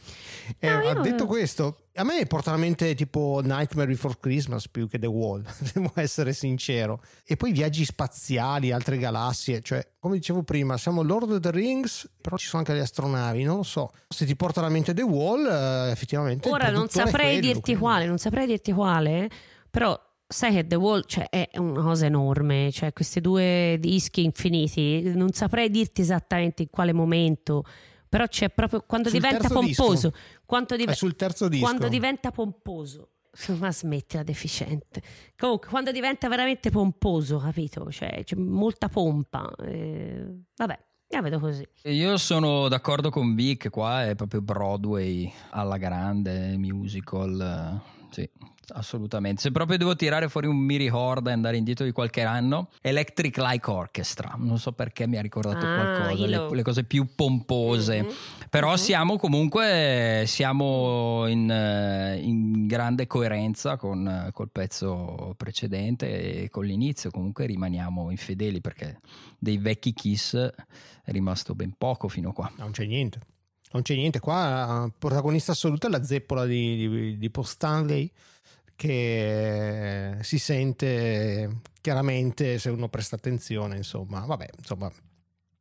E 0.59 0.69
No, 0.69 0.79
ha 0.79 0.83
io- 0.93 1.01
detto 1.01 1.27
questo. 1.27 1.77
A 1.95 2.05
me 2.05 2.25
porta 2.27 2.51
alla 2.51 2.59
mente 2.59 2.95
tipo 2.95 3.41
Nightmare 3.45 3.89
Before 3.89 4.17
Christmas 4.19 4.69
più 4.69 4.89
che 4.89 4.99
The 4.99 5.07
Wall, 5.07 5.45
devo 5.75 5.93
essere 5.95 6.33
sincero. 6.33 7.03
E 7.25 7.37
poi 7.37 7.53
viaggi 7.53 7.85
spaziali, 7.85 8.73
altre 8.73 8.97
galassie, 8.99 9.61
cioè, 9.61 9.87
come 9.99 10.17
dicevo 10.17 10.43
prima, 10.43 10.77
siamo 10.79 11.03
Lord 11.03 11.31
of 11.33 11.41
the 11.41 11.51
Rings, 11.51 12.09
però 12.21 12.37
ci 12.37 12.47
sono 12.47 12.63
anche 12.63 12.73
le 12.75 12.81
astronavi, 12.81 13.43
non 13.43 13.57
lo 13.59 13.63
so. 13.63 13.91
Se 14.09 14.25
ti 14.25 14.35
porta 14.37 14.61
alla 14.61 14.69
mente 14.71 14.95
The 14.95 15.03
Wall, 15.03 15.47
eh, 15.47 15.91
effettivamente... 15.91 16.49
Ora 16.49 16.71
non 16.71 16.89
saprei 16.89 17.39
quello, 17.39 17.41
dirti 17.41 17.61
quindi- 17.61 17.81
quale, 17.81 18.07
non 18.07 18.19
saprei 18.19 18.47
dirti 18.47 18.73
quale, 18.73 19.29
però 19.71 19.99
sai 20.27 20.53
che 20.55 20.67
The 20.67 20.77
Wall 20.77 21.03
cioè, 21.07 21.29
è 21.29 21.49
una 21.57 21.83
cosa 21.83 22.07
enorme, 22.07 22.71
cioè 22.73 22.93
questi 22.93 23.21
due 23.21 23.77
dischi 23.81 24.23
infiniti, 24.25 25.03
non 25.15 25.33
saprei 25.33 25.69
dirti 25.71 26.01
esattamente 26.03 26.63
in 26.63 26.71
quale 26.71 26.93
momento, 26.93 27.65
però 28.11 28.27
c'è 28.27 28.51
proprio 28.51 28.83
quando 28.83 29.09
Sul 29.09 29.21
diventa 29.21 29.49
pomposo, 29.49 30.13
quando, 30.45 30.77
div- 30.77 30.91
È 30.91 30.95
sul 30.95 31.15
terzo 31.17 31.49
disco. 31.49 31.65
quando 31.65 31.89
diventa 31.89 32.31
pomposo. 32.33 33.11
Ma 33.61 33.71
smettila 33.71 34.25
deficiente. 34.25 35.01
Comunque, 35.39 35.69
quando 35.71 35.93
diventa 35.93 36.29
veramente 36.29 36.71
pomposo, 36.71 37.39
capito? 37.39 37.89
Cioè, 37.91 38.25
c'è 38.25 38.35
molta 38.35 38.89
pompa. 38.89 39.49
eh, 39.65 40.27
vabbè, 40.57 40.79
la 41.11 41.23
vedo 41.23 41.39
così. 41.39 41.65
Io 41.85 42.17
sono 42.17 42.67
d'accordo 42.67 43.11
con 43.11 43.37
Vic, 43.37 43.71
qua 43.71 44.05
è 44.05 44.17
proprio 44.17 44.43
Broadway 44.43 45.33
alla 45.51 45.77
grande, 45.77 46.57
musical, 46.57 47.81
eh, 47.81 48.07
sì, 48.11 48.29
assolutamente. 48.73 49.41
Se 49.41 49.51
proprio 49.51 49.79
devo 49.79 49.97
tirare 49.97 50.29
fuori 50.29 50.47
un 50.47 50.57
mi 50.57 50.77
ricorda 50.77 51.31
e 51.31 51.33
andare 51.33 51.57
indietro 51.57 51.85
di 51.85 51.93
qualche 51.93 52.23
anno, 52.23 52.71
Electric 52.81 53.37
Like 53.39 53.71
Orchestra, 53.71 54.35
non 54.39 54.59
so 54.59 54.73
perché 54.73 55.07
mi 55.07 55.17
ha 55.17 55.23
ricordato 55.23 55.65
Ah, 55.67 55.75
qualcosa, 55.75 56.27
le, 56.27 56.49
le 56.55 56.63
cose 56.63 56.85
più 56.85 57.15
pompose. 57.15 58.03
Mhm. 58.03 58.09
Però 58.51 58.71
Mhm. 58.71 58.77
siamo 58.77 59.17
comunque 59.17 60.25
siamo 60.27 61.27
in, 61.27 61.51
eh, 61.51 62.19
in 62.23 62.67
grande 62.67 63.07
coerenza 63.07 63.77
con 63.77 64.31
col 64.33 64.51
pezzo 64.51 65.35
precedente 65.37 66.43
e 66.43 66.51
con 66.51 66.65
l'inizio, 66.65 67.11
comunque 67.11 67.47
rimaniamo 67.47 68.11
infedeli 68.11 68.61
perché 68.61 69.01
dei 69.39 69.59
vecchi 69.59 69.93
Kiss 69.93 70.35
è 70.37 71.11
rimasto 71.13 71.55
ben 71.55 71.75
poco 71.77 72.09
fino 72.09 72.31
a 72.31 72.33
qua. 72.33 72.51
Non 72.57 72.73
c'è 72.73 72.85
niente. 72.87 73.21
Non 73.73 73.83
c'è 73.83 73.95
niente. 73.95 74.19
Qua 74.19 74.87
eh, 74.87 74.93
protagonista 74.99 75.53
assoluta 75.53 75.87
è 75.87 75.91
la 75.91 76.03
zeppola 76.03 76.45
di, 76.45 76.89
di, 76.89 77.19
di 77.19 77.31
Paul 77.31 77.47
Stanley 77.47 78.11
che 78.81 80.17
si 80.23 80.39
sente 80.39 81.61
chiaramente 81.83 82.59
se 82.59 82.71
uno 82.71 82.89
presta 82.89 83.17
attenzione, 83.17 83.77
insomma. 83.77 84.21
Vabbè, 84.21 84.49
insomma. 84.57 84.91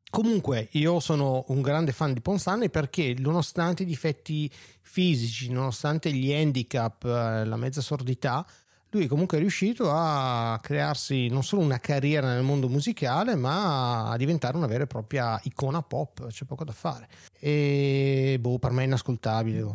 Comunque, 0.09 0.69
io 0.71 1.01
sono 1.01 1.43
un 1.49 1.61
grande 1.61 1.91
fan 1.91 2.13
di 2.13 2.21
Stanley 2.37 2.69
perché, 2.69 3.13
nonostante 3.17 3.83
i 3.83 3.85
difetti 3.85 4.49
fisici, 4.79 5.51
nonostante 5.51 6.13
gli 6.13 6.31
handicap, 6.31 7.03
eh, 7.03 7.43
la 7.43 7.57
mezza 7.57 7.81
sordità, 7.81 8.47
lui 8.91 9.07
comunque 9.07 9.37
è 9.37 9.39
riuscito 9.39 9.91
a 9.91 10.59
crearsi 10.61 11.27
non 11.27 11.43
solo 11.43 11.61
una 11.61 11.79
carriera 11.79 12.33
nel 12.33 12.43
mondo 12.43 12.67
musicale, 12.67 13.35
ma 13.35 14.09
a 14.09 14.17
diventare 14.17 14.57
una 14.57 14.65
vera 14.67 14.83
e 14.83 14.87
propria 14.87 15.39
icona 15.43 15.81
pop. 15.81 16.27
C'è 16.27 16.45
poco 16.45 16.63
da 16.63 16.71
fare. 16.71 17.07
E 17.39 18.37
boh, 18.39 18.57
per 18.57 18.71
me 18.71 18.83
è 18.83 18.85
inascoltabile. 18.85 19.59
No, 19.59 19.73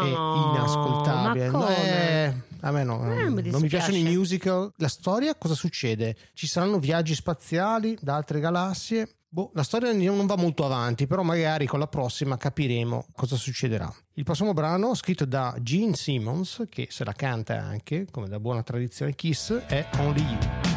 è 0.00 0.06
inascoltabile. 0.06 1.50
come? 1.50 1.76
Eh, 1.76 2.34
a 2.60 2.70
me 2.70 2.84
no, 2.84 3.12
Eh, 3.12 3.28
mi 3.28 3.50
non 3.50 3.60
mi 3.60 3.68
piacciono 3.68 3.96
i 3.96 4.02
musical. 4.04 4.72
La 4.76 4.88
storia 4.88 5.34
cosa 5.34 5.54
succede? 5.54 6.16
Ci 6.32 6.46
saranno 6.46 6.78
viaggi 6.78 7.14
spaziali 7.14 7.98
da 8.00 8.16
altre 8.16 8.40
galassie. 8.40 9.08
Boh, 9.34 9.50
la 9.54 9.64
storia 9.64 9.92
non 9.92 10.26
va 10.26 10.36
molto 10.36 10.64
avanti, 10.64 11.08
però 11.08 11.22
magari 11.22 11.66
con 11.66 11.80
la 11.80 11.88
prossima 11.88 12.36
capiremo 12.36 13.06
cosa 13.16 13.34
succederà. 13.34 13.92
Il 14.12 14.22
prossimo 14.22 14.52
brano, 14.52 14.94
scritto 14.94 15.24
da 15.24 15.56
Gene 15.60 15.96
Simmons, 15.96 16.66
che 16.68 16.86
se 16.88 17.02
la 17.02 17.14
canta 17.14 17.60
anche, 17.60 18.06
come 18.12 18.28
da 18.28 18.38
buona 18.38 18.62
tradizione 18.62 19.16
Kiss, 19.16 19.52
è 19.66 19.88
Only 19.98 20.22
You. 20.22 20.73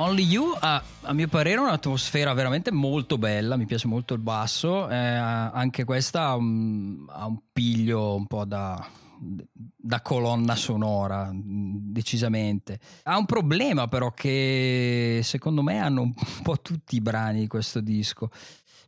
Only 0.00 0.22
You 0.22 0.56
ha, 0.60 0.80
a 1.02 1.12
mio 1.12 1.26
parere, 1.26 1.60
un'atmosfera 1.60 2.32
veramente 2.32 2.70
molto 2.70 3.18
bella. 3.18 3.56
Mi 3.56 3.66
piace 3.66 3.88
molto 3.88 4.14
il 4.14 4.20
basso. 4.20 4.88
eh, 4.88 4.94
anche 4.96 5.82
questa 5.82 6.26
ha 6.26 6.36
un, 6.36 7.04
ha 7.08 7.26
un 7.26 7.38
piglio 7.52 8.14
un 8.14 8.26
po' 8.26 8.44
da, 8.44 8.86
da 9.18 10.00
colonna 10.00 10.54
sonora, 10.54 11.32
mh, 11.32 11.90
decisamente. 11.90 12.78
Ha 13.02 13.18
un 13.18 13.26
problema, 13.26 13.88
però, 13.88 14.12
che 14.12 15.20
secondo 15.24 15.62
me 15.62 15.78
hanno 15.78 16.02
un 16.02 16.14
po' 16.44 16.60
tutti 16.60 16.94
i 16.94 17.00
brani 17.00 17.40
di 17.40 17.46
questo 17.48 17.80
disco. 17.80 18.30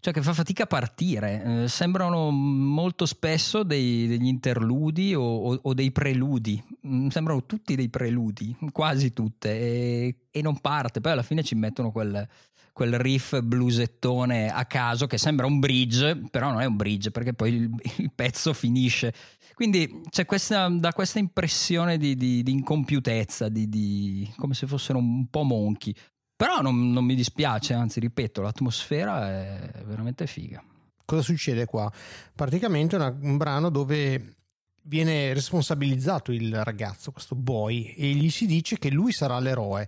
Cioè 0.00 0.12
che 0.14 0.22
fa 0.22 0.32
fatica 0.32 0.62
a 0.62 0.66
partire, 0.66 1.62
Eh, 1.64 1.68
sembrano 1.68 2.30
molto 2.30 3.04
spesso 3.04 3.62
dei- 3.62 4.06
degli 4.06 4.26
interludi 4.26 5.14
o, 5.14 5.22
o- 5.22 5.58
o 5.62 5.74
dei 5.74 5.90
preludi, 5.92 6.62
Mm, 6.86 7.08
sembrano 7.08 7.44
tutti 7.44 7.74
dei 7.76 7.90
preludi, 7.90 8.56
quasi 8.72 9.12
tutte, 9.12 9.50
e, 9.50 10.16
e 10.30 10.40
non 10.42 10.58
parte, 10.60 11.02
poi 11.02 11.12
alla 11.12 11.22
fine 11.22 11.42
ci 11.42 11.54
mettono 11.54 11.92
quel, 11.92 12.26
quel 12.72 12.98
riff 12.98 13.38
blusettone 13.42 14.48
a 14.50 14.64
caso 14.64 15.06
che 15.06 15.18
sembra 15.18 15.44
un 15.44 15.58
bridge, 15.58 16.16
però 16.30 16.50
non 16.50 16.60
è 16.62 16.64
un 16.64 16.76
bridge 16.76 17.10
perché 17.10 17.34
poi 17.34 17.52
il, 17.54 17.70
il 17.98 18.10
pezzo 18.14 18.54
finisce. 18.54 19.12
Quindi 19.54 20.00
c'è 20.08 20.24
questa, 20.24 20.68
da 20.70 20.92
questa 20.94 21.18
impressione 21.18 21.98
di, 21.98 22.16
di- 22.16 22.42
di 22.42 22.52
incompiutezza, 22.52 23.50
di, 23.50 23.68
di- 23.68 24.32
come 24.38 24.54
se 24.54 24.66
fossero 24.66 24.98
un 24.98 25.26
po' 25.28 25.42
monchi. 25.42 25.94
Però 26.40 26.62
non, 26.62 26.90
non 26.90 27.04
mi 27.04 27.14
dispiace, 27.14 27.74
anzi 27.74 28.00
ripeto, 28.00 28.40
l'atmosfera 28.40 29.28
è 29.28 29.82
veramente 29.84 30.26
figa. 30.26 30.64
Cosa 31.04 31.20
succede 31.20 31.66
qua? 31.66 31.92
Praticamente 32.34 32.96
è 32.96 33.14
un 33.20 33.36
brano 33.36 33.68
dove 33.68 34.36
viene 34.84 35.34
responsabilizzato 35.34 36.32
il 36.32 36.64
ragazzo, 36.64 37.12
questo 37.12 37.34
boy, 37.34 37.92
e 37.94 38.12
gli 38.12 38.30
si 38.30 38.46
dice 38.46 38.78
che 38.78 38.88
lui 38.88 39.12
sarà 39.12 39.38
l'eroe. 39.38 39.86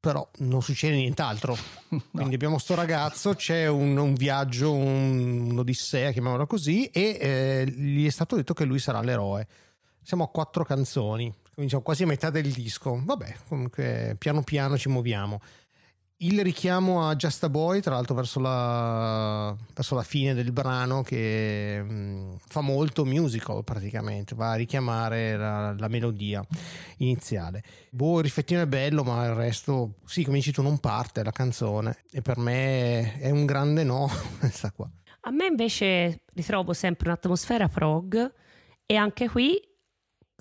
Però 0.00 0.26
non 0.38 0.62
succede 0.62 0.96
nient'altro. 0.96 1.54
Quindi 2.10 2.36
abbiamo 2.36 2.56
sto 2.56 2.74
ragazzo, 2.74 3.34
c'è 3.34 3.66
un, 3.66 3.98
un 3.98 4.14
viaggio, 4.14 4.72
un- 4.72 5.50
un'odissea, 5.50 6.10
chiamiamola 6.12 6.46
così, 6.46 6.86
e 6.86 7.18
eh, 7.20 7.66
gli 7.70 8.06
è 8.06 8.10
stato 8.10 8.36
detto 8.36 8.54
che 8.54 8.64
lui 8.64 8.78
sarà 8.78 9.02
l'eroe. 9.02 9.46
Siamo 10.00 10.24
a 10.24 10.28
quattro 10.28 10.64
canzoni, 10.64 11.30
quindi 11.54 11.68
siamo 11.68 11.84
quasi 11.84 12.02
a 12.02 12.06
metà 12.06 12.30
del 12.30 12.50
disco. 12.52 13.00
Vabbè, 13.02 13.36
comunque 13.48 14.16
piano 14.18 14.42
piano 14.42 14.76
ci 14.76 14.88
muoviamo. 14.88 15.40
Il 16.18 16.42
richiamo 16.42 17.08
a 17.08 17.16
Just 17.16 17.42
a 17.44 17.48
Boy, 17.48 17.80
tra 17.80 17.94
l'altro 17.94 18.14
verso 18.14 18.38
la, 18.38 19.54
verso 19.74 19.94
la 19.94 20.02
fine 20.02 20.32
del 20.32 20.52
brano, 20.52 21.02
che 21.02 21.82
mh, 21.82 22.36
fa 22.46 22.60
molto 22.60 23.04
musical 23.04 23.62
praticamente, 23.64 24.34
va 24.34 24.52
a 24.52 24.54
richiamare 24.54 25.36
la, 25.36 25.74
la 25.76 25.88
melodia 25.88 26.44
iniziale. 26.98 27.62
Boh, 27.90 28.18
il 28.18 28.24
riflettino 28.24 28.62
è 28.62 28.66
bello, 28.66 29.02
ma 29.02 29.24
il 29.26 29.34
resto, 29.34 29.96
sì, 30.06 30.24
come 30.24 30.38
dici 30.38 30.52
tu, 30.52 30.62
non 30.62 30.78
parte 30.78 31.24
la 31.24 31.32
canzone. 31.32 31.98
E 32.10 32.22
per 32.22 32.38
me 32.38 33.18
è 33.18 33.30
un 33.30 33.44
grande 33.44 33.82
no, 33.82 34.08
questa 34.38 34.70
qua. 34.70 34.88
A 35.26 35.30
me 35.30 35.46
invece 35.46 36.22
ritrovo 36.34 36.72
sempre 36.72 37.08
un'atmosfera 37.08 37.68
prog 37.68 38.32
E 38.84 38.96
anche 38.96 39.28
qui 39.28 39.60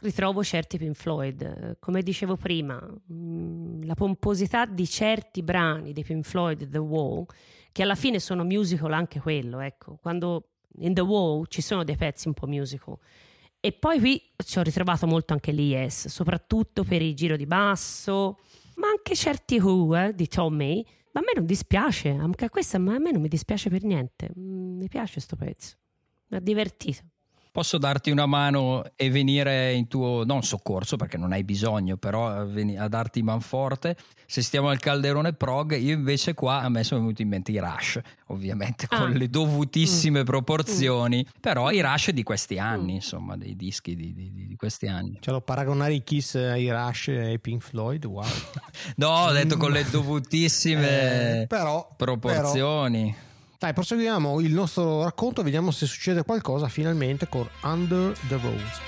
ritrovo 0.03 0.43
certi 0.43 0.77
Pink 0.77 0.95
Floyd. 0.95 1.41
Eh, 1.41 1.75
Come 1.79 2.01
dicevo 2.03 2.35
prima, 2.35 2.75
mh, 2.75 3.85
la 3.85 3.95
pomposità 3.95 4.65
di 4.65 4.87
certi 4.87 5.41
brani 5.41 5.93
dei 5.93 6.03
Pink 6.03 6.25
Floyd, 6.25 6.69
The 6.69 6.77
Wall, 6.77 7.25
che 7.71 7.81
alla 7.81 7.95
fine 7.95 8.19
sono 8.19 8.43
musical 8.43 8.93
anche 8.93 9.19
quello, 9.19 9.59
ecco. 9.59 9.97
Quando 10.01 10.49
in 10.79 10.93
The 10.93 11.01
Wall 11.01 11.45
ci 11.47 11.61
sono 11.61 11.83
dei 11.83 11.95
pezzi 11.95 12.27
un 12.27 12.33
po' 12.33 12.47
musical. 12.47 12.97
E 13.59 13.71
poi 13.71 13.99
qui 13.99 14.21
ci 14.43 14.59
ho 14.59 14.61
ritrovato 14.61 15.07
molto 15.07 15.33
anche 15.33 15.51
l'IS, 15.51 16.07
soprattutto 16.09 16.83
per 16.83 17.01
il 17.01 17.15
giro 17.15 17.37
di 17.37 17.45
basso, 17.45 18.39
ma 18.75 18.87
anche 18.89 19.15
certi 19.15 19.57
Who 19.57 19.95
eh, 19.95 20.13
di 20.13 20.27
Tommy. 20.27 20.85
Ma 21.13 21.21
a 21.21 21.23
me 21.23 21.31
non 21.35 21.45
dispiace, 21.45 22.09
anche 22.09 22.45
a 22.45 22.49
questa 22.49 22.79
ma 22.79 22.95
a 22.95 22.99
me 22.99 23.11
non 23.11 23.21
mi 23.21 23.27
dispiace 23.27 23.69
per 23.69 23.83
niente. 23.83 24.29
Mm, 24.37 24.77
mi 24.79 24.87
piace 24.89 25.19
sto 25.19 25.35
pezzo, 25.35 25.75
mi 26.27 26.37
ha 26.37 26.39
divertito. 26.41 27.03
Posso 27.53 27.77
darti 27.77 28.09
una 28.09 28.25
mano 28.25 28.81
e 28.95 29.11
venire 29.11 29.73
in 29.73 29.87
tuo, 29.87 30.23
non 30.25 30.41
soccorso 30.41 30.95
perché 30.97 31.17
non 31.17 31.33
hai 31.33 31.43
bisogno, 31.43 31.97
però 31.97 32.27
a, 32.27 32.45
veni- 32.45 32.75
a 32.79 32.87
darti 32.87 33.21
manforte. 33.21 33.95
Se 34.25 34.41
stiamo 34.41 34.69
al 34.69 34.79
calderone 34.79 35.33
prog, 35.33 35.77
io 35.79 35.93
invece 35.93 36.33
qua 36.33 36.61
a 36.61 36.69
me 36.69 36.83
sono 36.83 37.01
venuti 37.01 37.21
in 37.21 37.27
mente 37.27 37.51
i 37.51 37.59
Rush, 37.59 37.99
ovviamente 38.29 38.87
con 38.87 39.11
Ah. 39.11 39.15
le 39.15 39.29
dovutissime 39.29 40.21
Mm. 40.21 40.25
proporzioni, 40.25 41.23
però 41.39 41.69
i 41.69 41.79
Rush 41.81 42.09
di 42.09 42.23
questi 42.23 42.57
anni, 42.57 42.95
insomma, 42.95 43.37
dei 43.37 43.55
dischi 43.55 43.95
di, 43.95 44.11
di- 44.15 44.31
di- 44.31 44.47
di 44.47 44.55
questi 44.55 44.87
anni. 44.87 45.17
Cioè, 45.21 45.31
lo 45.31 45.41
paragonare 45.41 45.93
i 45.93 46.03
Kiss 46.03 46.33
ai 46.33 46.71
Rush 46.71 47.09
e 47.09 47.19
ai 47.19 47.39
Pink 47.39 47.61
Floyd, 47.61 48.03
wow. 48.05 48.25
No, 48.97 49.09
ho 49.09 49.31
detto 49.31 49.57
con 49.57 49.71
le 49.71 49.85
dovutissime 49.91 51.41
Eh, 51.41 51.45
però, 51.47 51.87
proporzioni. 51.95 53.11
però- 53.11 53.31
dai, 53.63 53.71
proseguiamo 53.71 54.41
il 54.41 54.51
nostro 54.51 55.03
racconto 55.03 55.39
e 55.39 55.45
vediamo 55.45 55.71
se 55.71 55.85
succede 55.85 56.23
qualcosa 56.23 56.67
finalmente 56.67 57.29
con 57.29 57.47
Under 57.61 58.13
the 58.27 58.35
Rose. 58.35 58.81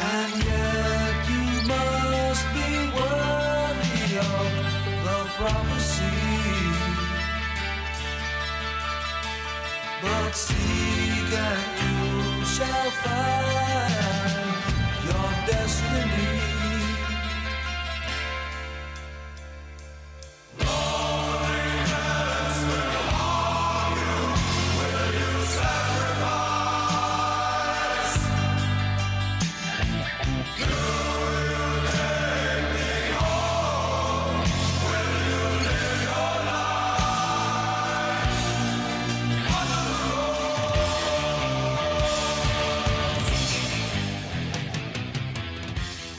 And 0.00 0.34
yet 0.42 1.28
you 1.28 1.68
must 1.68 2.44
be 2.52 2.90
worthy 2.98 4.18
of 4.18 4.50
the 5.04 5.30
prophecy. 5.36 6.02
But 10.02 10.34
seek 10.34 11.32
and 11.32 12.40
you 12.40 12.44
shall 12.44 12.90
find 12.90 13.67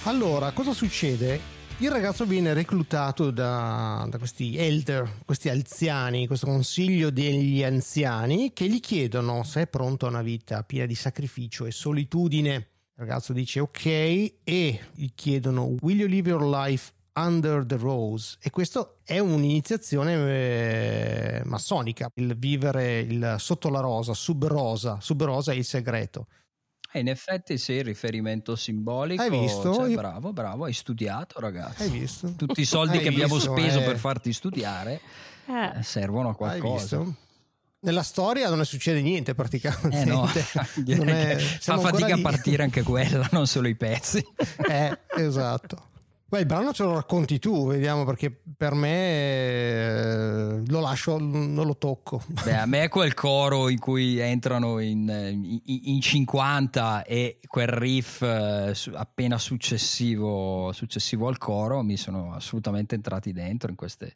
Allora, 0.09 0.51
cosa 0.53 0.73
succede? 0.73 1.39
Il 1.77 1.91
ragazzo 1.91 2.25
viene 2.25 2.55
reclutato 2.55 3.29
da, 3.29 4.07
da 4.09 4.17
questi 4.17 4.57
elder, 4.57 5.17
questi 5.23 5.49
anziani, 5.49 6.25
questo 6.25 6.47
consiglio 6.47 7.11
degli 7.11 7.63
anziani 7.63 8.51
che 8.51 8.67
gli 8.67 8.79
chiedono 8.79 9.43
se 9.43 9.61
è 9.61 9.67
pronto 9.67 10.07
a 10.07 10.09
una 10.09 10.23
vita 10.23 10.63
piena 10.63 10.87
di 10.87 10.95
sacrificio 10.95 11.67
e 11.67 11.71
solitudine. 11.71 12.53
Il 12.55 12.65
ragazzo 12.95 13.33
dice 13.33 13.59
ok 13.59 13.85
e 14.43 14.79
gli 14.93 15.09
chiedono 15.13 15.75
will 15.81 15.99
you 15.99 16.07
live 16.07 16.27
your 16.27 16.43
life 16.43 16.91
under 17.13 17.63
the 17.63 17.77
rose? 17.77 18.35
E 18.41 18.49
questo 18.49 19.01
è 19.03 19.19
un'iniziazione 19.19 20.13
eh, 20.13 21.41
massonica, 21.45 22.09
il 22.15 22.35
vivere 22.35 23.01
il- 23.01 23.35
sotto 23.37 23.69
la 23.69 23.79
rosa, 23.79 24.15
sub 24.15 24.43
rosa, 24.47 24.97
sub 25.01 25.23
rosa 25.23 25.51
è 25.51 25.55
il 25.55 25.65
segreto. 25.65 26.25
Eh, 26.91 26.99
in 26.99 27.07
effetti 27.07 27.57
sì, 27.57 27.73
il 27.73 27.83
riferimento 27.83 28.55
simbolico. 28.55 29.21
Hai 29.21 29.29
visto? 29.29 29.73
cioè, 29.73 29.89
Io- 29.89 29.95
bravo, 29.95 30.33
bravo, 30.33 30.65
hai 30.65 30.73
studiato 30.73 31.39
ragazzi. 31.39 31.83
Hai 31.83 31.89
visto? 31.89 32.33
Tutti 32.35 32.61
i 32.61 32.65
soldi 32.65 32.97
Hai 32.97 33.03
che 33.03 33.09
abbiamo 33.09 33.35
visto, 33.35 33.51
speso 33.55 33.79
eh. 33.79 33.83
per 33.83 33.97
farti 33.97 34.33
studiare 34.33 34.99
Eh, 35.47 35.79
eh, 35.79 35.83
servono 35.83 36.27
a 36.27 36.31
Hai 36.31 36.37
qualcosa. 36.59 36.97
visto? 36.97 37.15
Nella 37.81 38.03
storia 38.03 38.49
non 38.49 38.65
succede 38.65 39.01
niente 39.01 39.33
praticamente. 39.35 40.01
Eh 40.01 40.05
no, 40.05 40.27
Non 40.97 41.09
è- 41.09 41.37
fa 41.37 41.77
fatica 41.79 42.13
a 42.13 42.15
lì. 42.15 42.21
partire 42.21 42.63
anche 42.63 42.81
quella, 42.83 43.27
non 43.33 43.47
solo 43.47 43.67
i 43.67 43.75
pezzi. 43.75 44.21
Eh, 44.67 44.97
esatto. 45.15 45.88
Beh, 46.29 46.41
il 46.41 46.45
brano 46.45 46.71
ce 46.73 46.83
lo 46.83 46.93
racconti 46.93 47.39
tu, 47.39 47.67
vediamo, 47.69 48.05
perché 48.05 48.29
per 48.55 48.75
me 48.75 48.97
eh, 50.59 50.61
lo 50.67 50.79
lascio, 50.79 51.17
non 51.17 51.65
lo 51.65 51.75
tocco. 51.75 52.21
Beh, 52.43 52.55
a 52.55 52.65
me 52.67 52.87
quel 52.87 53.15
coro 53.15 53.67
in 53.67 53.79
cui 53.79 54.19
entrano 54.19 54.77
in, 54.77 55.09
in- 55.09 55.79
in 55.85 56.01
50 56.01 57.03
e 57.03 57.39
quel 57.47 57.67
riff 57.67 58.21
eh, 58.21 58.73
appena 58.93 59.39
successivo, 59.39 60.71
successivo 60.71 61.27
al 61.27 61.39
coro 61.39 61.81
mi 61.81 61.97
sono 61.97 62.35
assolutamente 62.35 62.93
entrati 62.93 63.33
dentro 63.33 63.71
in 63.71 63.75
queste 63.75 64.13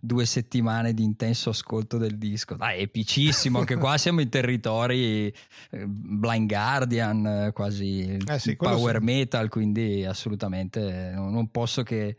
due 0.00 0.26
settimane 0.26 0.94
di 0.94 1.02
intenso 1.02 1.50
ascolto 1.50 1.96
del 1.98 2.18
disco. 2.18 2.56
Dai, 2.56 2.80
epicissimo, 2.80 3.58
anche 3.60 3.76
qua 3.76 3.96
siamo 3.98 4.20
in 4.20 4.28
territori 4.28 5.32
eh, 5.70 5.86
Blind 5.86 6.48
Guardian, 6.48 7.26
eh, 7.26 7.52
quasi 7.52 8.16
Eh 8.26 8.38
sì, 8.38 8.56
power 8.56 8.98
sì. 8.98 9.04
metal, 9.04 9.48
quindi 9.48 10.04
assolutamente 10.04 11.12
non, 11.14 11.32
non 11.32 11.50
posso 11.50 11.82
che 11.82 12.16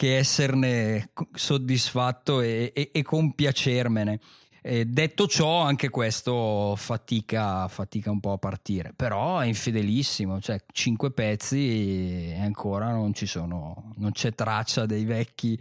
che 0.00 0.16
esserne 0.16 1.10
soddisfatto 1.34 2.40
e, 2.40 2.72
e- 2.74 2.88
e 2.90 3.02
compiacermene. 3.02 4.18
Eh, 4.62 4.84
detto 4.84 5.26
ciò, 5.26 5.62
anche 5.62 5.88
questo 5.88 6.74
fatica, 6.76 7.66
fatica 7.68 8.10
un 8.10 8.20
po' 8.20 8.32
a 8.32 8.38
partire, 8.38 8.92
però 8.94 9.38
è 9.38 9.46
infedelissimo, 9.46 10.38
cioè 10.40 10.62
cinque 10.70 11.10
pezzi 11.12 12.32
e 12.32 12.40
ancora 12.40 12.90
non 12.90 13.14
ci 13.14 13.24
sono, 13.24 13.92
non 13.96 14.12
c'è 14.12 14.34
traccia 14.34 14.84
dei 14.84 15.04
vecchi 15.04 15.58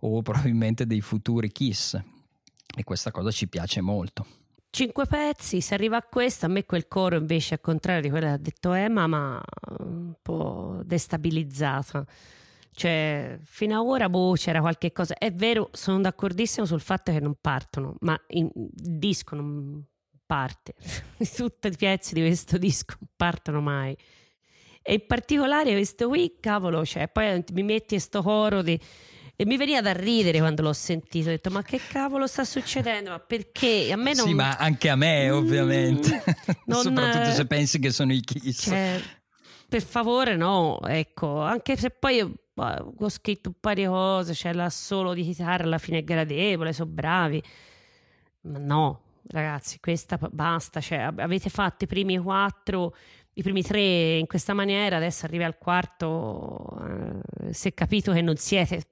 o 0.00 0.22
probabilmente 0.22 0.86
dei 0.86 1.02
futuri 1.02 1.52
Kiss 1.52 2.00
e 2.74 2.84
questa 2.84 3.10
cosa 3.10 3.30
ci 3.30 3.48
piace 3.48 3.82
molto. 3.82 4.26
cinque 4.70 5.06
pezzi, 5.06 5.60
se 5.60 5.74
arriva 5.74 5.98
a 5.98 6.02
questo, 6.02 6.46
a 6.46 6.48
me 6.48 6.64
quel 6.64 6.88
coro 6.88 7.16
invece, 7.16 7.54
al 7.54 7.60
contrario 7.60 8.00
di 8.00 8.08
quello 8.08 8.26
che 8.26 8.32
ha 8.32 8.38
detto 8.38 8.72
Emma, 8.72 9.06
ma 9.06 9.42
un 9.80 10.14
po' 10.22 10.80
destabilizzata. 10.84 12.06
Cioè, 12.78 13.40
fino 13.42 13.80
ad 13.80 13.84
ora 13.88 14.08
boh, 14.08 14.34
c'era 14.34 14.60
qualche 14.60 14.92
cosa. 14.92 15.14
È 15.18 15.32
vero, 15.32 15.68
sono 15.72 16.00
d'accordissimo 16.00 16.64
sul 16.64 16.80
fatto 16.80 17.10
che 17.10 17.18
non 17.18 17.34
partono, 17.40 17.96
ma 18.02 18.16
il 18.28 18.48
disco 18.54 19.34
non 19.34 19.84
parte. 20.24 20.74
Tutti 21.34 21.66
i 21.66 21.76
pezzi 21.76 22.14
di 22.14 22.20
questo 22.20 22.56
disco 22.56 22.94
non 23.00 23.08
partono 23.16 23.60
mai. 23.60 23.96
E 24.80 24.92
in 24.92 25.06
particolare 25.08 25.72
questo 25.72 26.06
qui, 26.06 26.36
cavolo, 26.38 26.84
cioè, 26.84 27.08
poi 27.08 27.42
mi 27.52 27.64
metti 27.64 27.98
sto 27.98 28.22
coro 28.22 28.62
di... 28.62 28.78
E 29.34 29.44
mi 29.44 29.56
veniva 29.56 29.80
da 29.80 29.92
ridere 29.92 30.38
quando 30.38 30.62
l'ho 30.62 30.72
sentito. 30.72 31.30
Ho 31.30 31.32
detto, 31.32 31.50
ma 31.50 31.62
che 31.64 31.80
cavolo 31.84 32.28
sta 32.28 32.44
succedendo? 32.44 33.10
Ma 33.10 33.18
perché? 33.18 33.90
A 33.90 33.96
me 33.96 34.14
non... 34.14 34.26
Sì, 34.26 34.34
ma 34.34 34.56
anche 34.56 34.88
a 34.88 34.94
me, 34.94 35.28
Mm, 35.28 35.34
ovviamente, 35.34 36.22
non- 36.66 36.82
soprattutto 36.82 37.32
se 37.32 37.44
pensi 37.46 37.80
che 37.80 37.90
sono 37.90 38.12
i 38.12 38.20
Kiss. 38.20 38.62
Cioè, 38.62 39.00
per 39.68 39.82
favore, 39.82 40.36
no, 40.36 40.80
ecco, 40.82 41.40
anche 41.40 41.76
se 41.76 41.90
poi 41.90 42.46
ho 42.64 43.08
scritto 43.08 43.50
un 43.50 43.54
paio 43.60 43.74
di 43.74 43.84
cose, 43.86 44.32
c'è 44.32 44.52
l'assolo 44.52 45.14
di 45.14 45.22
chitarra 45.22 45.64
alla 45.64 45.78
fine 45.78 45.98
è 45.98 46.04
gradevole, 46.04 46.72
sono 46.72 46.90
bravi. 46.90 47.42
Ma 48.42 48.58
no, 48.58 49.00
ragazzi, 49.28 49.80
questa 49.80 50.18
basta, 50.30 50.80
cioè, 50.80 50.98
avete 51.16 51.50
fatto 51.50 51.84
i 51.84 51.86
primi 51.86 52.18
quattro, 52.18 52.94
i 53.34 53.42
primi 53.42 53.62
tre 53.62 54.18
in 54.18 54.26
questa 54.26 54.52
maniera, 54.54 54.96
adesso 54.96 55.26
arrivi 55.26 55.44
al 55.44 55.58
quarto, 55.58 56.76
eh, 57.46 57.50
è 57.50 57.74
capito 57.74 58.12
che 58.12 58.20
non 58.20 58.36
siete, 58.36 58.82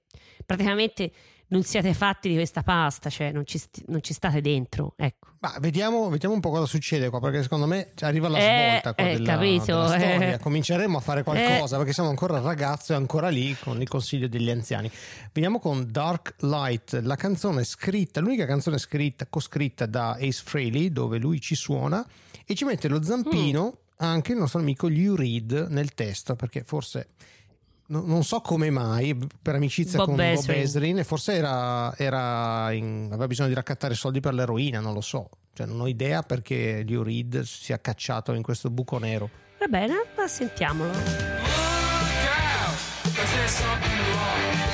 praticamente 0.44 1.10
non 1.48 1.62
siete 1.62 1.94
fatti 1.94 2.28
di 2.28 2.34
questa 2.34 2.62
pasta, 2.62 3.08
cioè 3.08 3.30
non 3.30 3.46
ci, 3.46 3.58
sti- 3.58 3.84
non 3.88 4.02
ci 4.02 4.12
state 4.12 4.40
dentro, 4.40 4.94
ecco. 4.96 5.28
Ma 5.40 5.54
vediamo, 5.60 6.08
vediamo 6.08 6.34
un 6.34 6.40
po' 6.40 6.50
cosa 6.50 6.66
succede 6.66 7.08
qua, 7.08 7.20
perché 7.20 7.42
secondo 7.42 7.66
me 7.66 7.92
arriva 8.00 8.28
la 8.28 8.38
Eh, 8.38 8.68
svolta 8.80 8.94
qua 8.94 9.04
eh, 9.04 9.12
della, 9.12 9.32
capito, 9.34 9.64
della 9.64 9.86
storia. 9.86 10.32
eh. 10.32 10.38
Cominceremo 10.38 10.96
a 10.98 11.00
fare 11.00 11.22
qualcosa, 11.22 11.76
perché 11.76 11.92
siamo 11.92 12.08
ancora 12.08 12.40
ragazzo 12.40 12.92
e 12.92 12.96
ancora 12.96 13.28
lì 13.28 13.56
con 13.60 13.80
il 13.80 13.88
consiglio 13.88 14.26
degli 14.26 14.50
anziani. 14.50 14.90
Veniamo 15.32 15.60
con 15.60 15.86
Dark 15.88 16.34
Light, 16.40 17.00
la 17.02 17.16
canzone 17.16 17.62
scritta, 17.62 18.20
l'unica 18.20 18.44
canzone 18.46 18.78
scritta, 18.78 19.26
coscritta 19.28 19.86
da 19.86 20.12
Ace 20.12 20.42
Frehley, 20.44 20.90
dove 20.90 21.18
lui 21.18 21.40
ci 21.40 21.54
suona 21.54 22.04
e 22.44 22.54
ci 22.54 22.64
mette 22.64 22.88
lo 22.88 23.02
zampino 23.02 23.78
anche 23.98 24.32
il 24.32 24.38
nostro 24.38 24.58
amico 24.58 24.88
Lou 24.88 25.14
Reed 25.14 25.68
nel 25.70 25.94
testo, 25.94 26.34
perché 26.34 26.64
forse... 26.64 27.08
no- 27.88 28.02
Non 28.04 28.22
so 28.24 28.40
come 28.40 28.70
mai, 28.70 29.16
per 29.42 29.54
amicizia 29.54 29.98
Bob 29.98 30.06
con 30.06 30.16
Bob 30.16 30.24
Ezrin. 30.26 30.60
Ezrin, 30.60 30.98
e 30.98 31.04
forse 31.04 31.32
era, 31.34 31.96
era 31.96 32.72
in- 32.72 33.06
aveva 33.08 33.26
bisogno 33.26 33.48
di 33.48 33.54
raccattare 33.54 33.94
soldi 33.94 34.20
per 34.20 34.34
l'eroina, 34.34 34.80
non 34.80 34.92
lo 34.94 35.00
so. 35.00 35.28
Cioè, 35.52 35.66
non 35.66 35.80
ho 35.80 35.86
idea 35.86 36.22
perché 36.22 36.84
Lou 36.86 37.02
Reed 37.02 37.40
si 37.42 37.64
sia 37.64 37.80
cacciato 37.80 38.32
in 38.32 38.42
questo 38.42 38.68
buco 38.70 38.98
nero. 38.98 39.30
Va 39.58 39.66
bene, 39.68 39.94
ma 40.16 40.26
sentiamolo. 40.28 40.90
Look 40.90 41.02
out, 43.14 44.65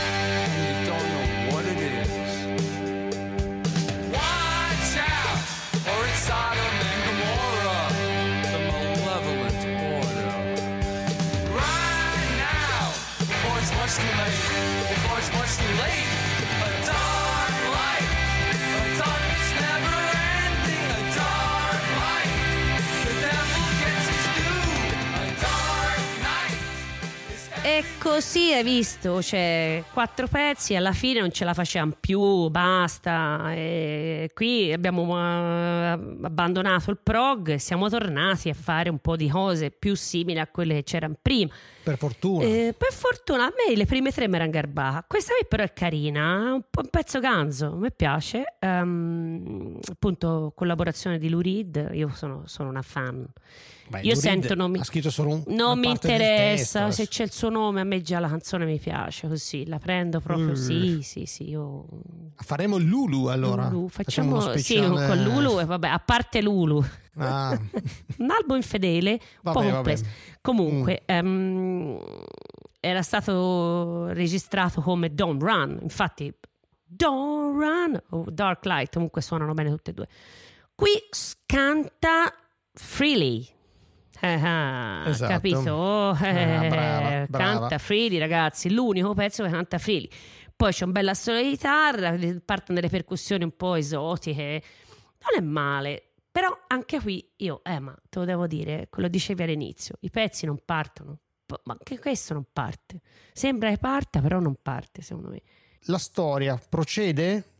E 27.82 27.98
così 27.98 28.52
hai 28.52 28.62
visto, 28.62 29.18
c'è 29.20 29.82
quattro 29.92 30.28
pezzi, 30.28 30.76
alla 30.76 30.92
fine 30.92 31.18
non 31.18 31.32
ce 31.32 31.44
la 31.44 31.52
facevamo 31.52 31.96
più, 31.98 32.48
basta. 32.48 33.52
E 33.54 34.30
qui 34.32 34.72
abbiamo 34.72 35.18
eh, 35.18 35.98
abbandonato 36.22 36.92
il 36.92 36.98
prog 37.02 37.48
e 37.48 37.58
siamo 37.58 37.88
tornati 37.88 38.48
a 38.50 38.54
fare 38.54 38.88
un 38.88 38.98
po' 38.98 39.16
di 39.16 39.28
cose 39.28 39.72
più 39.72 39.96
simili 39.96 40.38
a 40.38 40.46
quelle 40.46 40.74
che 40.74 40.82
c'erano 40.84 41.16
prima. 41.20 41.52
Per 41.82 41.96
fortuna. 41.98 42.44
Eh, 42.44 42.74
per 42.78 42.92
fortuna 42.92 43.44
a 43.46 43.52
me 43.66 43.74
le 43.74 43.86
prime 43.86 44.12
tre 44.12 44.28
mi 44.28 44.36
erano 44.36 44.50
garbate. 44.50 45.04
Questa 45.08 45.32
qui 45.34 45.44
però 45.48 45.64
è 45.64 45.72
carina, 45.72 46.20
è 46.46 46.50
un, 46.52 46.62
un 46.76 46.88
pezzo 46.90 47.18
ganzo, 47.18 47.72
mi 47.74 47.90
piace. 47.92 48.54
Ehm, 48.60 49.78
appunto, 49.90 50.52
collaborazione 50.54 51.18
di 51.18 51.28
Lou 51.28 51.40
Reed, 51.40 51.90
io 51.92 52.08
sono, 52.14 52.42
sono 52.46 52.68
una 52.68 52.82
fan. 52.82 53.26
Beh, 53.88 54.00
io 54.02 54.12
Lou 54.14 54.20
Reed 54.22 54.40
sento, 54.40 54.54
non 54.54 54.70
mi, 54.70 54.78
ha 54.78 54.84
scritto 54.84 55.10
solo 55.10 55.30
un, 55.30 55.42
non 55.48 55.78
mi 55.78 55.90
interessa 55.90 56.90
se 56.92 57.08
c'è 57.08 57.24
il 57.24 57.32
suo 57.32 57.48
nome, 57.48 57.80
a 57.80 57.84
me 57.84 58.00
già 58.00 58.20
la 58.20 58.28
canzone 58.28 58.64
mi 58.64 58.78
piace 58.78 59.26
così, 59.28 59.66
la 59.66 59.78
prendo 59.78 60.20
proprio, 60.20 60.50
Mm. 60.52 60.54
sì, 60.54 61.00
sì, 61.02 61.26
sì, 61.26 61.48
io... 61.50 61.84
Faremo 62.36 62.78
Lulu 62.78 63.26
allora. 63.26 63.68
Lulu, 63.68 63.88
Facciamo 63.88 64.36
facciamo, 64.38 64.52
uno 64.52 64.56
sì, 64.56 64.74
speciale- 64.76 65.06
con 65.08 65.22
Lulu 65.22 65.58
e 65.60 65.64
vabbè, 65.64 65.88
a 65.88 65.98
parte 65.98 66.40
Lulu. 66.40 66.84
Ah, 67.16 67.50
un 68.18 68.30
album 68.30 68.56
infedele, 68.56 69.10
un 69.12 69.18
Vabbè, 69.42 69.52
po' 69.52 69.60
vabbè. 69.60 69.70
Mm. 69.70 69.74
complesso. 69.74 70.04
Comunque, 70.40 71.02
ehm, 71.06 71.98
era 72.80 73.02
stato 73.02 74.06
registrato 74.12 74.80
come 74.80 75.14
Don't 75.14 75.40
Run, 75.42 75.78
infatti 75.82 76.32
Don't 76.84 77.58
Run 77.60 78.02
o 78.10 78.24
Dark 78.30 78.64
Light, 78.64 78.92
comunque 78.92 79.20
suonano 79.22 79.54
bene 79.54 79.70
tutte 79.70 79.90
e 79.90 79.94
due. 79.94 80.08
Qui 80.74 80.90
canta 81.46 82.32
Freely. 82.74 83.46
Eh, 84.20 84.40
ah, 84.42 85.02
Esatto. 85.06 85.32
Capito? 85.32 85.70
Oh, 85.72 86.16
eh, 86.24 86.54
Ah, 86.54 86.68
brava, 86.68 87.26
brava. 87.28 87.44
Canta 87.58 87.78
Freely, 87.78 88.18
ragazzi, 88.18 88.70
l'unico 88.72 89.14
pezzo 89.14 89.42
che 89.44 89.50
canta 89.50 89.78
Freely. 89.78 90.08
Poi 90.54 90.70
c'è 90.72 90.84
un 90.84 90.92
bel 90.92 91.08
assolo 91.08 91.40
di 91.40 91.48
chitarra, 91.50 92.14
partono 92.44 92.78
delle 92.78 92.88
percussioni 92.90 93.42
un 93.44 93.56
po' 93.56 93.74
esotiche. 93.74 94.62
Non 95.32 95.42
è 95.42 95.44
male, 95.44 96.11
però 96.32 96.48
anche 96.66 96.98
qui 96.98 97.30
io, 97.36 97.62
eh, 97.62 97.78
ma 97.78 97.94
te 98.08 98.18
lo 98.18 98.24
devo 98.24 98.46
dire, 98.46 98.88
quello 98.90 99.08
dicevi 99.08 99.42
all'inizio, 99.42 99.96
i 100.00 100.10
pezzi 100.10 100.46
non 100.46 100.58
partono. 100.64 101.18
Ma 101.64 101.76
anche 101.78 101.98
questo 101.98 102.32
non 102.32 102.46
parte. 102.50 103.02
Sembra 103.34 103.68
che 103.68 103.76
parta, 103.76 104.22
però 104.22 104.40
non 104.40 104.56
parte, 104.62 105.02
secondo 105.02 105.28
me. 105.28 105.42
la 105.82 105.98
storia 105.98 106.56
procede? 106.56 107.50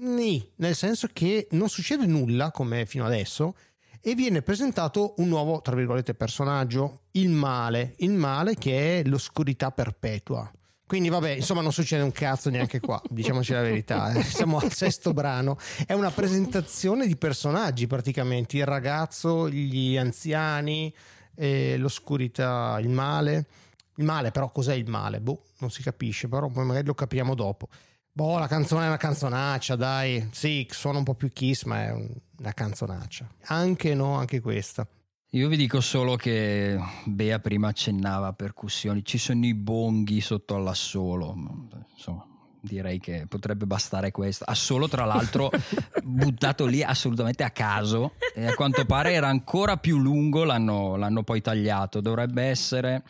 Nì, 0.00 0.52
nel 0.56 0.74
senso 0.74 1.08
che 1.10 1.48
non 1.52 1.70
succede 1.70 2.04
nulla 2.04 2.50
come 2.50 2.84
fino 2.84 3.06
adesso 3.06 3.56
e 4.00 4.14
viene 4.14 4.42
presentato 4.42 5.14
un 5.16 5.28
nuovo, 5.28 5.62
tra 5.62 5.74
virgolette, 5.74 6.14
personaggio, 6.14 7.04
il 7.12 7.30
male, 7.30 7.94
il 7.98 8.12
male 8.12 8.54
che 8.54 9.00
è 9.00 9.04
l'oscurità 9.04 9.70
perpetua. 9.70 10.52
Quindi 10.88 11.10
vabbè, 11.10 11.32
insomma 11.32 11.60
non 11.60 11.70
succede 11.70 12.02
un 12.02 12.12
cazzo 12.12 12.48
neanche 12.48 12.80
qua, 12.80 12.98
diciamoci 13.10 13.52
la 13.52 13.60
verità, 13.60 14.10
eh. 14.10 14.22
siamo 14.22 14.56
al 14.58 14.72
sesto 14.72 15.12
brano, 15.12 15.58
è 15.86 15.92
una 15.92 16.10
presentazione 16.10 17.06
di 17.06 17.14
personaggi 17.14 17.86
praticamente, 17.86 18.56
il 18.56 18.64
ragazzo, 18.64 19.50
gli 19.50 19.98
anziani, 19.98 20.90
eh, 21.34 21.76
l'oscurità, 21.76 22.78
il 22.80 22.88
male. 22.88 23.46
Il 23.96 24.04
male 24.04 24.30
però 24.30 24.50
cos'è 24.50 24.72
il 24.74 24.88
male? 24.88 25.20
Boh, 25.20 25.42
non 25.58 25.70
si 25.70 25.82
capisce, 25.82 26.26
però 26.26 26.48
poi 26.48 26.64
magari 26.64 26.86
lo 26.86 26.94
capiamo 26.94 27.34
dopo. 27.34 27.68
Boh, 28.10 28.38
la 28.38 28.46
canzone 28.48 28.84
è 28.84 28.86
una 28.86 28.96
canzonaccia, 28.96 29.76
dai. 29.76 30.28
Sì, 30.32 30.66
suona 30.70 30.98
un 30.98 31.04
po' 31.04 31.14
più 31.14 31.30
kiss, 31.32 31.64
ma 31.64 31.84
è 31.84 31.90
un- 31.92 32.14
una 32.38 32.52
canzonaccia. 32.54 33.28
Anche 33.46 33.94
no, 33.94 34.14
anche 34.14 34.40
questa. 34.40 34.86
Io 35.32 35.48
vi 35.48 35.58
dico 35.58 35.82
solo 35.82 36.16
che 36.16 36.78
Bea 37.04 37.38
prima 37.38 37.68
accennava 37.68 38.28
a 38.28 38.32
percussioni, 38.32 39.04
ci 39.04 39.18
sono 39.18 39.44
i 39.44 39.52
bonghi 39.52 40.22
sotto 40.22 40.54
all'assolo, 40.54 41.34
insomma 41.92 42.24
direi 42.60 42.98
che 42.98 43.26
potrebbe 43.28 43.66
bastare 43.66 44.10
questo. 44.10 44.44
Assolo 44.44 44.88
tra 44.88 45.04
l'altro 45.04 45.50
buttato 46.02 46.64
lì 46.64 46.82
assolutamente 46.82 47.44
a 47.44 47.50
caso 47.50 48.14
e 48.34 48.46
a 48.46 48.54
quanto 48.54 48.86
pare 48.86 49.12
era 49.12 49.28
ancora 49.28 49.76
più 49.76 49.98
lungo, 49.98 50.44
l'hanno, 50.44 50.96
l'hanno 50.96 51.22
poi 51.22 51.42
tagliato, 51.42 52.00
dovrebbe 52.00 52.44
essere 52.44 53.02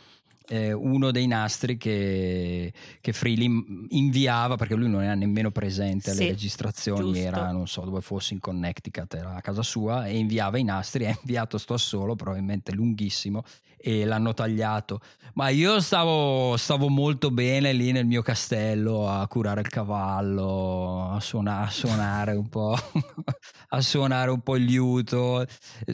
eh, 0.49 0.73
uno 0.73 1.11
dei 1.11 1.27
nastri 1.27 1.77
che, 1.77 2.73
che 3.01 3.13
Freely 3.13 3.87
inviava 3.91 4.57
perché 4.57 4.75
lui 4.75 4.89
non 4.89 5.03
era 5.03 5.15
nemmeno 5.15 5.51
presente 5.51 6.11
alle 6.11 6.21
Sì, 6.23 6.29
registrazioni, 6.29 7.13
giusto. 7.13 7.19
era 7.27 7.51
non 7.53 7.67
so 7.69 7.83
dove 7.83 8.01
fosse 8.01 8.35
in 8.35 8.41
Connecticut, 8.41 9.15
era 9.15 9.35
a 9.37 9.41
casa 9.41 9.63
sua 9.63 10.07
e 10.07 10.17
inviava 10.17 10.59
i 10.59 10.65
nastri, 10.65 11.05
ha 11.07 11.17
inviato 11.21 11.59
sto 11.59 11.75
assolo 11.75 12.15
probabilmente 12.17 12.73
lunghissimo 12.73 13.43
e 13.81 14.05
l'hanno 14.05 14.35
tagliato. 14.35 15.01
Ma 15.35 15.51
io 15.51 15.81
stavo, 15.81 16.57
stavo 16.57 16.89
molto 16.89 17.31
bene 17.31 17.73
lì 17.73 17.93
nel 17.93 18.07
mio 18.07 18.23
castello 18.23 19.09
a 19.09 19.25
curare 19.29 19.61
il 19.61 19.69
cavallo, 19.69 21.11
a 21.13 21.21
suonare, 21.21 21.67
a 21.67 21.71
suonare 21.71 22.33
un 22.35 22.49
po', 22.49 22.75
a 23.69 23.81
suonare 23.81 24.31
un 24.31 24.41
po' 24.41 24.57
il 24.57 24.65
liuto. 24.65 25.45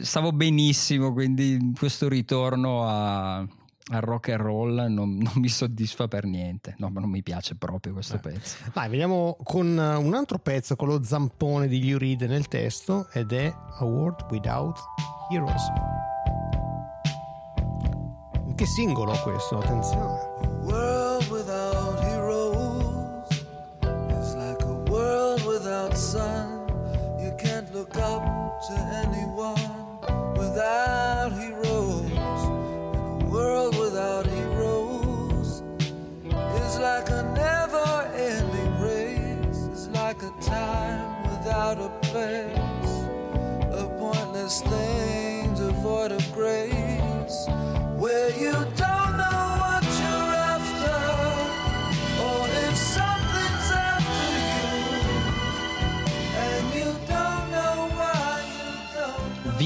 Stavo 0.01 0.31
benissimo, 0.31 1.13
quindi 1.13 1.73
questo 1.77 2.07
ritorno 2.07 2.87
a- 2.87 3.45
al 3.91 4.01
rock 4.01 4.29
and 4.29 4.41
roll 4.41 4.85
non, 4.89 5.17
non 5.21 5.33
mi 5.35 5.47
soddisfa 5.47 6.07
per 6.07 6.25
niente. 6.25 6.75
No, 6.77 6.89
ma 6.89 6.99
non 6.99 7.09
mi 7.09 7.21
piace 7.21 7.55
proprio 7.55 7.93
questo 7.93 8.17
pezzo. 8.17 8.57
Dai, 8.73 8.89
veniamo 8.89 9.37
con 9.43 9.67
uh, 9.67 10.05
un 10.05 10.13
altro 10.13 10.39
pezzo 10.39 10.75
con 10.75 10.87
lo 10.87 11.03
zampone 11.03 11.67
di 11.67 11.87
Lou 11.87 11.97
Reed 11.97 12.21
nel 12.21 12.47
testo 12.47 13.07
ed 13.11 13.31
è 13.31 13.45
A 13.45 13.83
World 13.83 14.25
Without 14.29 14.79
Heroes. 15.31 15.63
Che 18.55 18.65
singolo 18.65 19.11
questo? 19.23 19.59
Attenzione. 19.59 20.54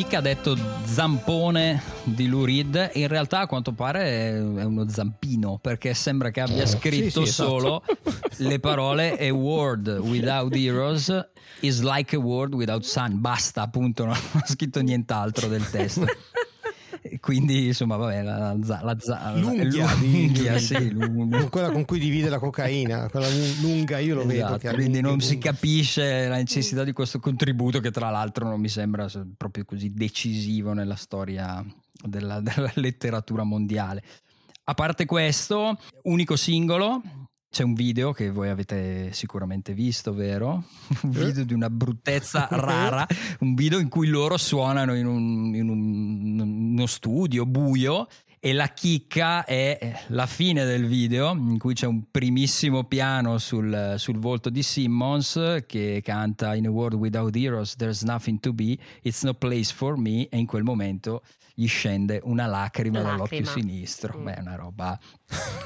Vic 0.09 0.17
ha 0.17 0.21
detto 0.21 0.57
zampone 0.85 1.83
di 2.03 2.27
Lou 2.27 2.43
Reed, 2.43 2.91
in 2.93 3.07
realtà 3.07 3.41
a 3.41 3.47
quanto 3.47 3.73
pare 3.73 4.31
è 4.31 4.39
uno 4.39 4.89
zampino 4.89 5.59
perché 5.61 5.93
sembra 5.93 6.31
che 6.31 6.41
abbia 6.41 6.65
scritto 6.65 7.23
sì, 7.23 7.29
esatto. 7.29 7.49
solo 7.49 7.83
le 8.37 8.59
parole 8.59 9.15
A 9.19 9.29
world 9.31 9.87
without 9.99 10.55
heroes 10.55 11.13
is 11.59 11.83
like 11.83 12.15
a 12.15 12.19
world 12.19 12.55
without 12.55 12.83
sun. 12.83 13.21
Basta, 13.21 13.61
appunto, 13.61 14.05
non 14.05 14.13
ha 14.13 14.45
scritto 14.47 14.81
nient'altro 14.81 15.47
del 15.47 15.69
testo. 15.69 16.07
Quindi, 17.19 17.67
insomma, 17.67 17.95
vabbè, 17.97 18.21
la, 18.23 18.57
za- 18.63 18.81
la, 18.83 18.97
za- 18.99 19.33
L'unghia 19.35 19.93
l'unghia, 19.95 20.57
sì, 20.57 20.89
l'unghia. 20.91 21.49
Quella 21.49 21.71
con 21.71 21.85
cui 21.85 21.99
divide 21.99 22.29
la 22.29 22.39
cocaina, 22.39 23.09
quella 23.09 23.27
lung- 23.29 23.59
lunga, 23.61 23.99
io 23.99 24.15
lo 24.15 24.25
vedo. 24.25 24.45
Esatto, 24.45 24.67
ha 24.69 24.73
quindi 24.73 25.01
non 25.01 25.19
si 25.19 25.33
lunga. 25.33 25.51
capisce 25.51 26.27
la 26.27 26.35
necessità 26.35 26.83
di 26.83 26.91
questo 26.93 27.19
contributo 27.19 27.79
che 27.79 27.91
tra 27.91 28.09
l'altro 28.09 28.47
non 28.47 28.59
mi 28.59 28.69
sembra 28.69 29.07
proprio 29.37 29.65
così 29.65 29.91
decisivo 29.93 30.73
nella 30.73 30.95
storia 30.95 31.63
della, 32.01 32.39
della 32.41 32.71
letteratura 32.75 33.43
mondiale. 33.43 34.03
A 34.65 34.73
parte 34.73 35.05
questo, 35.05 35.77
unico 36.03 36.35
singolo, 36.35 37.01
C'è 37.51 37.63
un 37.63 37.73
video 37.73 38.11
che 38.11 38.29
voi 38.29 38.49
avete 38.49 39.11
sicuramente 39.11 39.73
visto, 39.73 40.13
vero? 40.13 40.63
Un 41.01 41.09
video 41.09 41.43
di 41.43 41.53
una 41.53 41.69
bruttezza 41.69 42.47
rara, 42.51 43.07
un 43.39 43.55
video 43.55 43.79
in 43.79 43.89
cui 43.89 44.07
loro 44.07 44.37
suonano 44.37 44.93
in, 44.95 45.07
un- 45.07 45.55
in 45.55 45.67
un- 45.67 46.39
uno 46.73 46.85
studio 46.85 47.45
buio 47.47 48.07
e 48.39 48.53
la 48.53 48.67
chicca 48.67 49.43
è 49.45 50.03
la 50.09 50.27
fine 50.27 50.63
del 50.63 50.85
video 50.85 51.31
in 51.31 51.57
cui 51.57 51.73
c'è 51.73 51.87
un 51.87 52.03
primissimo 52.11 52.83
piano 52.83 53.37
sul, 53.39 53.95
sul 53.97 54.17
volto 54.19 54.49
di 54.51 54.61
Simmons 54.63 55.63
che 55.65 56.01
canta 56.03 56.53
In 56.55 56.67
a 56.67 56.69
world 56.69 56.93
without 56.99 57.35
heroes 57.35 57.75
there's 57.75 58.03
nothing 58.03 58.39
to 58.39 58.53
be, 58.53 58.77
it's 59.01 59.23
no 59.23 59.33
place 59.33 59.73
for 59.73 59.97
me 59.97 60.29
e 60.29 60.37
in 60.37 60.45
quel 60.45 60.63
momento 60.63 61.23
gli 61.53 61.67
scende 61.67 62.21
una 62.23 62.45
lacrima 62.45 62.99
Una 63.01 63.09
dall'occhio 63.09 63.41
lacrima. 63.41 63.67
sinistro. 63.67 64.17
Mm. 64.17 64.23
Beh, 64.23 64.33
è 64.35 64.39
una 64.39 64.55
roba, 64.55 64.97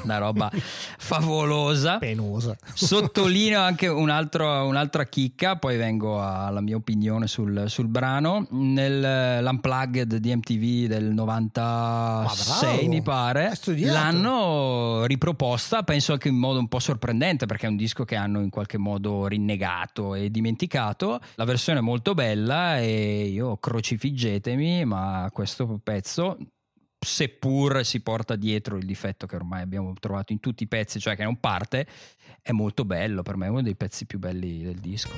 una 0.03 0.17
roba 0.17 0.51
favolosa. 0.97 1.97
Penosa. 1.97 2.55
Sottolineo 2.73 3.61
anche 3.61 3.87
un 3.87 4.09
altro- 4.09 4.65
un'altra 4.65 5.05
chicca, 5.05 5.57
poi 5.57 5.77
vengo 5.77 6.21
alla 6.21 6.61
mia 6.61 6.75
opinione 6.75 7.27
sul, 7.27 7.65
sul 7.67 7.87
brano. 7.87 8.47
Nell'Unplugged 8.49 10.15
di 10.15 10.35
MTV 10.35 10.87
del 10.87 11.05
96, 11.13 12.75
bravo! 12.75 12.87
mi 12.87 13.01
pare, 13.01 13.53
l'hanno 13.77 15.05
riproposta, 15.05 15.83
penso 15.83 16.13
anche 16.13 16.27
in 16.27 16.35
modo 16.35 16.59
un 16.59 16.67
po' 16.67 16.79
sorprendente, 16.79 17.45
perché 17.45 17.67
è 17.67 17.69
un 17.69 17.77
disco 17.77 18.03
che 18.03 18.15
hanno 18.15 18.41
in 18.41 18.49
qualche 18.49 18.77
modo 18.77 19.27
rinnegato 19.27 20.15
e 20.15 20.29
dimenticato. 20.29 21.19
La 21.35 21.45
versione 21.45 21.79
è 21.79 21.81
molto 21.81 22.13
bella 22.13 22.79
e 22.79 23.29
io 23.31 23.57
crocifiggetemi, 23.57 24.85
ma 24.85 25.29
questo 25.31 25.79
pezzo 25.81 26.37
seppur 27.03 27.85
si 27.85 28.01
porta 28.01 28.35
dietro 28.35 28.77
il 28.77 28.85
difetto 28.85 29.25
che 29.25 29.35
ormai 29.35 29.61
abbiamo 29.61 29.93
trovato 29.99 30.31
in 30.31 30.39
tutti 30.39 30.63
i 30.63 30.67
pezzi, 30.67 30.99
cioè 30.99 31.15
che 31.15 31.23
non 31.23 31.39
parte, 31.39 31.87
è 32.41 32.51
molto 32.51 32.85
bello, 32.85 33.21
per 33.21 33.35
me 33.37 33.45
è 33.47 33.49
uno 33.49 33.61
dei 33.61 33.75
pezzi 33.75 34.05
più 34.05 34.19
belli 34.19 34.63
del 34.63 34.79
disco. 34.79 35.11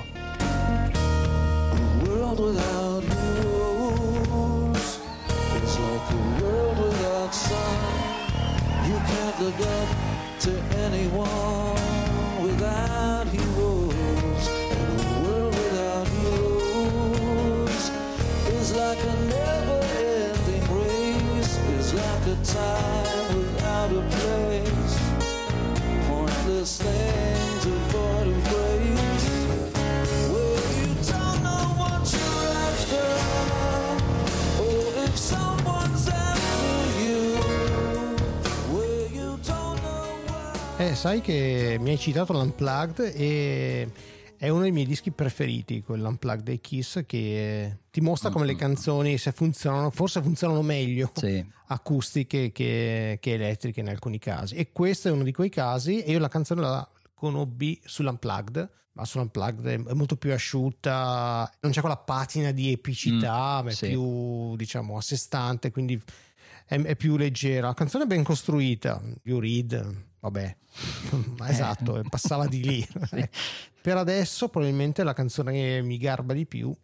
A 11.08 11.45
Eh, 40.78 40.94
sai 40.94 41.20
che 41.20 41.76
mi 41.80 41.90
hai 41.90 41.98
citato 41.98 42.32
l'Unplugged 42.32 43.12
e 43.14 43.88
è 44.38 44.48
uno 44.48 44.62
dei 44.62 44.72
miei 44.72 44.86
dischi 44.86 45.10
preferiti, 45.10 45.82
quell'Unplugged 45.82 46.42
dei 46.44 46.60
Kiss 46.60 47.04
che 47.06 47.78
ti 47.90 48.00
mostra 48.00 48.30
come 48.30 48.46
le 48.46 48.54
canzoni 48.56 49.18
se 49.18 49.32
funzionano, 49.32 49.90
forse 49.90 50.20
funzionano 50.22 50.62
meglio 50.62 51.10
Sì. 51.16 51.44
acustiche 51.68 52.52
che, 52.52 53.18
che 53.20 53.32
elettriche 53.34 53.80
in 53.80 53.88
alcuni 53.88 54.18
casi. 54.18 54.54
E 54.54 54.72
questo 54.72 55.08
è 55.08 55.10
uno 55.12 55.22
di 55.24 55.32
quei 55.32 55.48
casi 55.50 56.02
e 56.02 56.10
io 56.12 56.18
la 56.18 56.28
canzone 56.28 56.60
la 56.60 56.88
conobbi 57.14 57.80
sull'Unplugged, 57.84 58.70
ma 58.92 59.04
sull'Unplugged 59.04 59.66
è- 59.66 59.94
molto 59.94 60.16
più 60.16 60.32
asciutta, 60.32 61.50
non 61.60 61.72
c'è 61.72 61.80
quella 61.80 61.96
patina 61.96 62.50
di 62.52 62.72
epicità, 62.72 63.60
Mm, 63.60 63.64
ma 63.64 63.70
è 63.70 63.74
sì. 63.74 63.88
più 63.88 64.56
diciamo 64.56 64.96
a 64.96 65.00
sé 65.00 65.16
stante, 65.16 65.70
quindi 65.70 66.00
è, 66.66 66.80
è 66.80 66.96
più 66.96 67.16
leggera. 67.16 67.68
La 67.68 67.74
canzone 67.74 68.04
è 68.04 68.06
ben 68.06 68.22
costruita, 68.22 69.00
You 69.24 69.38
Read, 69.38 70.04
vabbè, 70.26 70.56
ma 71.38 71.48
esatto, 71.50 72.02
passava 72.08 72.46
di 72.46 72.62
lì. 72.62 72.88
Per 73.86 73.96
adesso 73.96 74.48
probabilmente 74.48 75.04
la 75.04 75.12
canzone 75.12 75.52
che 75.52 75.80
mi 75.82 75.96
garba 75.96 76.32
di 76.32 76.46
più, 76.46 76.74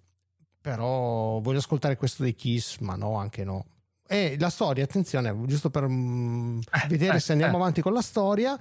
però 0.60 1.40
voglio 1.40 1.58
ascoltare 1.58 1.96
questo 1.96 2.22
dei 2.22 2.34
Kiss, 2.34 2.78
ma 2.78 2.94
no, 2.94 3.16
anche 3.16 3.44
no. 3.44 3.66
E 4.06 4.36
la 4.38 4.50
storia, 4.50 4.84
attenzione, 4.84 5.36
giusto 5.46 5.70
per 5.70 5.88
mm, 5.88 6.60
vedere 6.86 7.16
eh, 7.16 7.20
se 7.20 7.32
andiamo 7.32 7.56
eh. 7.56 7.60
avanti 7.60 7.80
con 7.80 7.92
la 7.92 8.02
storia. 8.02 8.58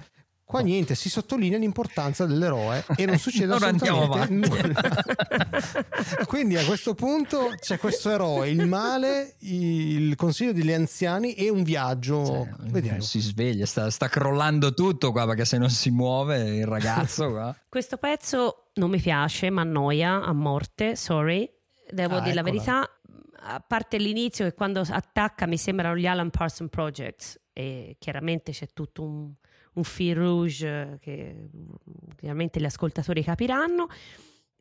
Qua 0.51 0.59
niente, 0.59 0.95
si 0.95 1.09
sottolinea 1.09 1.57
l'importanza 1.57 2.25
dell'eroe 2.25 2.83
e 2.97 3.05
non 3.05 3.17
succede 3.17 3.45
Non 3.45 3.63
andiamo 3.63 4.01
assolutamente 4.11 4.57
nulla. 4.67 6.25
Quindi 6.27 6.57
a 6.57 6.65
questo 6.65 6.93
punto 6.93 7.53
c'è 7.57 7.77
questo 7.77 8.09
eroe, 8.09 8.49
il 8.49 8.67
male, 8.67 9.35
il 9.39 10.13
consiglio 10.17 10.51
degli 10.51 10.73
anziani 10.73 11.35
e 11.35 11.49
un 11.49 11.63
viaggio. 11.63 12.25
Cioè, 12.25 12.49
Vediamo. 12.69 12.99
si 12.99 13.21
sveglia, 13.21 13.65
sta, 13.65 13.89
sta 13.89 14.09
crollando 14.09 14.73
tutto 14.73 15.13
qua 15.13 15.25
perché 15.25 15.45
se 15.45 15.57
non 15.57 15.69
si 15.69 15.89
muove 15.89 16.57
il 16.57 16.65
ragazzo 16.65 17.29
qua. 17.31 17.55
Questo 17.69 17.95
pezzo 17.95 18.71
non 18.73 18.89
mi 18.89 18.99
piace, 18.99 19.49
mi 19.49 19.59
annoia 19.59 20.21
a 20.21 20.33
morte, 20.33 20.97
sorry. 20.97 21.49
Devo 21.89 22.17
Ah, 22.17 22.21
dire 22.21 22.35
la 22.35 22.43
verità, 22.43 22.89
a 23.43 23.59
parte 23.65 23.97
l'inizio 23.97 24.43
che 24.43 24.53
quando 24.53 24.81
attacca 24.85 25.45
mi 25.45 25.57
sembrano 25.57 25.95
gli 25.95 26.05
Alan 26.07 26.29
Parsons 26.29 26.69
Projects 26.69 27.39
e 27.53 27.95
chiaramente 27.99 28.51
c'è 28.51 28.67
tutto 28.73 29.03
un, 29.03 29.31
un 29.73 29.83
fil 29.83 30.15
rouge 30.15 30.97
che 31.01 31.33
mm, 31.55 31.69
chiaramente 32.17 32.59
gli 32.59 32.65
ascoltatori 32.65 33.23
capiranno. 33.23 33.87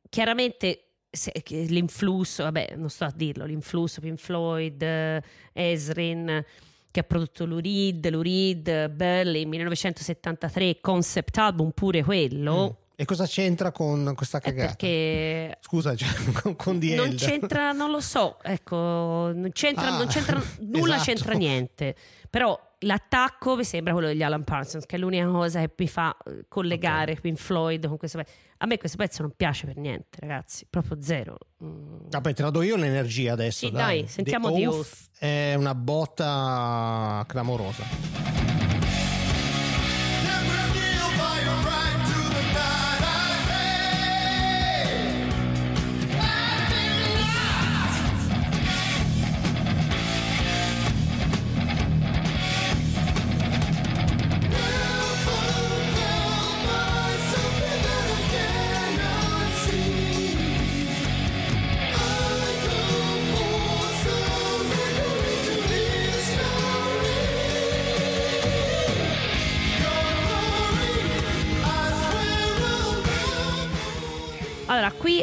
Chiaramente 0.08 0.84
se- 1.10 1.32
l'influsso, 1.48 2.42
vabbè 2.44 2.74
non 2.76 2.88
sto 2.90 3.04
a 3.04 3.12
dirlo, 3.14 3.44
l'influsso 3.44 4.00
Pink 4.00 4.18
Floyd, 4.18 5.22
Esrin 5.52 6.44
che 6.92 7.00
ha 7.00 7.04
prodotto 7.04 7.44
Lurid, 7.44 8.08
Lurid, 8.10 8.88
Burley 8.90 9.44
1973, 9.44 10.80
concept 10.80 11.38
album 11.38 11.70
pure 11.70 12.02
quello. 12.02 12.70
Mm. 12.70 12.88
E 12.96 13.04
cosa 13.06 13.26
c'entra 13.26 13.70
con 13.72 14.12
questa 14.14 14.38
È 14.38 14.40
cagata? 14.42 14.66
perché 14.66 15.56
Scusa, 15.60 15.94
cioè, 15.96 16.08
con, 16.42 16.54
con 16.56 16.78
The 16.80 16.94
non 16.96 17.14
c'entra, 17.14 17.72
non 17.72 17.90
lo 17.90 18.00
so, 18.00 18.38
ecco, 18.42 18.76
non 18.76 19.48
c'entra, 19.52 19.86
Ah, 19.94 19.98
non 19.98 20.06
c'entra 20.08 20.42
nulla, 20.60 20.96
esatto. 20.96 21.10
c'entra 21.10 21.32
niente. 21.34 21.94
Però 22.28 22.58
l'attacco 22.80 23.56
mi 23.56 23.64
sembra 23.64 23.92
quello 23.92 24.08
degli 24.08 24.22
Alan 24.22 24.44
Parsons, 24.44 24.86
che 24.86 24.96
è 24.96 24.98
l'unica 24.98 25.26
cosa 25.26 25.60
che 25.60 25.72
mi 25.76 25.88
fa 25.88 26.16
eh, 26.24 26.44
collegare 26.48 27.14
Pink 27.14 27.38
Floyd 27.38 27.86
con 27.86 27.96
questo 27.96 28.18
pezzo. 28.18 28.32
A 28.58 28.66
me 28.66 28.78
questo 28.78 28.96
pezzo 28.96 29.22
non 29.22 29.32
piace 29.36 29.66
per 29.66 29.76
niente, 29.76 30.18
ragazzi, 30.20 30.66
proprio 30.68 31.00
zero. 31.00 31.36
Mm. 31.64 32.08
Vabbè, 32.10 32.34
te 32.34 32.42
la 32.42 32.50
do 32.50 32.62
io 32.62 32.76
l'energia 32.76 33.32
adesso. 33.32 33.66
Sì, 33.66 33.72
dai, 33.72 34.06
sentiamo 34.06 34.52
The 34.52 34.66
Oath. 34.66 35.10
È 35.18 35.54
una 35.54 35.74
botta 35.74 37.24
clamorosa. 37.26 38.59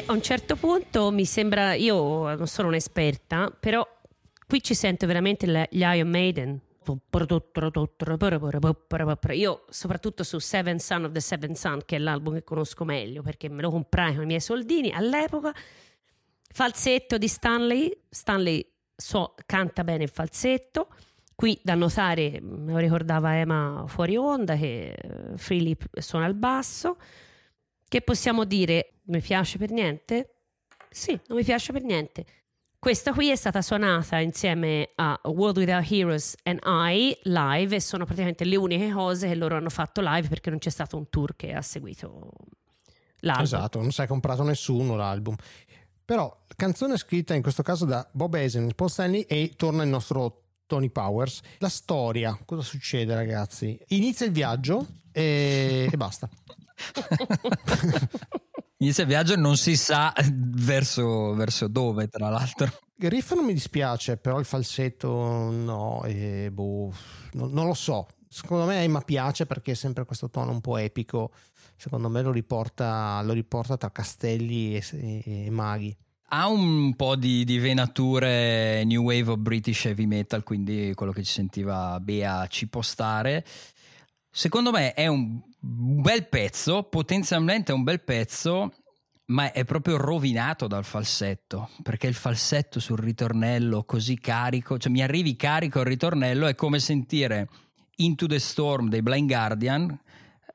A 0.09 0.13
un 0.13 0.21
certo 0.21 0.55
punto 0.55 1.11
mi 1.11 1.25
sembra, 1.25 1.73
io 1.73 2.33
non 2.35 2.47
sono 2.47 2.69
un'esperta, 2.69 3.53
però 3.57 3.85
qui 4.47 4.63
ci 4.63 4.73
sento 4.73 5.05
veramente 5.05 5.67
gli 5.69 5.81
Iron 5.81 6.09
Maiden. 6.09 6.61
Io 9.33 9.65
soprattutto 9.69 10.23
su 10.23 10.39
Seven 10.39 10.79
Son 10.79 11.03
of 11.03 11.11
the 11.11 11.19
Seven 11.19 11.55
Son, 11.55 11.81
che 11.83 11.97
è 11.97 11.99
l'album 11.99 12.35
che 12.35 12.45
conosco 12.45 12.85
meglio 12.85 13.21
perché 13.21 13.49
me 13.49 13.61
lo 13.61 13.69
comprai 13.69 14.13
con 14.13 14.23
i 14.23 14.27
miei 14.27 14.39
soldini 14.39 14.91
all'epoca. 14.91 15.53
Falsetto 16.49 17.17
di 17.17 17.27
Stanley, 17.27 17.91
Stanley 18.09 18.65
so- 18.95 19.35
canta 19.45 19.83
bene 19.83 20.03
il 20.03 20.09
falsetto. 20.09 20.87
Qui 21.35 21.59
da 21.61 21.75
notare, 21.75 22.39
me 22.41 22.71
lo 22.71 22.77
ricordava 22.77 23.35
Emma 23.35 23.83
fuori 23.87 24.15
onda, 24.15 24.55
che 24.55 24.95
Freely 25.35 25.75
suona 25.91 26.25
il 26.25 26.33
basso. 26.33 26.97
Che 27.89 28.01
possiamo 28.01 28.45
dire? 28.45 28.93
Mi 29.07 29.21
piace 29.21 29.57
per 29.57 29.71
niente? 29.71 30.35
Sì, 30.89 31.19
non 31.27 31.37
mi 31.37 31.43
piace 31.43 31.71
per 31.71 31.83
niente. 31.83 32.25
Questa 32.79 33.11
qui 33.11 33.29
è 33.29 33.35
stata 33.35 33.61
suonata 33.61 34.19
insieme 34.19 34.91
a 34.95 35.19
World 35.23 35.57
Without 35.57 35.91
Heroes 35.91 36.35
and 36.43 36.59
I 36.63 37.17
live 37.23 37.75
e 37.75 37.81
sono 37.81 38.05
praticamente 38.05 38.45
le 38.45 38.55
uniche 38.55 38.91
cose 38.91 39.27
che 39.27 39.35
loro 39.35 39.55
hanno 39.55 39.69
fatto 39.69 40.01
live 40.01 40.27
perché 40.27 40.49
non 40.49 40.59
c'è 40.59 40.69
stato 40.69 40.95
un 40.95 41.09
tour 41.09 41.35
che 41.35 41.53
ha 41.53 41.61
seguito 41.61 42.31
l'album. 43.21 43.43
Esatto, 43.43 43.81
non 43.81 43.91
si 43.91 44.01
è 44.01 44.07
comprato 44.07 44.43
nessuno 44.43 44.95
l'album. 44.95 45.35
Però 46.05 46.45
canzone 46.55 46.97
scritta 46.97 47.33
in 47.33 47.41
questo 47.41 47.63
caso 47.63 47.85
da 47.85 48.07
Bob 48.11 48.33
Hazen, 48.35 48.73
Paul 48.75 48.89
Stanley 48.89 49.21
e 49.21 49.53
torna 49.55 49.83
il 49.83 49.89
nostro 49.89 50.43
Tony 50.67 50.89
Powers. 50.89 51.41
La 51.57 51.69
storia, 51.69 52.37
cosa 52.45 52.61
succede 52.61 53.15
ragazzi? 53.15 53.79
Inizia 53.87 54.25
il 54.25 54.31
viaggio 54.31 54.85
e, 55.11 55.89
e 55.91 55.97
basta. 55.97 56.29
Inizia 58.79 59.03
il 59.03 59.09
viaggio 59.09 59.33
e 59.33 59.37
non 59.37 59.57
si 59.57 59.75
sa 59.75 60.13
verso, 60.33 61.33
verso 61.33 61.67
dove, 61.67 62.07
tra 62.07 62.29
l'altro. 62.29 62.69
Il 62.97 63.09
riff 63.09 63.33
non 63.33 63.45
mi 63.45 63.53
dispiace, 63.53 64.17
però 64.17 64.39
il 64.39 64.45
falsetto 64.45 65.09
no, 65.51 66.03
e 66.03 66.49
boh, 66.51 66.93
non, 67.33 67.51
non 67.51 67.65
lo 67.65 67.73
so. 67.73 68.07
Secondo 68.29 68.65
me 68.65 68.83
Emma 68.83 69.01
piace 69.01 69.45
perché 69.45 69.71
è 69.71 69.75
sempre 69.75 70.05
questo 70.05 70.29
tono 70.29 70.51
un 70.51 70.61
po' 70.61 70.77
epico. 70.77 71.31
Secondo 71.75 72.09
me 72.09 72.21
lo 72.21 72.31
riporta, 72.31 73.21
lo 73.23 73.33
riporta 73.33 73.77
tra 73.77 73.91
castelli 73.91 74.75
e, 74.75 74.83
e- 74.91 75.45
e 75.45 75.49
maghi. 75.49 75.95
Ha 76.29 76.47
un 76.47 76.95
po' 76.95 77.15
di, 77.15 77.45
di 77.45 77.57
venature 77.57 78.83
new 78.83 79.03
wave 79.03 79.31
of 79.31 79.37
British 79.37 79.85
heavy 79.85 80.05
metal, 80.05 80.43
quindi 80.43 80.91
quello 80.93 81.13
che 81.13 81.23
ci 81.23 81.31
sentiva 81.31 81.99
Bea 81.99 82.45
ci 82.47 82.67
può 82.67 82.81
stare. 82.81 83.45
Secondo 84.29 84.71
me 84.71 84.93
è 84.93 85.07
un 85.07 85.39
bel 85.59 86.27
pezzo, 86.27 86.83
potenzialmente 86.83 87.71
un 87.71 87.83
bel 87.83 88.01
pezzo, 88.01 88.73
ma 89.25 89.51
è 89.51 89.65
proprio 89.65 89.97
rovinato 89.97 90.67
dal 90.67 90.85
falsetto, 90.85 91.69
perché 91.83 92.07
il 92.07 92.13
falsetto 92.13 92.79
sul 92.79 92.99
ritornello 92.99 93.83
così 93.83 94.17
carico, 94.19 94.77
cioè 94.77 94.91
mi 94.91 95.01
arrivi 95.01 95.35
carico 95.35 95.79
al 95.79 95.85
ritornello, 95.85 96.47
è 96.47 96.55
come 96.55 96.79
sentire 96.79 97.49
Into 97.97 98.27
the 98.27 98.39
Storm 98.39 98.89
dei 98.89 99.01
Blind 99.01 99.27
Guardian, 99.27 99.99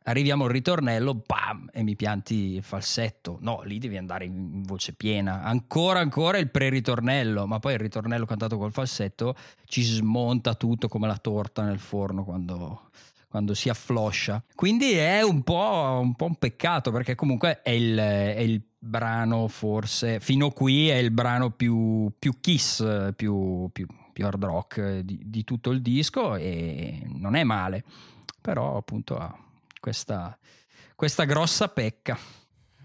arriviamo 0.04 0.44
al 0.44 0.50
ritornello, 0.50 1.14
bam, 1.14 1.68
e 1.72 1.82
mi 1.82 1.96
pianti 1.96 2.54
il 2.54 2.62
falsetto. 2.62 3.38
No, 3.40 3.62
lì 3.64 3.78
devi 3.78 3.96
andare 3.96 4.24
in 4.24 4.62
voce 4.62 4.94
piena. 4.94 5.42
Ancora, 5.42 6.00
ancora 6.00 6.38
il 6.38 6.50
pre-ritornello, 6.50 7.46
ma 7.46 7.58
poi 7.58 7.74
il 7.74 7.78
ritornello 7.78 8.24
cantato 8.24 8.56
col 8.56 8.72
falsetto 8.72 9.34
ci 9.66 9.82
smonta 9.82 10.54
tutto 10.54 10.88
come 10.88 11.06
la 11.06 11.18
torta 11.18 11.62
nel 11.62 11.78
forno 11.78 12.24
quando, 12.24 12.90
quando 13.32 13.54
si 13.54 13.70
affloscia. 13.70 14.44
Quindi 14.54 14.92
è 14.92 15.22
un 15.22 15.42
po', 15.42 16.00
un 16.02 16.14
po' 16.14 16.26
un 16.26 16.34
peccato 16.34 16.90
perché 16.90 17.14
comunque 17.14 17.62
è 17.62 17.70
il, 17.70 17.96
è 17.96 18.40
il 18.40 18.62
brano 18.78 19.48
forse, 19.48 20.20
fino 20.20 20.50
qui 20.50 20.90
è 20.90 20.96
il 20.96 21.12
brano 21.12 21.48
più, 21.48 22.12
più 22.18 22.40
kiss, 22.42 23.14
più, 23.16 23.70
più, 23.72 23.86
più 24.12 24.26
hard 24.26 24.44
rock 24.44 24.98
di, 24.98 25.18
di 25.24 25.44
tutto 25.44 25.70
il 25.70 25.80
disco 25.80 26.36
e 26.36 27.06
non 27.06 27.34
è 27.34 27.42
male. 27.42 27.84
Però 28.38 28.76
appunto 28.76 29.16
ha 29.16 29.34
questa, 29.80 30.36
questa 30.94 31.24
grossa 31.24 31.68
pecca. 31.68 32.18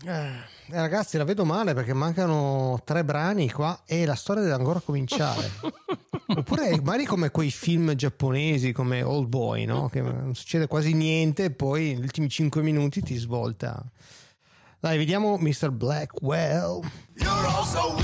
Eh, 0.05 0.31
ragazzi, 0.67 1.17
la 1.17 1.23
vedo 1.23 1.43
male 1.43 1.73
perché 1.73 1.93
mancano 1.93 2.79
tre 2.83 3.03
brani 3.03 3.51
qua 3.51 3.81
e 3.85 4.05
la 4.05 4.15
storia 4.15 4.43
deve 4.43 4.55
ancora 4.55 4.79
cominciare. 4.79 5.49
Oppure 6.27 6.79
magari 6.81 7.05
come 7.05 7.31
quei 7.31 7.51
film 7.51 7.95
giapponesi 7.95 8.73
come 8.73 9.01
Old 9.01 9.27
Boy, 9.27 9.65
no? 9.65 9.87
Che 9.89 10.01
non 10.01 10.35
succede 10.35 10.67
quasi 10.67 10.93
niente 10.93 11.45
e 11.45 11.51
poi 11.51 11.93
negli 11.93 12.03
ultimi 12.03 12.29
cinque 12.29 12.61
minuti 12.61 13.01
ti 13.01 13.15
svolta. 13.15 13.83
Dai, 14.79 14.97
vediamo 14.97 15.37
Mr. 15.37 15.71
Blackwell. 15.71 16.81
You're 17.15 17.47
all 17.47 17.65
so 17.65 17.95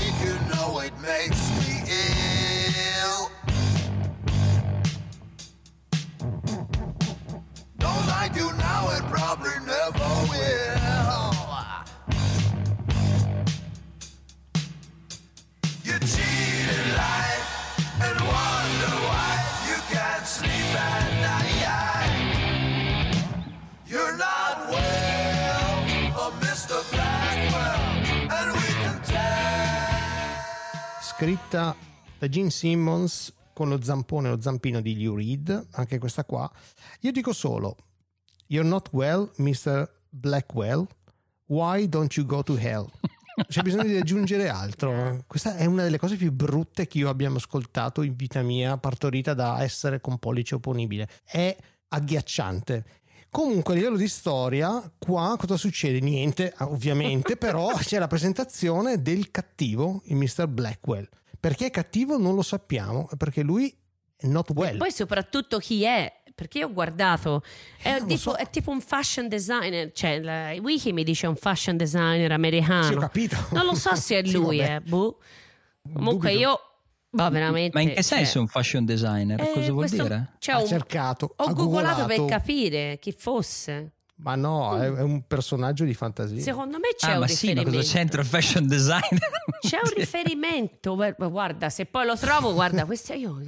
da 32.24 32.28
Gene 32.28 32.50
Simmons 32.50 33.32
con 33.52 33.68
lo 33.68 33.82
zampone, 33.82 34.30
lo 34.30 34.40
zampino 34.40 34.80
di 34.80 35.02
Lou 35.02 35.16
Reed, 35.16 35.68
anche 35.72 35.98
questa 35.98 36.24
qua. 36.24 36.50
Io 37.00 37.12
dico 37.12 37.32
solo, 37.32 37.76
You're 38.46 38.68
not 38.68 38.88
well, 38.92 39.30
Mr. 39.36 39.88
Blackwell. 40.08 40.86
Why 41.46 41.88
don't 41.88 42.16
you 42.16 42.26
go 42.26 42.42
to 42.42 42.56
hell? 42.56 42.88
C'è 43.48 43.62
bisogno 43.62 43.84
di 43.84 43.96
aggiungere 43.96 44.48
altro. 44.48 45.24
Questa 45.26 45.56
è 45.56 45.66
una 45.66 45.82
delle 45.82 45.98
cose 45.98 46.16
più 46.16 46.32
brutte 46.32 46.86
che 46.86 46.98
io 46.98 47.08
abbia 47.08 47.30
ascoltato 47.30 48.02
in 48.02 48.14
vita 48.16 48.42
mia, 48.42 48.78
partorita 48.78 49.34
da 49.34 49.62
essere 49.62 50.00
con 50.00 50.18
pollice 50.18 50.54
opponibile. 50.54 51.08
È 51.24 51.54
agghiacciante. 51.88 52.84
Comunque, 53.30 53.74
a 53.74 53.76
livello 53.76 53.96
di 53.96 54.08
storia, 54.08 54.90
qua 54.98 55.36
cosa 55.38 55.56
succede? 55.56 56.00
Niente, 56.00 56.54
ovviamente, 56.60 57.36
però 57.36 57.72
c'è 57.78 57.98
la 57.98 58.06
presentazione 58.06 59.02
del 59.02 59.30
cattivo, 59.30 60.02
il 60.06 60.16
Mr. 60.16 60.46
Blackwell. 60.46 61.08
Perché 61.48 61.66
è 61.66 61.70
cattivo 61.70 62.16
non 62.16 62.34
lo 62.34 62.42
sappiamo, 62.42 63.08
perché 63.18 63.42
lui 63.42 63.74
è 64.16 64.26
not 64.26 64.50
well. 64.54 64.78
Poi 64.78 64.90
soprattutto 64.90 65.58
chi 65.58 65.82
è, 65.84 66.10
perché 66.34 66.58
io 66.58 66.68
ho 66.68 66.72
guardato, 66.72 67.42
è, 67.82 67.96
Eh, 67.96 68.00
tipo, 68.06 68.16
so. 68.16 68.32
è 68.34 68.48
tipo 68.48 68.70
un 68.70 68.80
fashion 68.80 69.28
designer, 69.28 69.92
cioè 69.92 70.20
la, 70.20 70.52
Wiki 70.60 70.92
mi 70.92 71.04
dice 71.04 71.26
un 71.26 71.36
fashion 71.36 71.76
designer 71.76 72.32
americano. 72.32 72.84
Sì, 72.84 72.94
ho 72.94 72.98
capito. 72.98 73.36
Non 73.52 73.66
lo 73.66 73.74
so 73.74 73.94
se 73.94 74.18
è 74.20 74.24
Sì, 74.26 74.32
lui, 74.32 74.58
vabbè. 74.58 74.74
eh, 74.76 74.80
boh. 74.80 75.18
Comunque 75.92 76.30
Dubito. 76.30 76.48
io, 76.48 76.60
va 77.10 77.28
veramente... 77.28 77.70
Ma 77.76 77.82
in 77.82 77.88
che 77.88 77.94
cioè, 78.02 78.02
senso 78.18 78.40
un 78.40 78.46
fashion 78.48 78.84
designer? 78.86 79.38
eh, 79.40 79.50
Cosa 79.52 79.66
vuol 79.70 79.86
questo- 79.86 80.02
dire? 80.02 80.32
cioè, 80.38 80.54
ha 80.54 80.58
un- 80.60 80.66
cercato, 80.66 81.34
ho 81.36 81.44
ha 81.44 81.52
googolato 81.52 82.06
per 82.06 82.16
googolato. 82.16 82.24
capire 82.26 82.98
chi 82.98 83.12
fosse. 83.12 83.92
Ma 84.16 84.36
no, 84.36 84.78
è, 84.78 84.90
è 84.92 85.02
un 85.02 85.26
personaggio 85.26 85.84
di 85.84 85.92
fantasia. 85.92 86.40
Secondo 86.40 86.78
me 86.78 86.94
c'è 86.96 87.10
Ah, 87.10 87.14
un 87.14 87.18
ma 87.20 87.26
sì, 87.26 87.46
ma 87.46 87.52
riferimento. 87.52 87.78
cosa 87.78 87.92
c'entra 87.98 88.20
il 88.20 88.26
fashion 88.28 88.66
designer? 88.68 89.18
C'è 89.64 89.78
un 89.82 89.90
riferimento, 89.96 90.94
guarda, 91.30 91.70
se 91.70 91.86
poi 91.86 92.04
lo 92.06 92.16
trovo, 92.18 92.52
guarda, 92.52 92.84
questo 92.84 93.14
io 93.14 93.40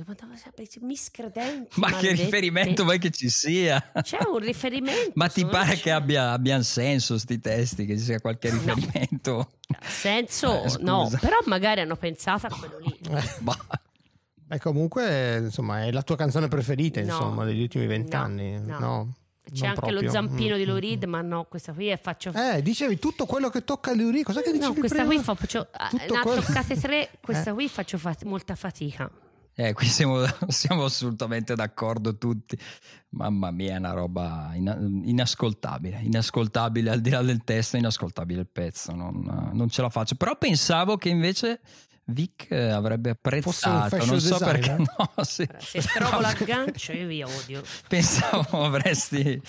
miscredenti. 0.80 1.78
Ma 1.78 1.92
che 1.92 2.12
riferimento 2.12 2.84
vuoi 2.84 2.98
che 2.98 3.10
ci 3.10 3.28
sia? 3.28 3.92
C'è 4.02 4.18
un 4.26 4.38
riferimento. 4.38 5.12
Ma 5.14 5.28
ti 5.28 5.44
pare 5.44 5.74
c'è. 5.76 5.82
che 5.82 5.90
abbia, 5.92 6.32
abbiano 6.32 6.62
senso 6.62 7.18
sti 7.18 7.38
testi, 7.40 7.84
che 7.86 7.96
ci 7.98 8.04
sia 8.04 8.18
qualche 8.20 8.50
riferimento? 8.50 9.52
senso? 9.82 10.64
Eh, 10.64 10.76
no, 10.80 11.10
però 11.20 11.36
magari 11.44 11.80
hanno 11.80 11.96
pensato 11.96 12.46
a 12.46 12.48
quello 12.48 12.78
lì. 12.78 12.98
Bah. 13.40 13.56
E 14.48 14.58
comunque, 14.58 15.38
insomma, 15.38 15.84
è 15.84 15.90
la 15.92 16.02
tua 16.02 16.16
canzone 16.16 16.48
preferita, 16.48 17.00
No. 17.00 17.06
insomma, 17.06 17.44
degli 17.44 17.60
ultimi 17.62 17.84
No, 17.84 17.90
vent'anni. 17.90 18.58
no. 18.60 18.78
No. 18.78 19.14
C'è 19.52 19.60
non 19.60 19.68
anche 19.70 19.80
proprio. 19.80 20.00
lo 20.02 20.10
zampino 20.10 20.54
Mm, 20.54 20.58
di 20.58 20.64
mm, 20.64 20.68
Lou 20.68 20.78
Reed, 20.78 21.04
ma 21.04 21.20
no, 21.22 21.44
questa 21.44 21.72
qui 21.72 21.86
è 21.86 21.98
faccio. 22.00 22.32
Eh, 22.34 22.62
dicevi 22.62 22.98
tutto 22.98 23.26
quello 23.26 23.48
che 23.48 23.62
tocca 23.64 23.92
a 23.92 23.94
Luri. 23.94 24.22
Cos'è 24.22 24.42
che 24.42 24.50
dicevi 24.52 24.74
no, 24.74 24.78
questa 24.80 25.04
prima? 25.04 25.22
qui 25.22 25.34
faccio. 25.36 25.68
Ne 25.92 26.16
ha 26.16 26.20
quello- 26.22 26.40
toccate 26.42 26.76
tre, 26.80 27.10
questa 27.20 27.50
Eh. 27.50 27.54
qui 27.54 27.68
faccio 27.68 27.98
fat- 27.98 28.24
molta 28.24 28.54
fatica. 28.54 29.10
Eh, 29.58 29.72
qui 29.72 29.86
siamo, 29.86 30.22
siamo 30.48 30.84
assolutamente 30.84 31.54
d'accordo 31.54 32.18
tutti. 32.18 32.58
Mamma 33.10 33.50
mia, 33.50 33.74
è 33.74 33.78
una 33.78 33.92
roba 33.92 34.50
ina- 34.54 34.76
inascoltabile. 34.80 36.00
Inascoltabile 36.02 36.90
al 36.90 37.00
di 37.00 37.10
là 37.10 37.22
del 37.22 37.42
testo, 37.44 37.76
inascoltabile 37.76 38.40
il 38.40 38.48
pezzo. 38.48 38.94
Non, 38.94 39.50
non 39.54 39.68
ce 39.70 39.80
la 39.80 39.88
faccio. 39.88 40.14
Però 40.16 40.36
pensavo 40.36 40.96
che 40.98 41.08
invece 41.08 41.60
Vic 42.08 42.46
eh, 42.50 42.70
avrebbe 42.70 43.10
apprezzato. 43.10 43.96
Non 43.96 44.20
so 44.20 44.38
designer? 44.38 44.44
perché. 44.44 44.76
No, 44.96 45.24
sì. 45.24 45.42
Allora, 45.42 45.60
Se 45.60 45.80
trovo 45.80 46.20
l'aggancio, 46.20 46.92
io 46.92 47.06
vi 47.06 47.22
odio. 47.22 47.62
Pensavo 47.88 48.64
avresti, 48.64 49.40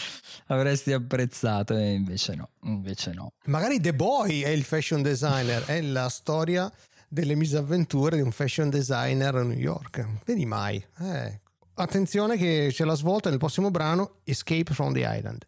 avresti 0.47 0.91
apprezzato, 0.93 1.75
e 1.77 1.93
invece 1.93 2.35
no. 2.35 2.49
Invece 2.63 3.13
no. 3.13 3.33
Magari 3.45 3.79
The 3.79 3.93
Boy 3.93 4.41
è 4.41 4.49
il 4.49 4.63
fashion 4.63 5.01
designer, 5.01 5.65
è 5.65 5.81
la 5.81 6.09
storia 6.09 6.71
delle 7.07 7.35
misavventure 7.35 8.15
di 8.15 8.21
un 8.21 8.31
fashion 8.31 8.69
designer 8.69 9.35
a 9.35 9.43
New 9.43 9.57
York. 9.57 10.05
Vedi 10.25 10.45
mai. 10.45 10.83
Eh. 10.99 11.39
Attenzione 11.75 12.37
che 12.37 12.69
c'è 12.71 12.85
la 12.85 12.95
svolta 12.95 13.29
nel 13.29 13.37
prossimo 13.37 13.69
brano, 13.69 14.15
Escape 14.23 14.73
from 14.73 14.93
the 14.93 15.07
Island. 15.07 15.45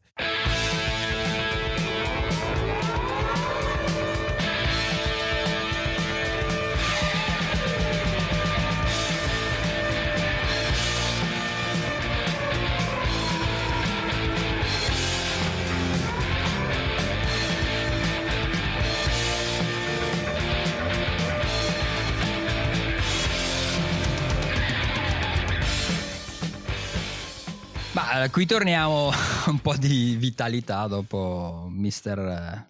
Qui 28.32 28.46
torniamo 28.46 29.12
un 29.48 29.60
po' 29.60 29.76
di 29.76 30.16
vitalità 30.16 30.88
dopo 30.88 31.68
Mr. 31.70 32.68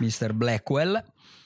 Mr. 0.00 0.32
Blackwell. 0.32 1.02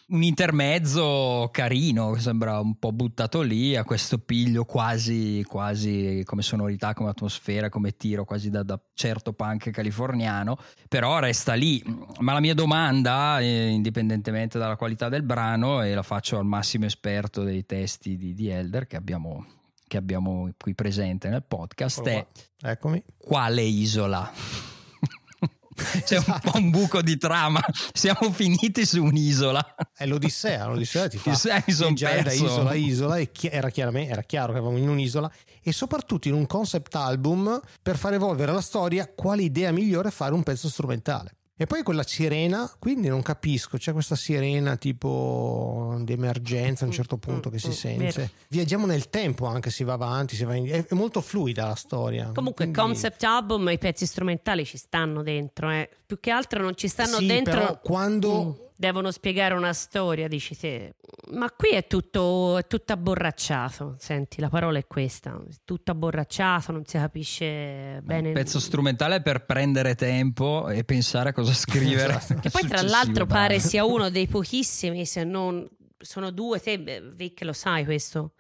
Un 0.09 0.25
intermezzo 0.25 1.49
carino, 1.53 2.17
sembra 2.17 2.59
un 2.59 2.77
po' 2.81 2.91
buttato 2.91 3.43
lì, 3.43 3.77
a 3.77 3.85
questo 3.85 4.19
piglio 4.19 4.65
quasi, 4.65 5.45
quasi 5.47 6.23
come 6.25 6.43
sonorità, 6.43 6.95
come 6.95 7.11
atmosfera, 7.11 7.69
come 7.69 7.97
tiro, 7.97 8.25
quasi 8.25 8.51
da, 8.51 8.65
da 8.65 8.81
certo 8.93 9.33
punk 9.33 9.71
californiano, 9.71 10.59
però 10.89 11.21
resta 11.21 11.55
lì. 11.55 11.81
Ma 12.19 12.33
la 12.33 12.41
mia 12.41 12.55
domanda, 12.55 13.39
eh, 13.39 13.69
indipendentemente 13.69 14.59
dalla 14.59 14.75
qualità 14.75 15.09
del 15.09 15.23
brano, 15.23 15.81
e 15.83 15.95
la 15.95 16.03
faccio 16.03 16.39
al 16.39 16.45
massimo 16.45 16.87
esperto 16.87 17.45
dei 17.45 17.65
testi 17.65 18.17
di, 18.17 18.35
di 18.35 18.49
Elder 18.49 18.89
che 18.89 18.97
abbiamo, 18.97 19.47
che 19.91 19.97
abbiamo 19.97 20.49
qui 20.57 20.73
presente 20.77 21.29
nel 21.29 21.43
podcast, 21.43 22.01
è 22.07 22.25
Eccomi. 22.63 23.03
quale 23.19 23.63
isola? 23.63 24.31
C'è 26.05 26.19
un 26.19 26.39
po' 26.43 26.59
un 26.59 26.71
buco 26.71 27.03
di 27.03 27.17
trama. 27.17 27.61
Siamo 27.93 28.31
finiti 28.31 28.87
su 28.87 29.03
un'isola. 29.03 29.75
È 29.93 30.07
l'Odissea, 30.07 30.67
l'Odissea 30.67 31.09
ti 31.09 31.19
fa 31.19 31.33
viaggiare 31.67 32.23
da 32.23 32.31
isola 32.31 32.71
a 32.71 32.75
isola 32.75 33.17
e 33.17 33.33
chi- 33.33 33.49
era, 33.49 33.69
chiaramente, 33.71 34.13
era 34.13 34.23
chiaro 34.23 34.53
che 34.53 34.59
eravamo 34.59 34.79
in 34.79 34.89
un'isola 34.89 35.29
e 35.61 35.73
soprattutto 35.73 36.29
in 36.29 36.35
un 36.35 36.47
concept 36.47 36.95
album 36.95 37.61
per 37.83 37.97
far 37.97 38.13
evolvere 38.13 38.53
la 38.53 38.61
storia 38.61 39.13
quale 39.13 39.43
idea 39.43 39.73
migliore 39.73 40.13
fare 40.13 40.35
un 40.35 40.45
pezzo 40.45 40.69
strumentale. 40.69 41.35
E 41.61 41.67
poi 41.67 41.83
quella 41.83 42.03
sirena, 42.03 42.73
quindi 42.79 43.09
non 43.09 43.21
capisco, 43.21 43.77
c'è 43.77 43.93
questa 43.93 44.17
sirena 44.17 44.77
tipo 44.77 45.95
di 46.01 46.15
emergenza 46.15 46.85
a 46.85 46.87
un 46.87 46.93
certo 46.95 47.19
punto 47.19 47.51
che 47.51 47.59
si 47.59 47.69
mm, 47.69 47.73
sente. 47.73 48.05
vero. 48.15 48.31
Viaggiamo 48.49 48.87
nel 48.87 49.11
tempo 49.11 49.45
anche, 49.45 49.69
si 49.69 49.85
va 49.85 49.93
avanti, 49.93 50.37
si 50.37 50.45
va 50.45 50.55
in... 50.55 50.67
è, 50.71 50.87
è 50.87 50.95
molto 50.95 51.21
fluida 51.21 51.67
la 51.67 51.75
storia. 51.75 52.31
Comunque, 52.35 52.65
Quindi- 52.65 52.79
concept 52.81 53.23
album, 53.25 53.69
i 53.69 53.77
pezzi 53.77 54.07
strumentali 54.07 54.65
ci 54.65 54.79
stanno 54.79 55.23
dentro, 55.23 55.69
eh. 55.71 55.87
più 56.07 56.19
che 56.19 56.31
altro 56.31 56.63
non 56.63 56.75
ci 56.77 56.89
stanno 56.89 57.19
Sì, 57.19 57.27
dentro. 57.27 57.53
però 57.53 57.79
quando- 57.81 58.45
Mm, 58.45 58.69
devono 58.81 59.11
spiegare 59.11 59.53
una 59.53 59.75
storia, 59.75 60.27
dici 60.27 60.57
te. 60.57 60.95
Ma 61.33 61.51
qui 61.51 61.69
è 61.71 61.87
tutto, 61.87 62.57
è 62.57 62.67
tutto 62.67 62.95
abborracciato. 62.95 63.97
Senti, 63.99 64.41
la 64.41 64.49
parola 64.49 64.79
è 64.79 64.87
questa: 64.87 65.39
è 65.39 65.55
tutto 65.67 65.91
abborracciato, 65.91 66.73
non 66.73 66.87
si 66.87 66.97
capisce 66.97 68.01
bene. 68.03 68.29
Un 68.29 68.35
pezzo 68.35 68.59
strumentale 68.59 69.21
per 69.21 69.45
prendere 69.45 69.95
tempo 69.95 70.71
e 70.71 70.85
pensare 70.85 71.29
a 71.29 71.33
cosa 71.35 71.53
scrivere. 71.55 72.17
Esatto. 72.17 72.41
Che 72.41 72.49
poi, 72.49 72.67
tra 72.67 72.81
l'altro, 72.81 73.27
pare 73.27 73.61
sia 73.61 73.85
uno 73.85 74.09
dei 74.11 74.27
pochissimi, 74.27 75.05
se 75.05 75.25
non 75.25 75.69
sono 75.99 76.31
due, 76.31 76.59
te, 76.59 77.03
Vic, 77.15 77.43
lo 77.43 77.53
sai 77.53 77.85
questo. 77.85 78.33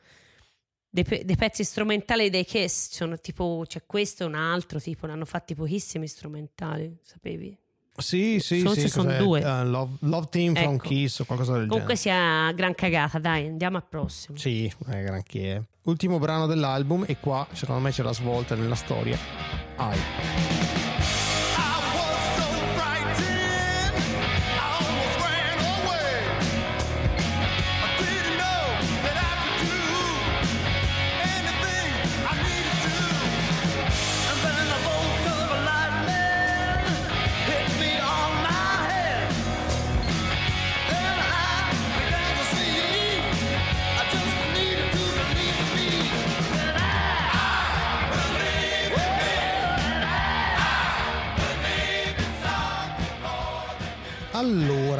Dei, 0.88 1.04
pe- 1.04 1.24
dei 1.24 1.36
pezzi 1.36 1.64
strumentali 1.64 2.30
dei 2.30 2.44
Kiss 2.44 2.90
sono 2.90 3.16
tipo 3.18 3.62
c'è 3.64 3.84
questo 3.86 4.24
e 4.24 4.26
un 4.26 4.34
altro 4.34 4.80
tipo 4.80 5.06
ne 5.06 5.12
hanno 5.12 5.24
fatti 5.24 5.54
pochissimi 5.54 6.08
strumentali 6.08 6.98
sapevi 7.00 7.56
Sì, 8.00 8.38
sì, 8.40 8.60
Forse 8.60 8.80
sì. 8.82 8.88
sono 8.88 9.04
cos'è? 9.08 9.18
due. 9.18 9.40
Eh, 9.40 9.64
love, 9.64 9.92
Love 10.00 10.26
Team 10.30 10.54
from 10.54 10.74
Ecco. 10.74 10.88
Kiss 10.88 11.18
o 11.20 11.24
qualcosa 11.24 11.52
del 11.58 11.68
comunque 11.68 11.94
genere. 11.94 12.46
sia 12.48 12.52
gran 12.52 12.74
cagata 12.74 13.18
dai 13.18 13.46
andiamo 13.46 13.76
al 13.76 13.84
prossimo 13.88 14.36
Sì, 14.36 14.72
è 14.88 15.02
granché. 15.02 15.64
Ultimo 15.84 16.18
brano 16.18 16.46
dell'album 16.46 17.04
e 17.06 17.16
qua 17.20 17.46
secondo 17.52 17.80
me 17.80 17.90
c'è 17.90 18.02
la 18.02 18.12
svolta 18.12 18.54
nella 18.54 18.74
storia. 18.74 19.18
Ai. 19.76 20.59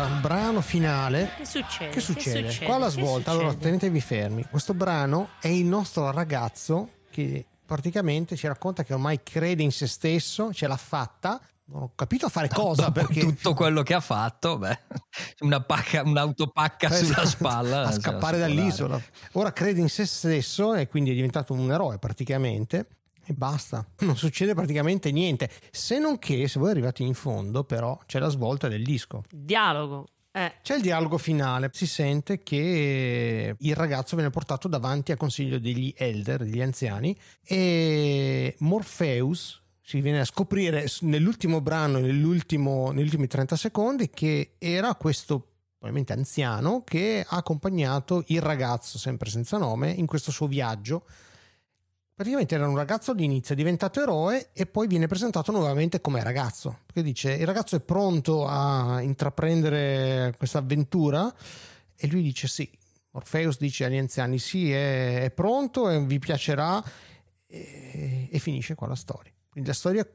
Allora, 0.00 0.20
brano 0.20 0.60
finale. 0.60 1.30
che 1.36 1.44
succede 1.44 1.90
Che 1.90 2.00
succede? 2.00 2.50
succede? 2.50 2.66
Qua 2.66 2.78
la 2.78 2.86
Che 2.86 2.92
svolta. 2.92 3.30
Allora, 3.30 3.54
tenetevi 3.54 4.00
fermi. 4.00 4.44
Questo 4.48 4.74
brano 4.74 5.30
è 5.40 5.48
il 5.48 5.64
nostro 5.66 6.10
ragazzo 6.10 6.88
che 7.10 7.44
praticamente 7.66 8.36
ci 8.36 8.46
racconta 8.46 8.82
che 8.82 8.94
ormai 8.94 9.20
crede 9.22 9.62
in 9.62 9.72
se 9.72 9.86
stesso, 9.86 10.52
ce 10.52 10.66
l'ha 10.66 10.76
fatta. 10.76 11.40
Non 11.72 11.82
ho 11.82 11.92
capito 11.94 12.26
a 12.26 12.28
fare 12.28 12.48
cosa 12.48 12.86
Dopo 12.86 12.92
perché 12.92 13.20
tutto 13.20 13.54
quello 13.54 13.82
che 13.84 13.94
ha 13.94 14.00
fatto, 14.00 14.58
beh, 14.58 14.78
una 15.40 15.60
pacca, 15.60 16.02
un'autopacca 16.02 16.88
Eh, 16.90 16.96
sulla 16.96 17.10
esatto, 17.22 17.26
spalla 17.28 17.78
a 17.78 17.82
la 17.82 17.92
scappare 17.92 18.40
sa 18.40 18.46
dall'isola. 18.46 19.00
Ora 19.32 19.52
crede 19.52 19.80
in 19.80 19.88
se 19.88 20.04
stesso 20.06 20.74
e 20.74 20.88
quindi 20.88 21.10
è 21.10 21.14
diventato 21.14 21.52
un 21.52 21.70
eroe 21.70 21.98
praticamente. 21.98 22.86
E 23.30 23.32
basta, 23.32 23.86
non 24.00 24.16
succede 24.16 24.54
praticamente 24.54 25.12
niente. 25.12 25.48
Se 25.70 26.00
non 26.00 26.18
che, 26.18 26.48
se 26.48 26.58
voi 26.58 26.70
arrivate 26.70 27.04
in 27.04 27.14
fondo, 27.14 27.62
però 27.62 27.96
c'è 28.06 28.18
la 28.18 28.28
svolta 28.28 28.66
del 28.66 28.82
disco. 28.82 29.22
dialogo 29.30 30.08
eh, 30.32 30.54
C'è 30.62 30.74
il 30.74 30.82
dialogo 30.82 31.16
finale, 31.16 31.70
si 31.72 31.86
sente 31.86 32.42
che 32.42 33.54
il 33.56 33.74
ragazzo 33.76 34.16
viene 34.16 34.30
portato 34.30 34.66
davanti 34.66 35.12
a 35.12 35.16
consiglio 35.16 35.60
degli 35.60 35.94
elder, 35.96 36.42
degli 36.42 36.60
anziani, 36.60 37.16
e 37.44 38.56
Morpheus 38.58 39.62
si 39.80 40.00
viene 40.00 40.20
a 40.20 40.24
scoprire 40.24 40.86
nell'ultimo 41.02 41.60
brano, 41.60 41.98
nell'ultimo- 41.98 42.90
negli 42.90 43.04
ultimi 43.04 43.28
30 43.28 43.54
secondi, 43.54 44.10
che 44.10 44.54
era 44.58 44.94
questo 44.96 45.46
probabilmente 45.78 46.12
anziano 46.12 46.82
che 46.84 47.24
ha 47.26 47.36
accompagnato 47.36 48.24
il 48.26 48.42
ragazzo, 48.42 48.98
sempre 48.98 49.30
senza 49.30 49.56
nome, 49.56 49.90
in 49.90 50.06
questo 50.06 50.32
suo 50.32 50.48
viaggio. 50.48 51.04
Praticamente 52.20 52.54
era 52.54 52.68
un 52.68 52.76
ragazzo 52.76 53.12
all'inizio, 53.12 53.54
è 53.54 53.56
diventato 53.56 54.02
eroe 54.02 54.50
e 54.52 54.66
poi 54.66 54.86
viene 54.86 55.06
presentato 55.06 55.52
nuovamente 55.52 56.02
come 56.02 56.22
ragazzo. 56.22 56.80
Perché 56.84 57.02
dice: 57.02 57.32
il 57.32 57.46
ragazzo 57.46 57.76
è 57.76 57.80
pronto 57.80 58.46
a 58.46 59.00
intraprendere 59.00 60.34
questa 60.36 60.58
avventura 60.58 61.34
e 61.96 62.06
lui 62.08 62.20
dice 62.20 62.46
sì. 62.46 62.70
Orpheus 63.12 63.56
dice 63.56 63.86
agli 63.86 63.96
anziani: 63.96 64.38
sì, 64.38 64.70
è, 64.70 65.22
è 65.22 65.30
pronto 65.30 65.86
vi 66.04 66.18
piacerà. 66.18 66.84
E, 67.46 68.28
e 68.30 68.38
finisce 68.38 68.74
qua 68.74 68.86
la 68.86 68.96
storia. 68.96 69.32
Quindi 69.48 69.70
la 69.70 69.74
storia 69.74 70.06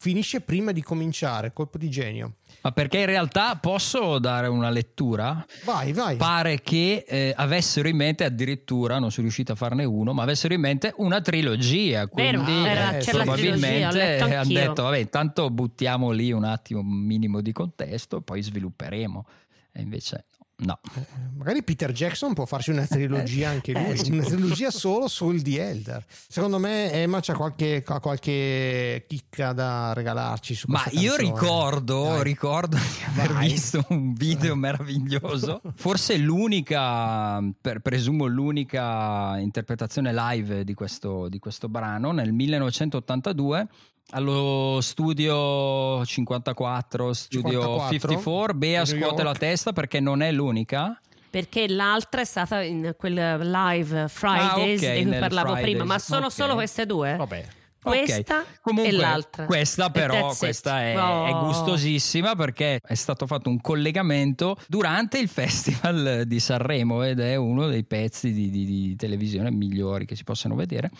finisce 0.00 0.40
prima 0.40 0.72
di 0.72 0.82
cominciare. 0.82 1.52
Colpo 1.52 1.76
di 1.76 1.90
genio. 1.90 2.36
Ma 2.62 2.72
perché 2.72 3.00
in 3.00 3.06
realtà 3.06 3.56
posso 3.56 4.18
dare 4.18 4.48
una 4.48 4.70
lettura? 4.70 5.44
Vai, 5.64 5.92
vai. 5.92 6.16
Pare 6.16 6.62
che 6.62 7.04
eh, 7.06 7.34
avessero 7.36 7.86
in 7.86 7.96
mente 7.96 8.24
addirittura, 8.24 8.98
non 8.98 9.10
sono 9.10 9.24
riuscito 9.24 9.52
a 9.52 9.56
farne 9.56 9.84
uno, 9.84 10.14
ma 10.14 10.22
avessero 10.22 10.54
in 10.54 10.60
mente 10.60 10.94
una 10.96 11.20
trilogia. 11.20 12.08
Vero, 12.12 12.42
Quindi 12.42 12.66
era- 12.66 12.96
eh, 12.96 13.00
c'è 13.00 13.10
trilogia, 13.10 13.22
probabilmente 13.24 14.34
hanno 14.34 14.52
detto, 14.52 14.82
vabbè, 14.84 14.96
intanto 14.96 15.50
buttiamo 15.50 16.10
lì 16.12 16.32
un 16.32 16.44
attimo 16.44 16.80
un 16.80 16.86
minimo 16.86 17.42
di 17.42 17.52
contesto 17.52 18.16
e 18.18 18.22
poi 18.22 18.42
svilupperemo. 18.42 19.26
E 19.72 19.82
invece 19.82 20.24
no. 20.60 20.78
Eh, 20.96 21.06
Magari 21.36 21.62
Peter 21.62 21.90
Jackson 21.92 22.34
può 22.34 22.44
farsi 22.44 22.70
una 22.70 22.86
trilogia 22.86 23.48
anche 23.50 23.72
lui, 23.72 23.82
Eh, 23.98 24.10
una 24.12 24.24
trilogia 24.24 24.70
solo 24.70 25.08
sul 25.08 25.40
The 25.42 25.68
Elder. 25.70 26.04
Secondo 26.28 26.58
me 26.58 26.90
Emma 26.92 27.20
c'ha 27.20 27.34
qualche, 27.34 27.82
ha 27.86 27.98
qualche 28.00 29.04
chicca 29.08 29.52
da 29.52 29.92
regalarci 29.94 30.54
su 30.54 30.66
Ma 30.68 30.82
io 30.90 31.14
canzone. 31.14 31.30
ricordo, 31.32 32.02
Dai. 32.04 32.22
ricordo 32.24 32.76
di 32.76 33.04
aver 33.06 33.32
Vai. 33.32 33.48
visto 33.48 33.84
un 33.88 34.12
video 34.12 34.54
meraviglioso. 34.54 35.62
Forse 35.76 36.16
l'unica, 36.18 37.40
per- 37.60 37.80
presumo 37.80 38.26
l'unica 38.26 39.38
interpretazione 39.38 40.12
live 40.12 40.64
di 40.64 40.74
questo, 40.74 41.28
di 41.28 41.38
questo 41.38 41.68
brano 41.68 42.12
nel 42.12 42.32
1982 42.32 43.66
allo 44.10 44.78
studio 44.80 46.04
54, 46.04 47.12
studio 47.12 47.50
54, 47.50 47.90
54. 47.90 48.54
Bea 48.54 48.84
scuote 48.84 49.22
la 49.22 49.34
testa 49.34 49.72
perché 49.72 50.00
non 50.00 50.22
è 50.22 50.32
l'unica. 50.32 50.98
perché 51.30 51.68
l'altra 51.68 52.22
è 52.22 52.24
stata 52.24 52.60
in 52.62 52.94
quel 52.98 53.14
live 53.38 54.08
Fridays 54.08 54.82
Ah, 54.82 54.86
ok, 54.88 54.96
di 54.98 55.04
cui 55.06 55.18
parlavo 55.18 55.52
Fridays, 55.52 55.62
prima 55.76 55.84
ma 55.84 55.98
sono 56.00 56.26
ok. 56.26 56.32
solo 56.32 56.54
queste 56.54 56.86
due 56.86 57.14
Vabbè. 57.16 57.44
questa 57.80 58.38
Ok. 58.40 58.46
Comunque, 58.62 58.92
e 58.92 58.96
l'altra 58.96 59.44
Questa 59.46 59.90
però 59.90 60.34
questa 60.34 60.82
è, 60.82 60.98
Oh. 61.00 61.26
è 61.26 61.32
gustosissima 61.44 62.34
perché 62.34 62.80
è 62.82 62.94
stato 62.94 63.26
fatto 63.28 63.48
un 63.48 63.60
collegamento 63.60 64.56
durante 64.66 65.18
il 65.18 65.28
Festival 65.28 66.24
di 66.26 66.40
Sanremo 66.40 67.04
ed 67.04 67.20
è 67.20 67.36
uno 67.36 67.68
dei 67.68 67.84
pezzi 67.84 68.32
di, 68.32 68.50
di- 68.50 68.64
di 68.66 68.96
televisione 68.96 69.52
migliori 69.52 70.04
che 70.04 70.16
si 70.16 70.24
possano 70.24 70.56
vedere. 70.56 70.90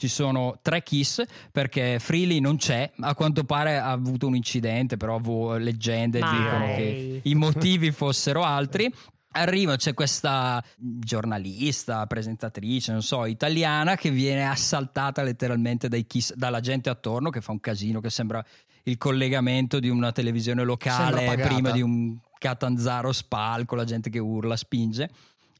Ci 0.00 0.08
sono 0.08 0.58
tre 0.62 0.82
kiss 0.82 1.22
perché 1.52 1.98
Freely 1.98 2.40
non 2.40 2.56
c'è, 2.56 2.90
a 3.00 3.14
quanto 3.14 3.44
pare 3.44 3.76
ha 3.76 3.90
avuto 3.90 4.28
un 4.28 4.34
incidente, 4.34 4.96
però 4.96 5.18
vo- 5.18 5.58
leggende 5.58 6.20
Mai. 6.20 6.38
dicono 6.38 6.64
che 6.74 7.20
i 7.22 7.34
motivi 7.34 7.90
fossero 7.90 8.42
altri. 8.42 8.90
Arriva, 9.32 9.76
c'è 9.76 9.92
questa 9.92 10.64
giornalista, 10.74 12.06
presentatrice, 12.06 12.92
non 12.92 13.02
so, 13.02 13.26
italiana 13.26 13.94
che 13.94 14.08
viene 14.08 14.48
assaltata 14.48 15.22
letteralmente 15.22 15.88
dai 15.88 16.06
Kiss, 16.06 16.32
dalla 16.32 16.60
gente 16.60 16.88
attorno 16.88 17.28
che 17.28 17.42
fa 17.42 17.52
un 17.52 17.60
casino 17.60 18.00
che 18.00 18.08
sembra 18.08 18.42
il 18.84 18.96
collegamento 18.96 19.80
di 19.80 19.90
una 19.90 20.12
televisione 20.12 20.64
locale 20.64 21.36
prima 21.36 21.72
di 21.72 21.82
un 21.82 22.16
Catanzaro 22.38 23.12
spalco, 23.12 23.74
la 23.74 23.84
gente 23.84 24.08
che 24.08 24.18
urla, 24.18 24.56
spinge. 24.56 25.10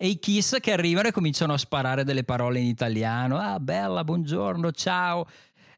E 0.03 0.07
i 0.09 0.18
Kiss 0.18 0.57
che 0.61 0.72
arrivano 0.72 1.09
e 1.09 1.12
cominciano 1.12 1.53
a 1.53 1.59
sparare 1.59 2.05
delle 2.05 2.24
parole 2.24 2.59
in 2.59 2.64
italiano. 2.68 3.36
Ah, 3.36 3.61
bella, 3.61 4.03
buongiorno, 4.03 4.72
ciao. 4.72 5.26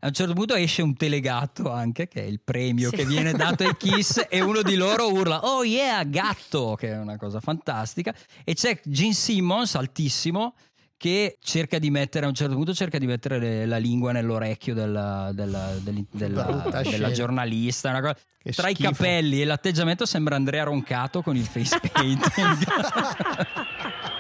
A 0.05 0.07
un 0.07 0.13
certo 0.13 0.33
punto 0.33 0.55
esce 0.55 0.81
un 0.83 0.95
telegatto 0.95 1.73
anche, 1.73 2.07
che 2.07 2.23
è 2.23 2.27
il 2.27 2.41
premio 2.41 2.91
Sì. 2.91 2.97
che 2.97 3.05
viene 3.05 3.33
dato 3.33 3.65
ai 3.65 3.77
Kiss, 3.77 4.25
e 4.31 4.41
uno 4.41 4.63
di 4.63 4.77
loro 4.77 5.11
urla: 5.13 5.41
Oh 5.45 5.65
yeah, 5.65 6.05
gatto! 6.05 6.77
Che 6.79 6.89
è 6.91 6.99
una 6.99 7.17
cosa 7.17 7.41
fantastica. 7.41 8.15
E 8.45 8.55
c'è 8.55 8.81
Gene 8.85 9.13
Simmons, 9.13 9.75
altissimo, 9.75 10.55
che 10.97 11.37
cerca 11.41 11.81
di 11.81 11.91
mettere 11.91 12.25
a 12.27 12.29
un 12.29 12.35
certo 12.35 12.55
punto 12.55 12.73
cerca 12.75 12.99
di 12.99 13.07
mettere 13.07 13.41
le- 13.41 13.67
la 13.67 13.79
lingua 13.79 14.13
nell'orecchio 14.13 14.73
della, 14.73 15.31
della- 15.35 15.73
della- 15.81 16.01
della 16.13 16.83
scelta. 16.85 17.11
giornalista. 17.11 17.89
una 17.91 18.01
cosa- 18.01 18.17
Che 18.39 18.53
Tra 18.53 18.69
i 18.69 18.75
schifo. 18.75 18.91
capelli 18.91 19.41
e 19.43 19.45
l'atteggiamento 19.45 20.07
sembra 20.07 20.37
Andrea 20.37 20.63
Roncato 20.65 21.23
con 21.23 21.37
il 21.37 21.45
face 21.45 21.79
painting. 21.93 22.67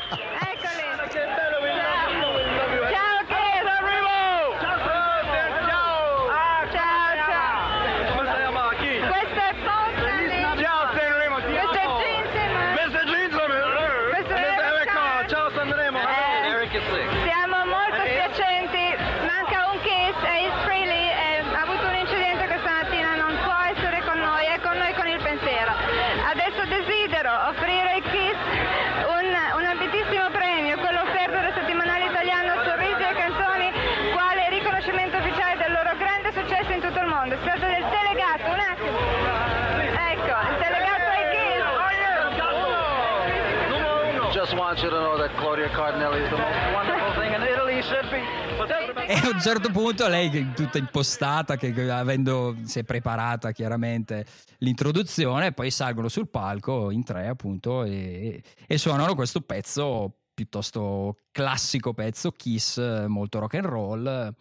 E 49.06 49.14
a 49.14 49.28
un 49.32 49.40
certo 49.40 49.70
punto 49.70 50.06
lei, 50.06 50.30
che 50.30 50.40
è 50.40 50.52
tutta 50.52 50.78
impostata, 50.78 51.56
che 51.56 51.72
che 51.72 51.90
avendo, 51.90 52.56
si 52.64 52.78
è 52.78 52.84
preparata 52.84 53.50
chiaramente 53.52 54.24
l'introduzione, 54.58 55.52
poi 55.52 55.70
salgono 55.70 56.08
sul 56.08 56.28
palco 56.28 56.90
in 56.90 57.02
tre 57.04 57.26
appunto 57.26 57.84
e, 57.84 58.42
e 58.66 58.78
suonano 58.78 59.14
questo 59.14 59.40
pezzo 59.40 60.14
piuttosto 60.34 61.16
classico 61.30 61.92
pezzo 61.92 62.30
Kiss, 62.32 63.06
molto 63.06 63.38
rock 63.38 63.54
and 63.54 63.66
roll, 63.66 64.34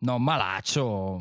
non 0.00 0.22
malaccio, 0.22 1.20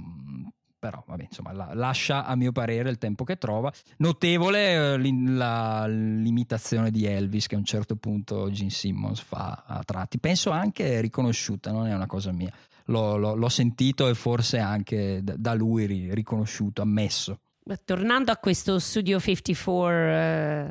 però 0.85 1.03
vabbè 1.07 1.23
insomma 1.23 1.51
la- 1.51 1.71
lascia 1.73 2.25
a 2.25 2.35
mio 2.35 2.51
parere 2.51 2.89
il 2.91 2.99
tempo 2.99 3.23
che 3.23 3.37
trova. 3.37 3.71
Notevole 3.97 4.93
eh, 4.93 5.13
la- 5.35 5.87
l'imitazione 5.87 6.91
di 6.91 7.05
Elvis 7.05 7.47
che 7.47 7.55
a 7.55 7.57
un 7.57 7.65
certo 7.65 7.95
punto 7.95 8.51
Gene 8.51 8.69
Simmons 8.69 9.19
fa 9.19 9.63
a 9.65 9.81
tratti, 9.83 10.19
penso 10.19 10.51
anche 10.51 11.01
riconosciuta, 11.01 11.71
non 11.71 11.87
è 11.87 11.93
una 11.95 12.05
cosa 12.05 12.31
mia. 12.31 12.51
L'ho, 12.85 13.17
l'ho- 13.17 13.33
l'ho 13.33 13.49
sentito 13.49 14.07
e 14.07 14.13
forse 14.13 14.59
anche 14.59 15.21
da, 15.23 15.55
lui 15.55 15.85
ri- 15.87 16.13
riconosciuto, 16.13 16.83
ammesso. 16.83 17.39
Tornando 17.83 18.31
a 18.31 18.37
questo 18.37 18.77
Studio 18.77 19.19
54 19.19 19.89
eh, 19.89 20.67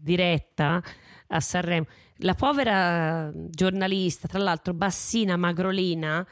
diretta 0.00 0.80
a 1.26 1.40
Sanremo, 1.40 1.86
la 2.18 2.34
povera 2.34 3.32
giornalista, 3.34 4.28
tra 4.28 4.38
l'altro 4.38 4.74
bassina, 4.74 5.36
magrolina, 5.36 6.24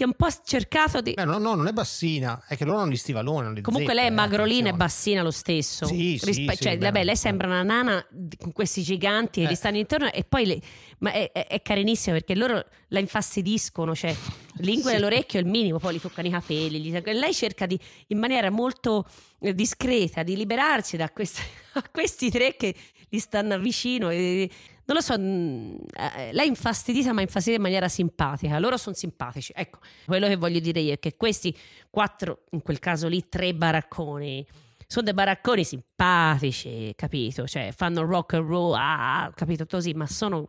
che 0.00 0.06
un 0.06 0.14
po' 0.14 0.28
cercato 0.44 1.02
di... 1.02 1.12
Eh, 1.12 1.24
no, 1.26 1.36
no, 1.36 1.54
non 1.54 1.66
è 1.66 1.72
bassina, 1.72 2.42
è 2.48 2.56
che 2.56 2.64
loro 2.64 2.78
hanno 2.78 2.90
gli 2.92 2.96
stivaloni. 2.96 3.46
hanno 3.46 3.60
Comunque 3.60 3.92
zeppe, 3.92 3.94
lei 3.94 4.04
è 4.06 4.10
eh, 4.10 4.14
magrolina 4.14 4.70
e 4.70 4.72
bassina 4.72 5.20
lo 5.22 5.30
stesso. 5.30 5.84
Sì, 5.84 6.18
sì, 6.18 6.32
sì, 6.32 6.46
cioè, 6.58 6.78
beh, 6.78 6.86
vabbè, 6.86 7.04
lei 7.04 7.16
sembra 7.16 7.46
una 7.46 7.62
nana 7.62 8.06
con 8.38 8.52
questi 8.52 8.82
giganti 8.82 9.42
che 9.42 9.46
Eh. 9.48 9.50
gli 9.50 9.54
stanno 9.54 9.76
intorno 9.76 10.10
e 10.10 10.24
poi 10.24 10.46
le- 10.46 10.60
ma 11.00 11.12
è, 11.12 11.30
è- 11.32 11.46
è 11.48 11.60
carinissima 11.60 12.16
perché 12.16 12.34
loro 12.34 12.64
la 12.88 12.98
infastidiscono, 12.98 13.94
cioè 13.94 14.14
lingua 14.58 14.88
Sì. 14.90 14.94
nell'orecchio 14.96 15.38
è 15.38 15.42
il 15.42 15.48
minimo, 15.48 15.78
poi 15.78 15.96
gli 15.96 16.00
toccano 16.00 16.28
i 16.28 16.30
capelli. 16.30 16.80
gli- 16.80 16.98
lei 17.12 17.34
cerca 17.34 17.66
di, 17.66 17.78
in 18.08 18.18
maniera 18.18 18.48
molto 18.48 19.06
eh, 19.40 19.54
discreta 19.54 20.22
di 20.22 20.34
liberarsi 20.34 20.96
da 20.96 21.10
questi, 21.10 21.42
questi 21.92 22.30
tre 22.30 22.56
che 22.56 22.74
gli 23.08 23.18
stanno 23.18 23.58
vicino. 23.58 24.08
E, 24.08 24.48
non 24.90 24.96
lo 24.98 25.04
so, 25.04 25.16
mh, 25.16 25.76
eh, 25.94 26.32
lei 26.32 26.46
è 26.46 26.48
infastidita, 26.48 27.12
ma 27.12 27.20
infastidita 27.20 27.56
in 27.58 27.62
maniera 27.62 27.88
simpatica. 27.88 28.58
Loro 28.58 28.76
sono 28.76 28.96
simpatici. 28.96 29.52
Ecco, 29.54 29.78
quello 30.04 30.26
che 30.26 30.34
voglio 30.34 30.58
dire 30.58 30.80
io 30.80 30.94
è 30.94 30.98
che 30.98 31.16
questi 31.16 31.56
quattro, 31.88 32.40
in 32.50 32.62
quel 32.62 32.80
caso 32.80 33.06
lì, 33.06 33.28
tre 33.28 33.54
baracconi. 33.54 34.44
Sono 34.88 35.04
dei 35.04 35.14
baracconi 35.14 35.62
simpatici, 35.62 36.92
capito? 36.96 37.46
Cioè, 37.46 37.72
fanno 37.72 38.04
rock 38.04 38.34
and 38.34 38.48
roll, 38.48 38.74
ah, 38.74 39.30
capito 39.32 39.64
così, 39.64 39.92
ma 39.94 40.08
sono 40.08 40.48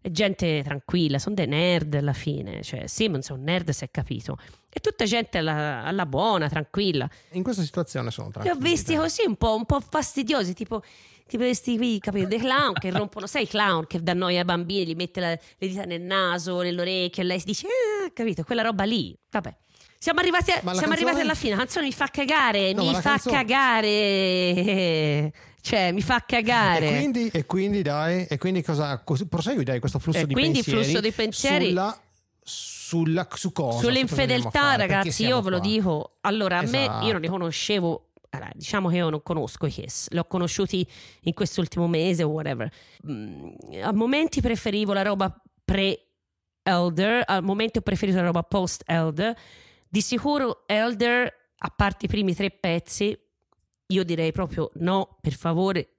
gente 0.00 0.62
tranquilla, 0.62 1.18
sono 1.18 1.34
dei 1.34 1.48
nerd 1.48 1.94
alla 1.94 2.12
fine. 2.12 2.62
Cioè, 2.62 2.86
Simmons 2.86 3.30
è 3.30 3.32
un 3.32 3.42
nerd, 3.42 3.70
si 3.70 3.82
è 3.82 3.90
capito. 3.90 4.38
È 4.68 4.78
tutta 4.78 5.04
gente 5.04 5.38
alla, 5.38 5.82
alla 5.82 6.06
buona, 6.06 6.48
tranquilla. 6.48 7.10
In 7.32 7.42
questa 7.42 7.62
situazione 7.62 8.12
sono 8.12 8.28
Li 8.28 8.32
tranquilli. 8.34 8.56
ho 8.56 8.60
visti 8.70 8.92
dai. 8.94 9.02
così 9.02 9.24
un 9.26 9.34
po', 9.34 9.56
un 9.56 9.64
po' 9.64 9.80
fastidiosi, 9.80 10.54
tipo, 10.54 10.80
tipo 11.26 11.42
questi 11.44 11.76
qui, 11.76 11.98
capito? 11.98 12.26
Dei 12.28 12.38
clown 12.38 12.72
che 12.74 12.90
rompono, 12.90 13.26
sai, 13.26 13.42
i 13.44 13.48
clown 13.48 13.86
che 13.86 14.02
danno 14.02 14.24
noia 14.24 14.40
ai 14.40 14.44
bambini, 14.44 14.86
gli 14.86 14.94
mette 14.94 15.20
la- 15.20 15.30
le 15.30 15.68
dita 15.68 15.84
nel 15.84 16.00
naso, 16.02 16.60
nell'orecchio, 16.62 17.22
e 17.22 17.26
lei 17.26 17.38
si 17.38 17.46
dice, 17.46 17.66
ah, 17.66 18.10
capito? 18.12 18.42
Quella 18.44 18.62
roba 18.62 18.84
lì. 18.84 19.16
Vabbè. 19.30 19.54
Siamo 19.98 20.20
arrivati, 20.20 20.50
a- 20.50 20.54
siamo 20.54 20.70
canzone- 20.72 20.92
arrivati 20.94 21.20
alla 21.20 21.34
fine. 21.34 21.52
La 21.52 21.58
canzone 21.58 21.86
mi 21.86 21.92
fa 21.92 22.06
cagare, 22.08 22.72
No, 22.74 22.84
mi 22.84 22.94
fa 22.94 23.00
canzone- 23.00 23.36
cagare. 23.36 25.32
Cioè, 25.62 25.92
mi 25.92 26.02
fa 26.02 26.22
cagare. 26.26 26.88
E 26.88 26.96
quindi, 26.98 27.28
e 27.32 27.46
quindi 27.46 27.80
dai, 27.82 28.26
e 28.28 28.36
quindi 28.36 28.62
cosa 28.62 28.98
cos- 29.02 29.24
prosegui 29.26 29.64
dai 29.64 29.80
questo 29.80 29.98
flusso 29.98 30.18
E 30.18 30.26
di 30.26 30.34
quindi 30.34 30.60
pensieri? 30.62 30.82
flusso 30.84 31.00
di 31.00 31.10
pensieri- 31.10 31.66
sulla, 31.68 31.98
sulla 32.42 33.26
su 33.34 33.50
cosa? 33.52 33.70
Su 33.70 33.74
cosa 33.76 33.80
Sull'infedeltà? 33.86 34.50
Perché 34.76 34.76
ragazzi, 34.76 35.24
io 35.24 35.40
ve 35.40 35.50
lo 35.50 35.58
dico. 35.60 36.16
Allora, 36.20 36.58
a 36.58 36.62
me 36.62 36.82
Esatto. 36.82 37.06
io 37.06 37.12
non 37.12 37.20
li 37.22 37.28
conoscevo. 37.28 38.08
Allora, 38.34 38.50
diciamo 38.54 38.88
che 38.88 38.96
io 38.96 39.10
non 39.10 39.22
conosco 39.22 39.66
i 39.66 39.70
Kiss, 39.70 40.08
li 40.10 40.18
ho 40.18 40.24
conosciuti 40.24 40.86
in 41.22 41.34
quest'ultimo 41.34 41.86
mese 41.86 42.22
o 42.22 42.28
whatever. 42.28 42.70
Mm, 43.08 43.48
a 43.82 43.92
momenti 43.92 44.40
preferivo 44.40 44.92
la 44.92 45.02
roba 45.02 45.34
pre-Elder, 45.64 47.22
al 47.26 47.42
momento 47.42 47.78
ho 47.78 47.82
preferito 47.82 48.18
la 48.18 48.24
roba 48.24 48.42
post-Elder. 48.42 49.36
Di 49.88 50.00
sicuro 50.00 50.64
Elder, 50.66 51.32
a 51.56 51.68
parte 51.70 52.06
i 52.06 52.08
primi 52.08 52.34
tre 52.34 52.50
pezzi, 52.50 53.16
io 53.86 54.04
direi 54.04 54.32
proprio 54.32 54.70
no, 54.76 55.18
per 55.20 55.34
favore, 55.34 55.98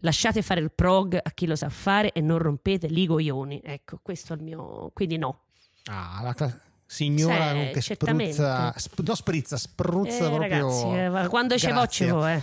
lasciate 0.00 0.42
fare 0.42 0.60
il 0.60 0.72
prog 0.72 1.18
a 1.22 1.30
chi 1.30 1.46
lo 1.46 1.54
sa 1.54 1.68
fare 1.68 2.12
e 2.12 2.20
non 2.20 2.38
rompete 2.38 2.86
i 2.86 3.06
coglioni. 3.06 3.60
Ecco, 3.62 4.00
questo 4.02 4.32
è 4.32 4.36
il 4.36 4.42
mio... 4.42 4.90
quindi 4.92 5.16
no. 5.16 5.44
Ah, 5.84 6.20
la 6.22 6.34
signora 6.92 7.52
Sì, 7.52 7.70
che 7.72 7.80
certamente. 7.80 8.32
spruzza, 8.34 8.74
sp- 8.76 9.00
no, 9.00 9.14
sprizza, 9.14 9.56
spruzza 9.56 10.14
Eh, 10.26 10.28
proprio. 10.28 10.38
ragazzi, 10.40 11.24
eh, 11.24 11.28
quando 11.28 11.56
ce 11.56 11.68
vo, 11.68 11.74
Grazie. 11.74 12.06
ce 12.06 12.12
vo, 12.12 12.26
eh. 12.26 12.42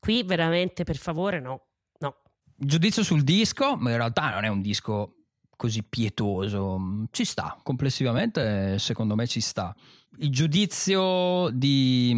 Qui 0.00 0.22
veramente, 0.22 0.84
per 0.84 0.96
favore, 0.96 1.40
no. 1.40 1.60
No. 1.98 2.16
Giudizio 2.56 3.02
sul 3.02 3.22
disco, 3.22 3.76
ma 3.76 3.90
in 3.90 3.96
realtà 3.96 4.30
non 4.30 4.44
è 4.44 4.48
un 4.48 4.62
disco 4.62 5.16
così 5.56 5.82
pietoso. 5.84 7.04
Ci 7.10 7.24
sta, 7.24 7.58
complessivamente 7.62 8.78
secondo 8.78 9.14
me 9.14 9.26
ci 9.26 9.40
sta. 9.40 9.74
Il 10.18 10.30
giudizio 10.30 11.50
di... 11.52 12.12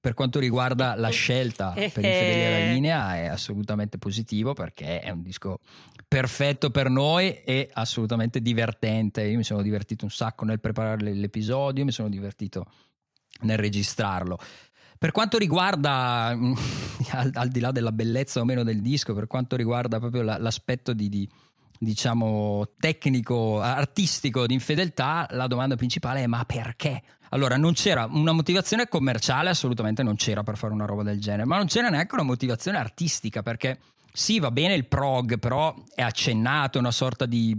per 0.00 0.14
quanto 0.14 0.38
riguarda 0.38 0.94
la 0.94 1.08
scelta 1.10 1.72
per 1.74 1.84
infedeli 1.86 2.44
alla 2.44 2.72
linea 2.72 3.16
è 3.16 3.26
assolutamente 3.26 3.98
positivo 3.98 4.52
perché 4.52 5.00
è 5.00 5.10
un 5.10 5.22
disco 5.22 5.60
perfetto 6.06 6.70
per 6.70 6.88
noi 6.88 7.42
e 7.42 7.68
assolutamente 7.72 8.40
divertente. 8.40 9.22
Io 9.22 9.36
mi 9.36 9.44
sono 9.44 9.62
divertito 9.62 10.04
un 10.04 10.10
sacco 10.10 10.44
nel 10.44 10.60
preparare 10.60 11.12
l'episodio, 11.12 11.84
mi 11.84 11.92
sono 11.92 12.08
divertito 12.08 12.64
nel 13.42 13.58
registrarlo. 13.58 14.38
Per 14.98 15.12
quanto 15.12 15.38
riguarda, 15.38 16.32
mm, 16.34 16.52
al, 17.12 17.30
al 17.34 17.48
di 17.48 17.60
là 17.60 17.70
della 17.70 17.92
bellezza 17.92 18.40
o 18.40 18.44
meno 18.44 18.64
del 18.64 18.80
disco, 18.80 19.14
per 19.14 19.26
quanto 19.26 19.54
riguarda 19.54 19.98
proprio 19.98 20.22
la- 20.22 20.38
l'aspetto 20.38 20.92
di, 20.92 21.08
di, 21.08 21.28
diciamo 21.78 22.72
tecnico, 22.78 23.60
artistico 23.60 24.46
di 24.46 24.54
infedeltà, 24.54 25.28
la 25.32 25.46
domanda 25.46 25.76
principale 25.76 26.22
è 26.22 26.26
ma 26.26 26.44
perché? 26.44 27.02
Allora, 27.30 27.56
non 27.56 27.72
c'era 27.74 28.08
una 28.10 28.32
motivazione 28.32 28.88
commerciale, 28.88 29.50
assolutamente 29.50 30.02
non 30.02 30.16
c'era 30.16 30.42
per 30.42 30.56
fare 30.56 30.72
una 30.72 30.86
roba 30.86 31.02
del 31.02 31.20
genere, 31.20 31.44
ma 31.44 31.56
non 31.56 31.66
c'era 31.66 31.88
neanche 31.88 32.14
una 32.14 32.24
motivazione 32.24 32.78
artistica 32.78 33.42
perché 33.42 33.78
sì, 34.12 34.38
va 34.40 34.50
bene 34.50 34.74
il 34.74 34.86
prog, 34.86 35.38
però 35.38 35.74
è 35.94 36.02
accennato, 36.02 36.78
è 36.78 36.80
una 36.80 36.90
sorta 36.90 37.26
di 37.26 37.56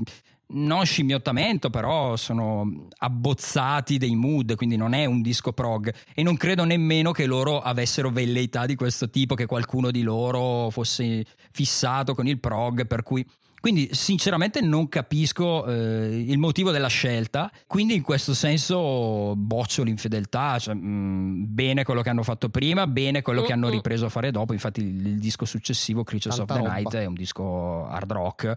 non 0.51 0.83
scimmiottamento, 0.83 1.69
però 1.69 2.15
sono 2.15 2.87
abbozzati 2.97 3.97
dei 3.97 4.15
mood, 4.15 4.55
quindi 4.55 4.75
non 4.75 4.93
è 4.93 5.05
un 5.05 5.21
disco 5.21 5.53
prog. 5.53 5.93
E 6.13 6.23
non 6.23 6.37
credo 6.37 6.63
nemmeno 6.63 7.11
che 7.11 7.25
loro 7.25 7.61
avessero 7.61 8.09
velleità 8.09 8.65
di 8.65 8.75
questo 8.75 9.09
tipo, 9.09 9.35
che 9.35 9.45
qualcuno 9.45 9.91
di 9.91 10.01
loro 10.01 10.69
fosse 10.69 11.25
fissato 11.51 12.15
con 12.15 12.27
il 12.27 12.39
prog, 12.39 12.87
per 12.87 13.03
cui 13.03 13.25
quindi 13.59 13.89
sinceramente 13.93 14.61
non 14.61 14.87
capisco 14.89 15.65
eh, 15.65 16.23
il 16.27 16.37
motivo 16.37 16.71
della 16.71 16.87
scelta, 16.87 17.51
quindi 17.67 17.95
in 17.95 18.01
questo 18.01 18.33
senso 18.33 19.35
boccio 19.35 19.83
l'infedeltà, 19.83 20.57
cioè, 20.59 20.73
mh, 20.73 21.45
bene 21.47 21.83
quello 21.83 22.01
che 22.01 22.09
hanno 22.09 22.23
fatto 22.23 22.49
prima, 22.49 22.87
bene 22.87 23.21
quello 23.21 23.41
che 23.41 23.53
hanno 23.53 23.69
ripreso 23.69 24.05
a 24.05 24.09
fare 24.09 24.31
dopo, 24.31 24.53
infatti 24.53 24.81
il, 24.81 25.05
il 25.07 25.19
disco 25.19 25.45
successivo, 25.45 26.03
Creatures 26.03 26.39
of 26.39 26.47
Tanta 26.47 26.61
the 26.61 26.67
roba. 26.67 26.79
Night, 26.79 26.95
è 26.95 27.05
un 27.05 27.13
disco 27.13 27.85
hard 27.87 28.11
rock. 28.11 28.53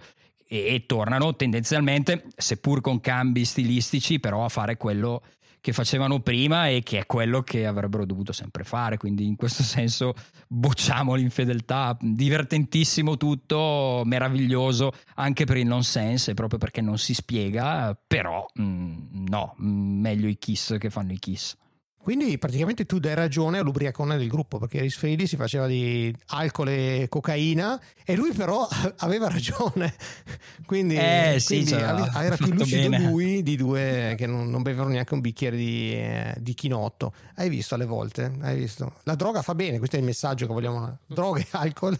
E, 0.47 0.75
e 0.75 0.85
tornano 0.87 1.35
tendenzialmente, 1.35 2.25
seppur 2.37 2.83
con 2.83 3.01
cambi 3.01 3.45
stilistici, 3.45 4.21
però 4.21 4.45
a 4.45 4.51
fare 4.51 4.77
quello 4.77 5.23
che 5.63 5.73
facevano 5.73 6.21
prima 6.21 6.67
e 6.67 6.83
che 6.83 6.99
è 6.99 7.07
quello 7.07 7.43
che 7.43 7.67
avrebbero 7.67 8.05
dovuto 8.05 8.33
sempre 8.33 8.65
fare. 8.65 8.97
Quindi 8.99 9.27
in 9.27 9.37
questo 9.37 9.63
senso 9.63 10.13
bocciamo 10.49 11.15
l'infedeltà. 11.15 11.97
Divertentissimo 11.99 13.17
tutto, 13.17 14.03
meraviglioso 14.05 14.93
anche 15.15 15.45
per 15.45 15.57
il 15.57 15.67
nonsense, 15.67 16.35
proprio 16.35 16.59
perché 16.59 16.81
non 16.81 16.99
si 16.99 17.15
spiega, 17.15 17.97
però 18.07 18.45
mm, 18.61 19.27
no, 19.29 19.55
mm, 19.63 20.01
meglio 20.01 20.27
i 20.27 20.37
kiss 20.37 20.77
che 20.79 20.91
fanno 20.91 21.13
i 21.13 21.19
kiss. 21.19 21.57
Quindi 22.03 22.37
praticamente 22.37 22.85
tu 22.85 22.99
dai 22.99 23.15
ragione 23.15 23.59
all'ubriacone 23.59 24.17
del 24.19 24.27
gruppo 24.27 24.59
perché 24.59 24.89
Frehley 24.91 25.29
si 25.29 25.37
faceva 25.37 25.69
di 25.69 26.13
alcol 26.31 26.69
e 26.69 27.07
cocaina 27.09 27.81
e 28.05 28.17
lui 28.17 28.33
però 28.33 28.67
aveva 28.99 29.29
ragione. 29.29 29.95
Quindi, 30.67 30.97
Eh, 30.97 31.37
sì, 31.39 31.65
quindi 31.65 31.73
era 31.75 32.37
più 32.37 32.53
lucido 32.53 32.89
bene. 32.89 33.09
lui 33.11 33.43
di 33.43 33.57
due 33.57 34.15
che 34.17 34.27
non, 34.27 34.49
non 34.51 34.63
bevevano 34.63 34.89
neanche 34.91 35.13
un 35.15 35.21
bicchiere 35.21 35.57
di, 35.57 35.93
eh, 35.93 36.35
di 36.39 36.55
chinotto. 36.55 37.13
Hai 37.37 37.49
visto 37.49 37.75
alle 37.75 37.85
volte? 37.85 38.33
Hai 38.41 38.57
visto? 38.57 38.95
La 39.05 39.15
droga 39.15 39.43
fa 39.43 39.55
bene, 39.55 39.79
questo 39.79 39.97
è 39.97 39.99
il 39.99 40.05
messaggio 40.05 40.47
che 40.47 40.53
vogliamo. 40.53 40.99
Droga 41.07 41.41
e 41.41 41.47
alcol 41.51 41.97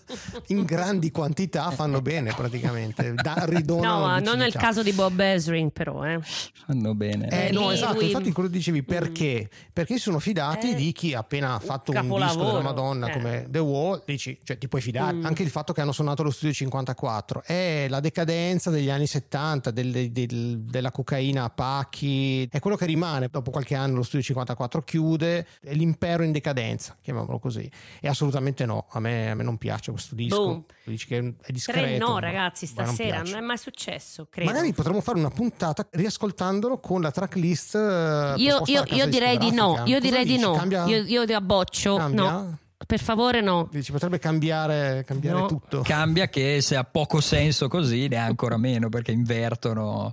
in 0.49 0.65
grandi 0.65 1.11
quantità 1.11 1.71
fanno 1.71 2.01
bene 2.01 2.33
praticamente, 2.35 3.13
da, 3.15 3.45
ridonano 3.47 3.99
No, 4.01 4.07
ma 4.07 4.19
non 4.21 4.39
nel 4.39 4.53
caso 4.55 4.83
di 4.83 4.93
Bob 4.93 5.19
Ezrin, 5.21 5.71
però. 5.71 6.05
Eh. 6.07 6.19
Fanno 6.67 6.95
bene. 6.95 7.29
Eh, 7.49 7.53
no, 7.53 7.69
Lì 7.69 7.75
esatto, 7.75 7.95
lui- 7.95 8.07
infatti 8.07 8.33
quello 8.33 8.49
dicevi 8.49 8.83
perché? 8.83 9.49
Perché 9.73 9.92
si 9.97 10.03
sono 10.03 10.19
fidati 10.19 10.71
Eh, 10.71 10.75
di 10.75 10.93
chi 10.93 11.15
ha 11.15 11.21
appena 11.21 11.59
fatto 11.59 11.91
un 11.93 12.01
disco 12.01 12.15
capolavoro, 12.15 12.47
della 12.49 12.63
Madonna 12.63 13.07
eh. 13.09 13.13
come 13.13 13.47
The 13.49 13.59
Wall, 13.59 14.03
dici, 14.07 14.39
cioè 14.43 14.59
ti 14.59 14.69
puoi 14.69 14.81
fidare. 14.81 15.15
Mm. 15.17 15.25
Anche 15.27 15.43
il 15.43 15.51
fatto 15.51 15.73
che 15.73 15.81
hanno 15.81 15.93
suonato 15.93 16.23
lo 16.23 16.31
studio 16.31 16.53
54 16.55 17.43
è 17.45 17.87
la 17.89 18.01
decadenza 18.01 18.71
degli 18.71 18.91
anni 18.91 19.07
70, 19.07 19.71
del- 19.71 20.11
del- 20.13 20.61
della 20.61 20.91
cocaina 20.91 21.45
a 21.45 21.51
pacchi, 21.51 22.47
è 22.51 22.59
quello 22.59 22.77
che 22.77 22.87
rimane. 22.87 23.29
Dopo 23.31 23.51
qualche 23.51 23.75
anno 23.75 23.97
lo 23.97 24.03
studio 24.03 24.25
54 24.25 24.83
chiude, 24.83 25.47
è 25.63 25.73
l'impero 25.75 26.23
in 26.23 26.33
decadenza, 26.33 26.97
chiamiamolo 27.01 27.39
così. 27.39 27.71
E 28.01 28.09
assolutamente 28.09 28.65
no, 28.67 28.87
a 28.91 29.01
me, 29.01 29.31
a 29.31 29.35
me 29.35 29.43
non 29.43 29.59
piace 29.59 29.91
questo 29.91 30.15
disco. 30.15 30.37
Boom. 30.45 30.65
Dici 30.85 31.07
che 31.07 31.35
è 31.43 31.53
discreto. 31.53 31.81
Tre 31.87 31.99
no, 31.99 32.15
ma- 32.15 32.21
ragazzi, 32.21 32.71
ma 32.75 32.83
non 32.85 32.95
stasera 32.95 33.17
piace. 33.17 33.33
non, 33.33 33.43
è 33.43 33.47
mai 33.47 33.59
successo, 33.59 34.27
credo. 34.31 34.51
Magari 34.51 34.73
potremmo 34.73 35.01
fare 35.01 35.19
una 35.19 35.31
puntata 35.31 35.87
riascoltandolo 35.91 36.79
con 36.81 37.01
la 37.01 37.11
tracklist. 37.11 37.75
eh, 37.77 38.35
io, 38.39 38.63
io- 38.67 38.85
io 38.89 39.07
direi 39.07 39.39
di 39.39 39.51
no, 39.53 39.82
io 39.87 39.99
Cosa 39.99 40.09
direi 40.09 40.25
di 40.25 40.33
dici? 40.33 40.45
no. 40.45 40.53
Cambia- 40.53 40.87
Io, 40.87 41.03
io 41.05 41.27
ti 41.27 41.33
abboccio. 41.33 41.97
cambia? 41.97 42.23
No, 42.31 42.59
per 42.87 42.99
favore 43.01 43.41
no. 43.41 43.69
Dici, 43.71 43.93
potrebbe 43.93 44.19
cambiare, 44.19 45.05
cambiare 45.07 45.39
No. 45.41 45.47
tutto. 45.47 45.81
Cambia 45.83 46.29
che 46.29 46.61
se 46.61 46.77
ha 46.77 46.85
poco 46.85 47.21
senso 47.21 47.69
così 47.69 48.09
ne 48.09 48.17
ha 48.17 48.25
ancora 48.25 48.57
meno 48.57 48.89
perché 48.89 49.13
invertono. 49.13 50.13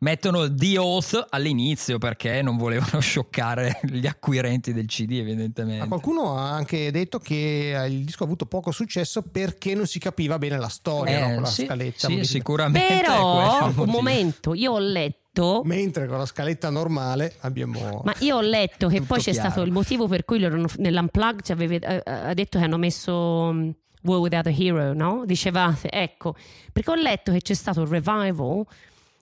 Mettono 0.00 0.54
The 0.54 0.78
Oath 0.78 1.26
all'inizio 1.30 1.98
perché 1.98 2.40
non 2.40 2.56
volevano 2.56 3.00
scioccare 3.02 3.80
gli 3.82 4.06
acquirenti 4.06 4.72
del 4.72 4.86
CD, 4.86 5.10
evidentemente. 5.14 5.80
Ma 5.80 5.88
qualcuno 5.88 6.38
ha 6.38 6.52
anche 6.52 6.92
detto 6.92 7.18
che 7.18 7.74
eh, 7.74 7.88
il 7.88 8.04
disco 8.04 8.22
ha 8.22 8.26
avuto 8.26 8.46
poco 8.46 8.70
successo 8.70 9.22
perché 9.22 9.74
non 9.74 9.88
si 9.88 9.98
capiva 9.98 10.38
bene 10.38 10.56
la 10.56 10.68
storia 10.68 11.16
Eh, 11.18 11.20
no? 11.26 11.34
con 11.34 11.42
la 11.42 11.48
sì, 11.48 11.64
scaletta. 11.64 12.06
sì, 12.06 12.22
sicuramente. 12.22 12.86
Però, 13.00 13.64
un 13.64 13.72
motivo. 13.74 13.84
momento, 13.86 14.54
io 14.54 14.70
ho 14.74 14.78
letto. 14.78 15.26
Mentre 15.64 16.06
con 16.06 16.18
la 16.18 16.26
scaletta 16.26 16.70
normale 16.70 17.34
abbiamo. 17.40 18.02
Ma 18.04 18.14
io 18.20 18.36
ho 18.36 18.40
letto 18.40 18.88
che 18.88 19.00
poi 19.02 19.18
c'è 19.18 19.32
chiaro. 19.32 19.48
stato 19.50 19.64
il 19.64 19.72
motivo 19.72 20.06
per 20.08 20.24
cui 20.24 20.38
loro 20.38 20.64
nell'unplugged 20.76 21.42
ci 21.42 21.52
aveve- 21.52 21.78
eh, 21.80 22.02
eh, 22.04 22.10
ha 22.10 22.34
detto 22.34 22.58
che 22.58 22.64
hanno 22.64 22.76
messo 22.78 23.14
um, 23.14 23.72
World 24.02 24.22
Without 24.22 24.46
a 24.46 24.50
Hero, 24.50 24.92
no? 24.94 25.22
Dicevate, 25.26 25.90
ecco, 25.90 26.34
perché 26.72 26.90
ho 26.90 26.94
letto 26.94 27.32
che 27.32 27.40
c'è 27.40 27.54
stato 27.54 27.80
il 27.82 27.88
revival 27.88 28.64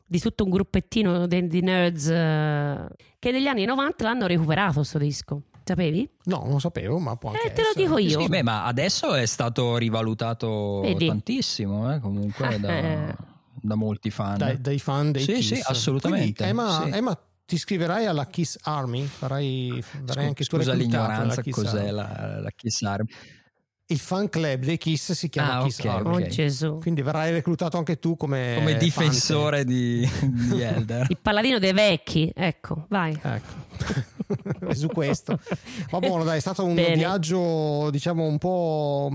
di 0.09 0.21
tutto 0.21 0.45
un 0.45 0.51
gruppettino 0.51 1.27
de- 1.27 1.49
di 1.49 1.61
nerds 1.63 2.07
eh, 2.09 2.87
che 3.19 3.31
negli 3.33 3.47
anni 3.49 3.65
90 3.65 4.05
l'hanno 4.05 4.27
recuperato 4.27 4.83
sto 4.83 4.99
disco. 4.99 5.41
Sapevi? 5.65 6.09
No, 6.27 6.45
non 6.47 6.61
sapevo, 6.61 6.99
ma 7.01 7.17
può 7.17 7.31
anche 7.31 7.49
Eh, 7.49 7.53
te 7.53 7.63
lo 7.63 7.69
essere. 7.71 7.85
dico 7.85 7.99
io. 7.99 8.21
Sì, 8.21 8.29
beh, 8.29 8.43
ma 8.45 8.65
adesso 8.67 9.15
è 9.15 9.27
stato 9.27 9.77
rivalutato 9.79 10.81
Vedi? 10.83 11.09
tantissimo, 11.09 11.93
eh, 11.93 11.99
comunque 11.99 12.61
da, 12.61 12.69
Eh. 12.69 13.15
Da 13.67 13.75
molti 13.75 14.11
fan. 14.11 14.39
Dai, 14.39 14.61
dai 14.61 14.79
fan 14.79 15.13
dei 15.13 15.23
Sì, 15.23 15.33
Kiss. 15.35 15.55
sì, 15.55 15.63
assolutamente, 15.65 16.43
Quindi, 16.45 16.61
Emma, 16.61 16.83
sì. 16.85 16.91
Emma, 16.97 17.19
ti 17.45 17.55
iscriverai 17.55 18.07
alla 18.07 18.27
Kiss 18.27 18.59
Army? 18.63 19.05
Farai, 19.05 19.83
farai 20.05 20.27
anche 20.27 20.45
tu 20.45 20.57
Scusa 20.57 20.73
l'ignoranza, 20.73 21.43
Kiss 21.43 21.55
cos'è 21.55 21.91
la, 21.91 22.39
la 22.41 22.51
Kiss 22.55 22.83
Army? 22.83 23.09
Il 23.89 24.01
fan 24.01 24.29
club 24.29 24.65
dei 24.65 24.79
Kiss 24.79 25.13
si 25.13 25.29
chiama 25.29 25.59
Ah, 25.59 25.63
Kiss 25.65 25.79
ok, 25.79 25.85
Army. 25.87 26.09
Oh 26.09 26.17
ok. 26.17 26.27
Gesù. 26.27 26.79
Quindi 26.81 27.03
verrai 27.03 27.31
reclutato 27.31 27.79
anche 27.79 28.01
tu 28.01 28.17
come, 28.17 28.55
Come 28.57 28.77
difensore 28.79 29.65
di, 29.65 30.05
di 30.23 30.59
Elder. 30.61 31.07
Il 31.09 31.19
paladino 31.23 31.61
dei 31.61 31.73
vecchi, 31.73 32.29
ecco, 32.35 32.87
vai. 32.89 33.17
Ecco, 33.23 34.75
su 34.75 34.89
questo. 34.89 35.39
Va 35.91 36.01
buono, 36.01 36.25
dai, 36.25 36.39
è 36.39 36.41
stato 36.41 36.65
un 36.65 36.75
Bene. 36.75 36.97
viaggio, 36.97 37.89
diciamo, 37.91 38.25
un 38.27 38.39
po'. 38.39 39.11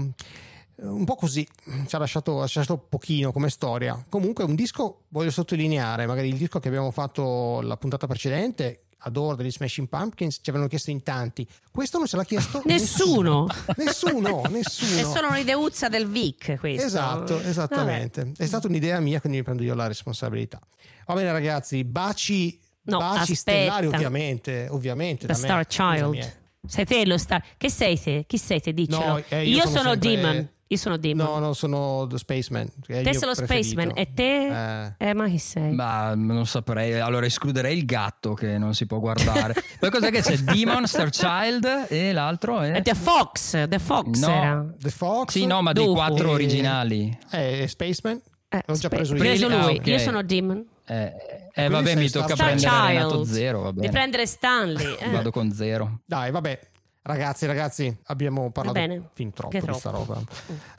Un 0.81 1.05
po' 1.05 1.15
così, 1.15 1.47
ci 1.87 1.95
ha 1.95 1.99
lasciato, 1.99 2.31
ci 2.47 2.57
ha 2.57 2.61
lasciato 2.61 2.77
pochino 2.77 3.31
come 3.31 3.49
storia. 3.49 4.03
Comunque, 4.09 4.43
un 4.43 4.55
disco, 4.55 5.03
voglio 5.09 5.29
sottolineare, 5.29 6.07
magari 6.07 6.29
il 6.29 6.37
disco 6.37 6.59
che 6.59 6.67
abbiamo 6.69 6.89
fatto 6.91 7.61
la 7.61 7.77
puntata 7.77 8.07
precedente, 8.07 8.85
Adore 9.03 9.37
degli 9.37 9.51
Smashing 9.51 9.87
Pumpkins, 9.87 10.35
ci 10.41 10.49
avevano 10.49 10.67
chiesto 10.69 10.89
in 10.91 11.01
tanti. 11.03 11.47
Questo 11.71 11.97
non 11.99 12.07
ce 12.07 12.17
l'ha 12.17 12.23
chiesto 12.23 12.61
Nessuno. 12.65 13.47
Nessuno, 13.77 14.41
nessuno. 14.49 14.99
È 14.99 15.03
solo 15.03 15.27
un'ideuzza 15.29 15.87
del 15.89 16.07
Vic 16.07 16.57
questo. 16.59 16.85
Esatto, 16.85 17.39
esattamente. 17.41 18.31
È 18.37 18.45
stata 18.45 18.67
un'idea 18.67 18.99
mia, 18.99 19.19
quindi 19.19 19.39
mi 19.39 19.43
prendo 19.43 19.63
io 19.63 19.73
la 19.75 19.87
responsabilità. 19.87 20.59
Va 21.05 21.13
bene, 21.15 21.31
ragazzi, 21.31 21.83
baci, 21.83 22.59
No, 22.83 22.97
baci 22.97 23.33
aspetta. 23.33 23.35
stellari, 23.35 23.85
ovviamente. 23.87 24.67
Ovviamente. 24.69 25.25
The 25.27 25.33
me. 25.33 25.37
Star 25.39 25.65
Scusami, 25.67 25.97
Child. 26.19 26.23
eh. 26.23 26.33
Sei 26.67 26.85
te 26.85 27.05
lo 27.05 27.17
star. 27.17 27.43
Che 27.57 27.69
sei 27.69 27.99
te? 27.99 28.23
Chi 28.27 28.37
sei 28.37 28.61
te? 28.61 28.71
Diccelo. 28.73 29.05
No, 29.05 29.23
eh, 29.29 29.45
io 29.47 29.55
io, 29.57 29.61
sono 29.63 29.77
sono, 29.77 29.89
sempre- 29.91 30.09
Demon. 30.15 30.49
Io 30.71 30.77
sono 30.77 30.95
Demon. 30.95 31.25
No, 31.25 31.39
no, 31.39 31.53
sono 31.53 32.07
The 32.07 32.17
Spaceman. 32.17 32.65
il 32.87 33.03
te 33.03 33.13
sei 33.13 33.27
lo. 33.27 33.33
Spaceman 33.35 33.91
e 33.93 34.13
te? 34.13 34.85
Eh. 34.97 35.09
Eh, 35.09 35.13
ma 35.13 35.27
chi 35.27 35.37
sei? 35.37 35.73
Ma 35.73 36.15
non 36.15 36.45
saprei, 36.45 36.93
allora 36.97 37.25
escluderei 37.25 37.77
il 37.77 37.83
gatto 37.85 38.33
che 38.33 38.57
non 38.57 38.73
si 38.73 38.85
può 38.85 38.99
guardare. 38.99 39.53
Poi 39.79 39.89
cos'è 39.89 40.09
che 40.11 40.21
c'è? 40.21 40.37
Demon, 40.37 40.87
Star 40.87 41.09
Child 41.09 41.87
e 41.89 42.13
l'altro 42.13 42.61
è... 42.61 42.71
È 42.71 42.81
The 42.81 42.93
Fox. 42.95 43.67
The 43.67 43.79
Fox 43.79 44.19
No. 44.21 44.29
era. 44.29 44.65
The 44.79 44.89
Fox. 44.91 45.31
Sì, 45.31 45.45
no, 45.45 45.61
ma 45.61 45.73
dei 45.73 45.83
Dopo. 45.83 45.95
quattro 45.97 46.29
E- 46.29 46.33
originali. 46.33 47.17
Eh, 47.31 47.65
Spaceman. 47.67 48.21
Eh, 48.47 48.63
L'ho 48.65 48.73
già 48.73 48.87
spe- 48.87 48.95
preso 48.95 49.13
io. 49.13 49.19
preso 49.19 49.47
Ah, 49.47 49.65
lui. 49.65 49.75
ok. 49.77 49.87
Io 49.87 49.97
sono 49.97 50.23
Demon. 50.23 50.65
Eh, 50.85 51.13
eh, 51.53 51.67
vabbè, 51.67 51.95
mi 51.95 52.09
tocca 52.09 52.33
Star 52.35 52.47
prendere 52.47 52.69
Child. 52.69 52.87
Renato 52.87 53.23
Zero, 53.25 53.61
va 53.61 53.71
Di 53.71 53.79
bene. 53.79 53.91
prendere 53.91 54.25
Stanley. 54.25 54.95
eh. 54.99 55.09
Vado 55.09 55.31
con 55.31 55.51
zero. 55.51 55.99
Dai, 56.05 56.31
vabbè. 56.31 56.59
Ragazzi, 57.03 57.47
ragazzi, 57.47 57.97
abbiamo 58.05 58.51
parlato 58.51 58.79
bene. 58.79 59.09
fin 59.13 59.31
troppo 59.33 59.57
Che 59.57 59.65
di 59.65 59.73
sta 59.73 59.89
troppo. 59.89 60.13
roba. 60.13 60.23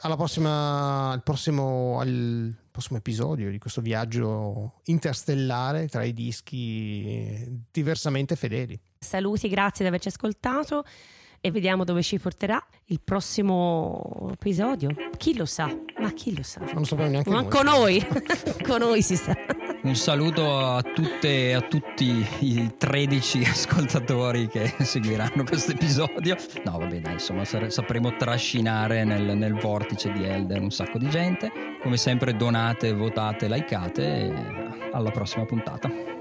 Alla 0.03 0.17
prossima, 0.17 1.11
al 1.11 1.23
prossimo, 1.23 1.99
al 1.99 2.55
prossimo 2.71 2.99
episodio 2.99 3.51
di 3.51 3.59
questo 3.59 3.81
viaggio 3.81 4.81
interstellare 4.85 5.89
tra 5.89 6.05
i 6.05 6.13
dischi 6.13 7.65
diversamente 7.71 8.37
fedeli. 8.37 8.79
Saluti, 9.01 9.49
grazie 9.49 9.85
di 9.85 9.89
averci 9.89 10.09
ascoltato 10.09 10.85
e 11.45 11.51
vediamo 11.51 11.83
dove 11.83 12.03
ci 12.03 12.21
porterà 12.21 12.65
il 12.87 13.01
prossimo 13.03 14.31
episodio. 14.33 14.91
Chi 15.17 15.37
lo 15.37 15.45
sa? 15.45 15.77
Ma 15.99 16.13
chi 16.13 16.37
lo 16.37 16.45
sa? 16.45 16.61
Non 16.61 16.75
lo 16.77 16.85
sappiamo 16.85 17.11
neanche 17.11 17.31
Manco 17.31 17.63
noi. 17.63 17.99
noi. 17.99 18.23
con 18.63 18.79
noi 18.79 19.03
si 19.03 19.17
sa. 19.17 19.37
Un 19.83 19.97
saluto 19.97 20.57
a 20.57 20.81
tutte 20.83 21.49
e 21.49 21.53
a 21.55 21.61
tutti 21.63 22.25
i 22.39 22.75
13 22.79 23.43
ascoltatori 23.43 24.47
che 24.47 24.73
seguiranno 24.85 25.43
questo 25.43 25.73
episodio. 25.73 26.37
No, 26.65 26.79
vabbè, 26.79 27.01
dai, 27.01 27.15
insomma, 27.15 27.45
sapremo 27.45 28.15
trascinare 28.17 29.03
nel, 29.03 29.37
nel 29.37 29.55
vortice 29.55 30.13
di 30.13 30.23
Elder 30.23 30.61
un 30.61 30.71
sacco 30.71 30.99
di 30.99 31.11
gente. 31.11 31.51
Come 31.83 31.97
sempre, 31.97 32.37
donate, 32.37 32.93
votate, 32.93 33.49
likeate. 33.49 34.03
E 34.03 34.71
alla 34.93 35.11
prossima 35.11 35.45
puntata. 35.45 36.12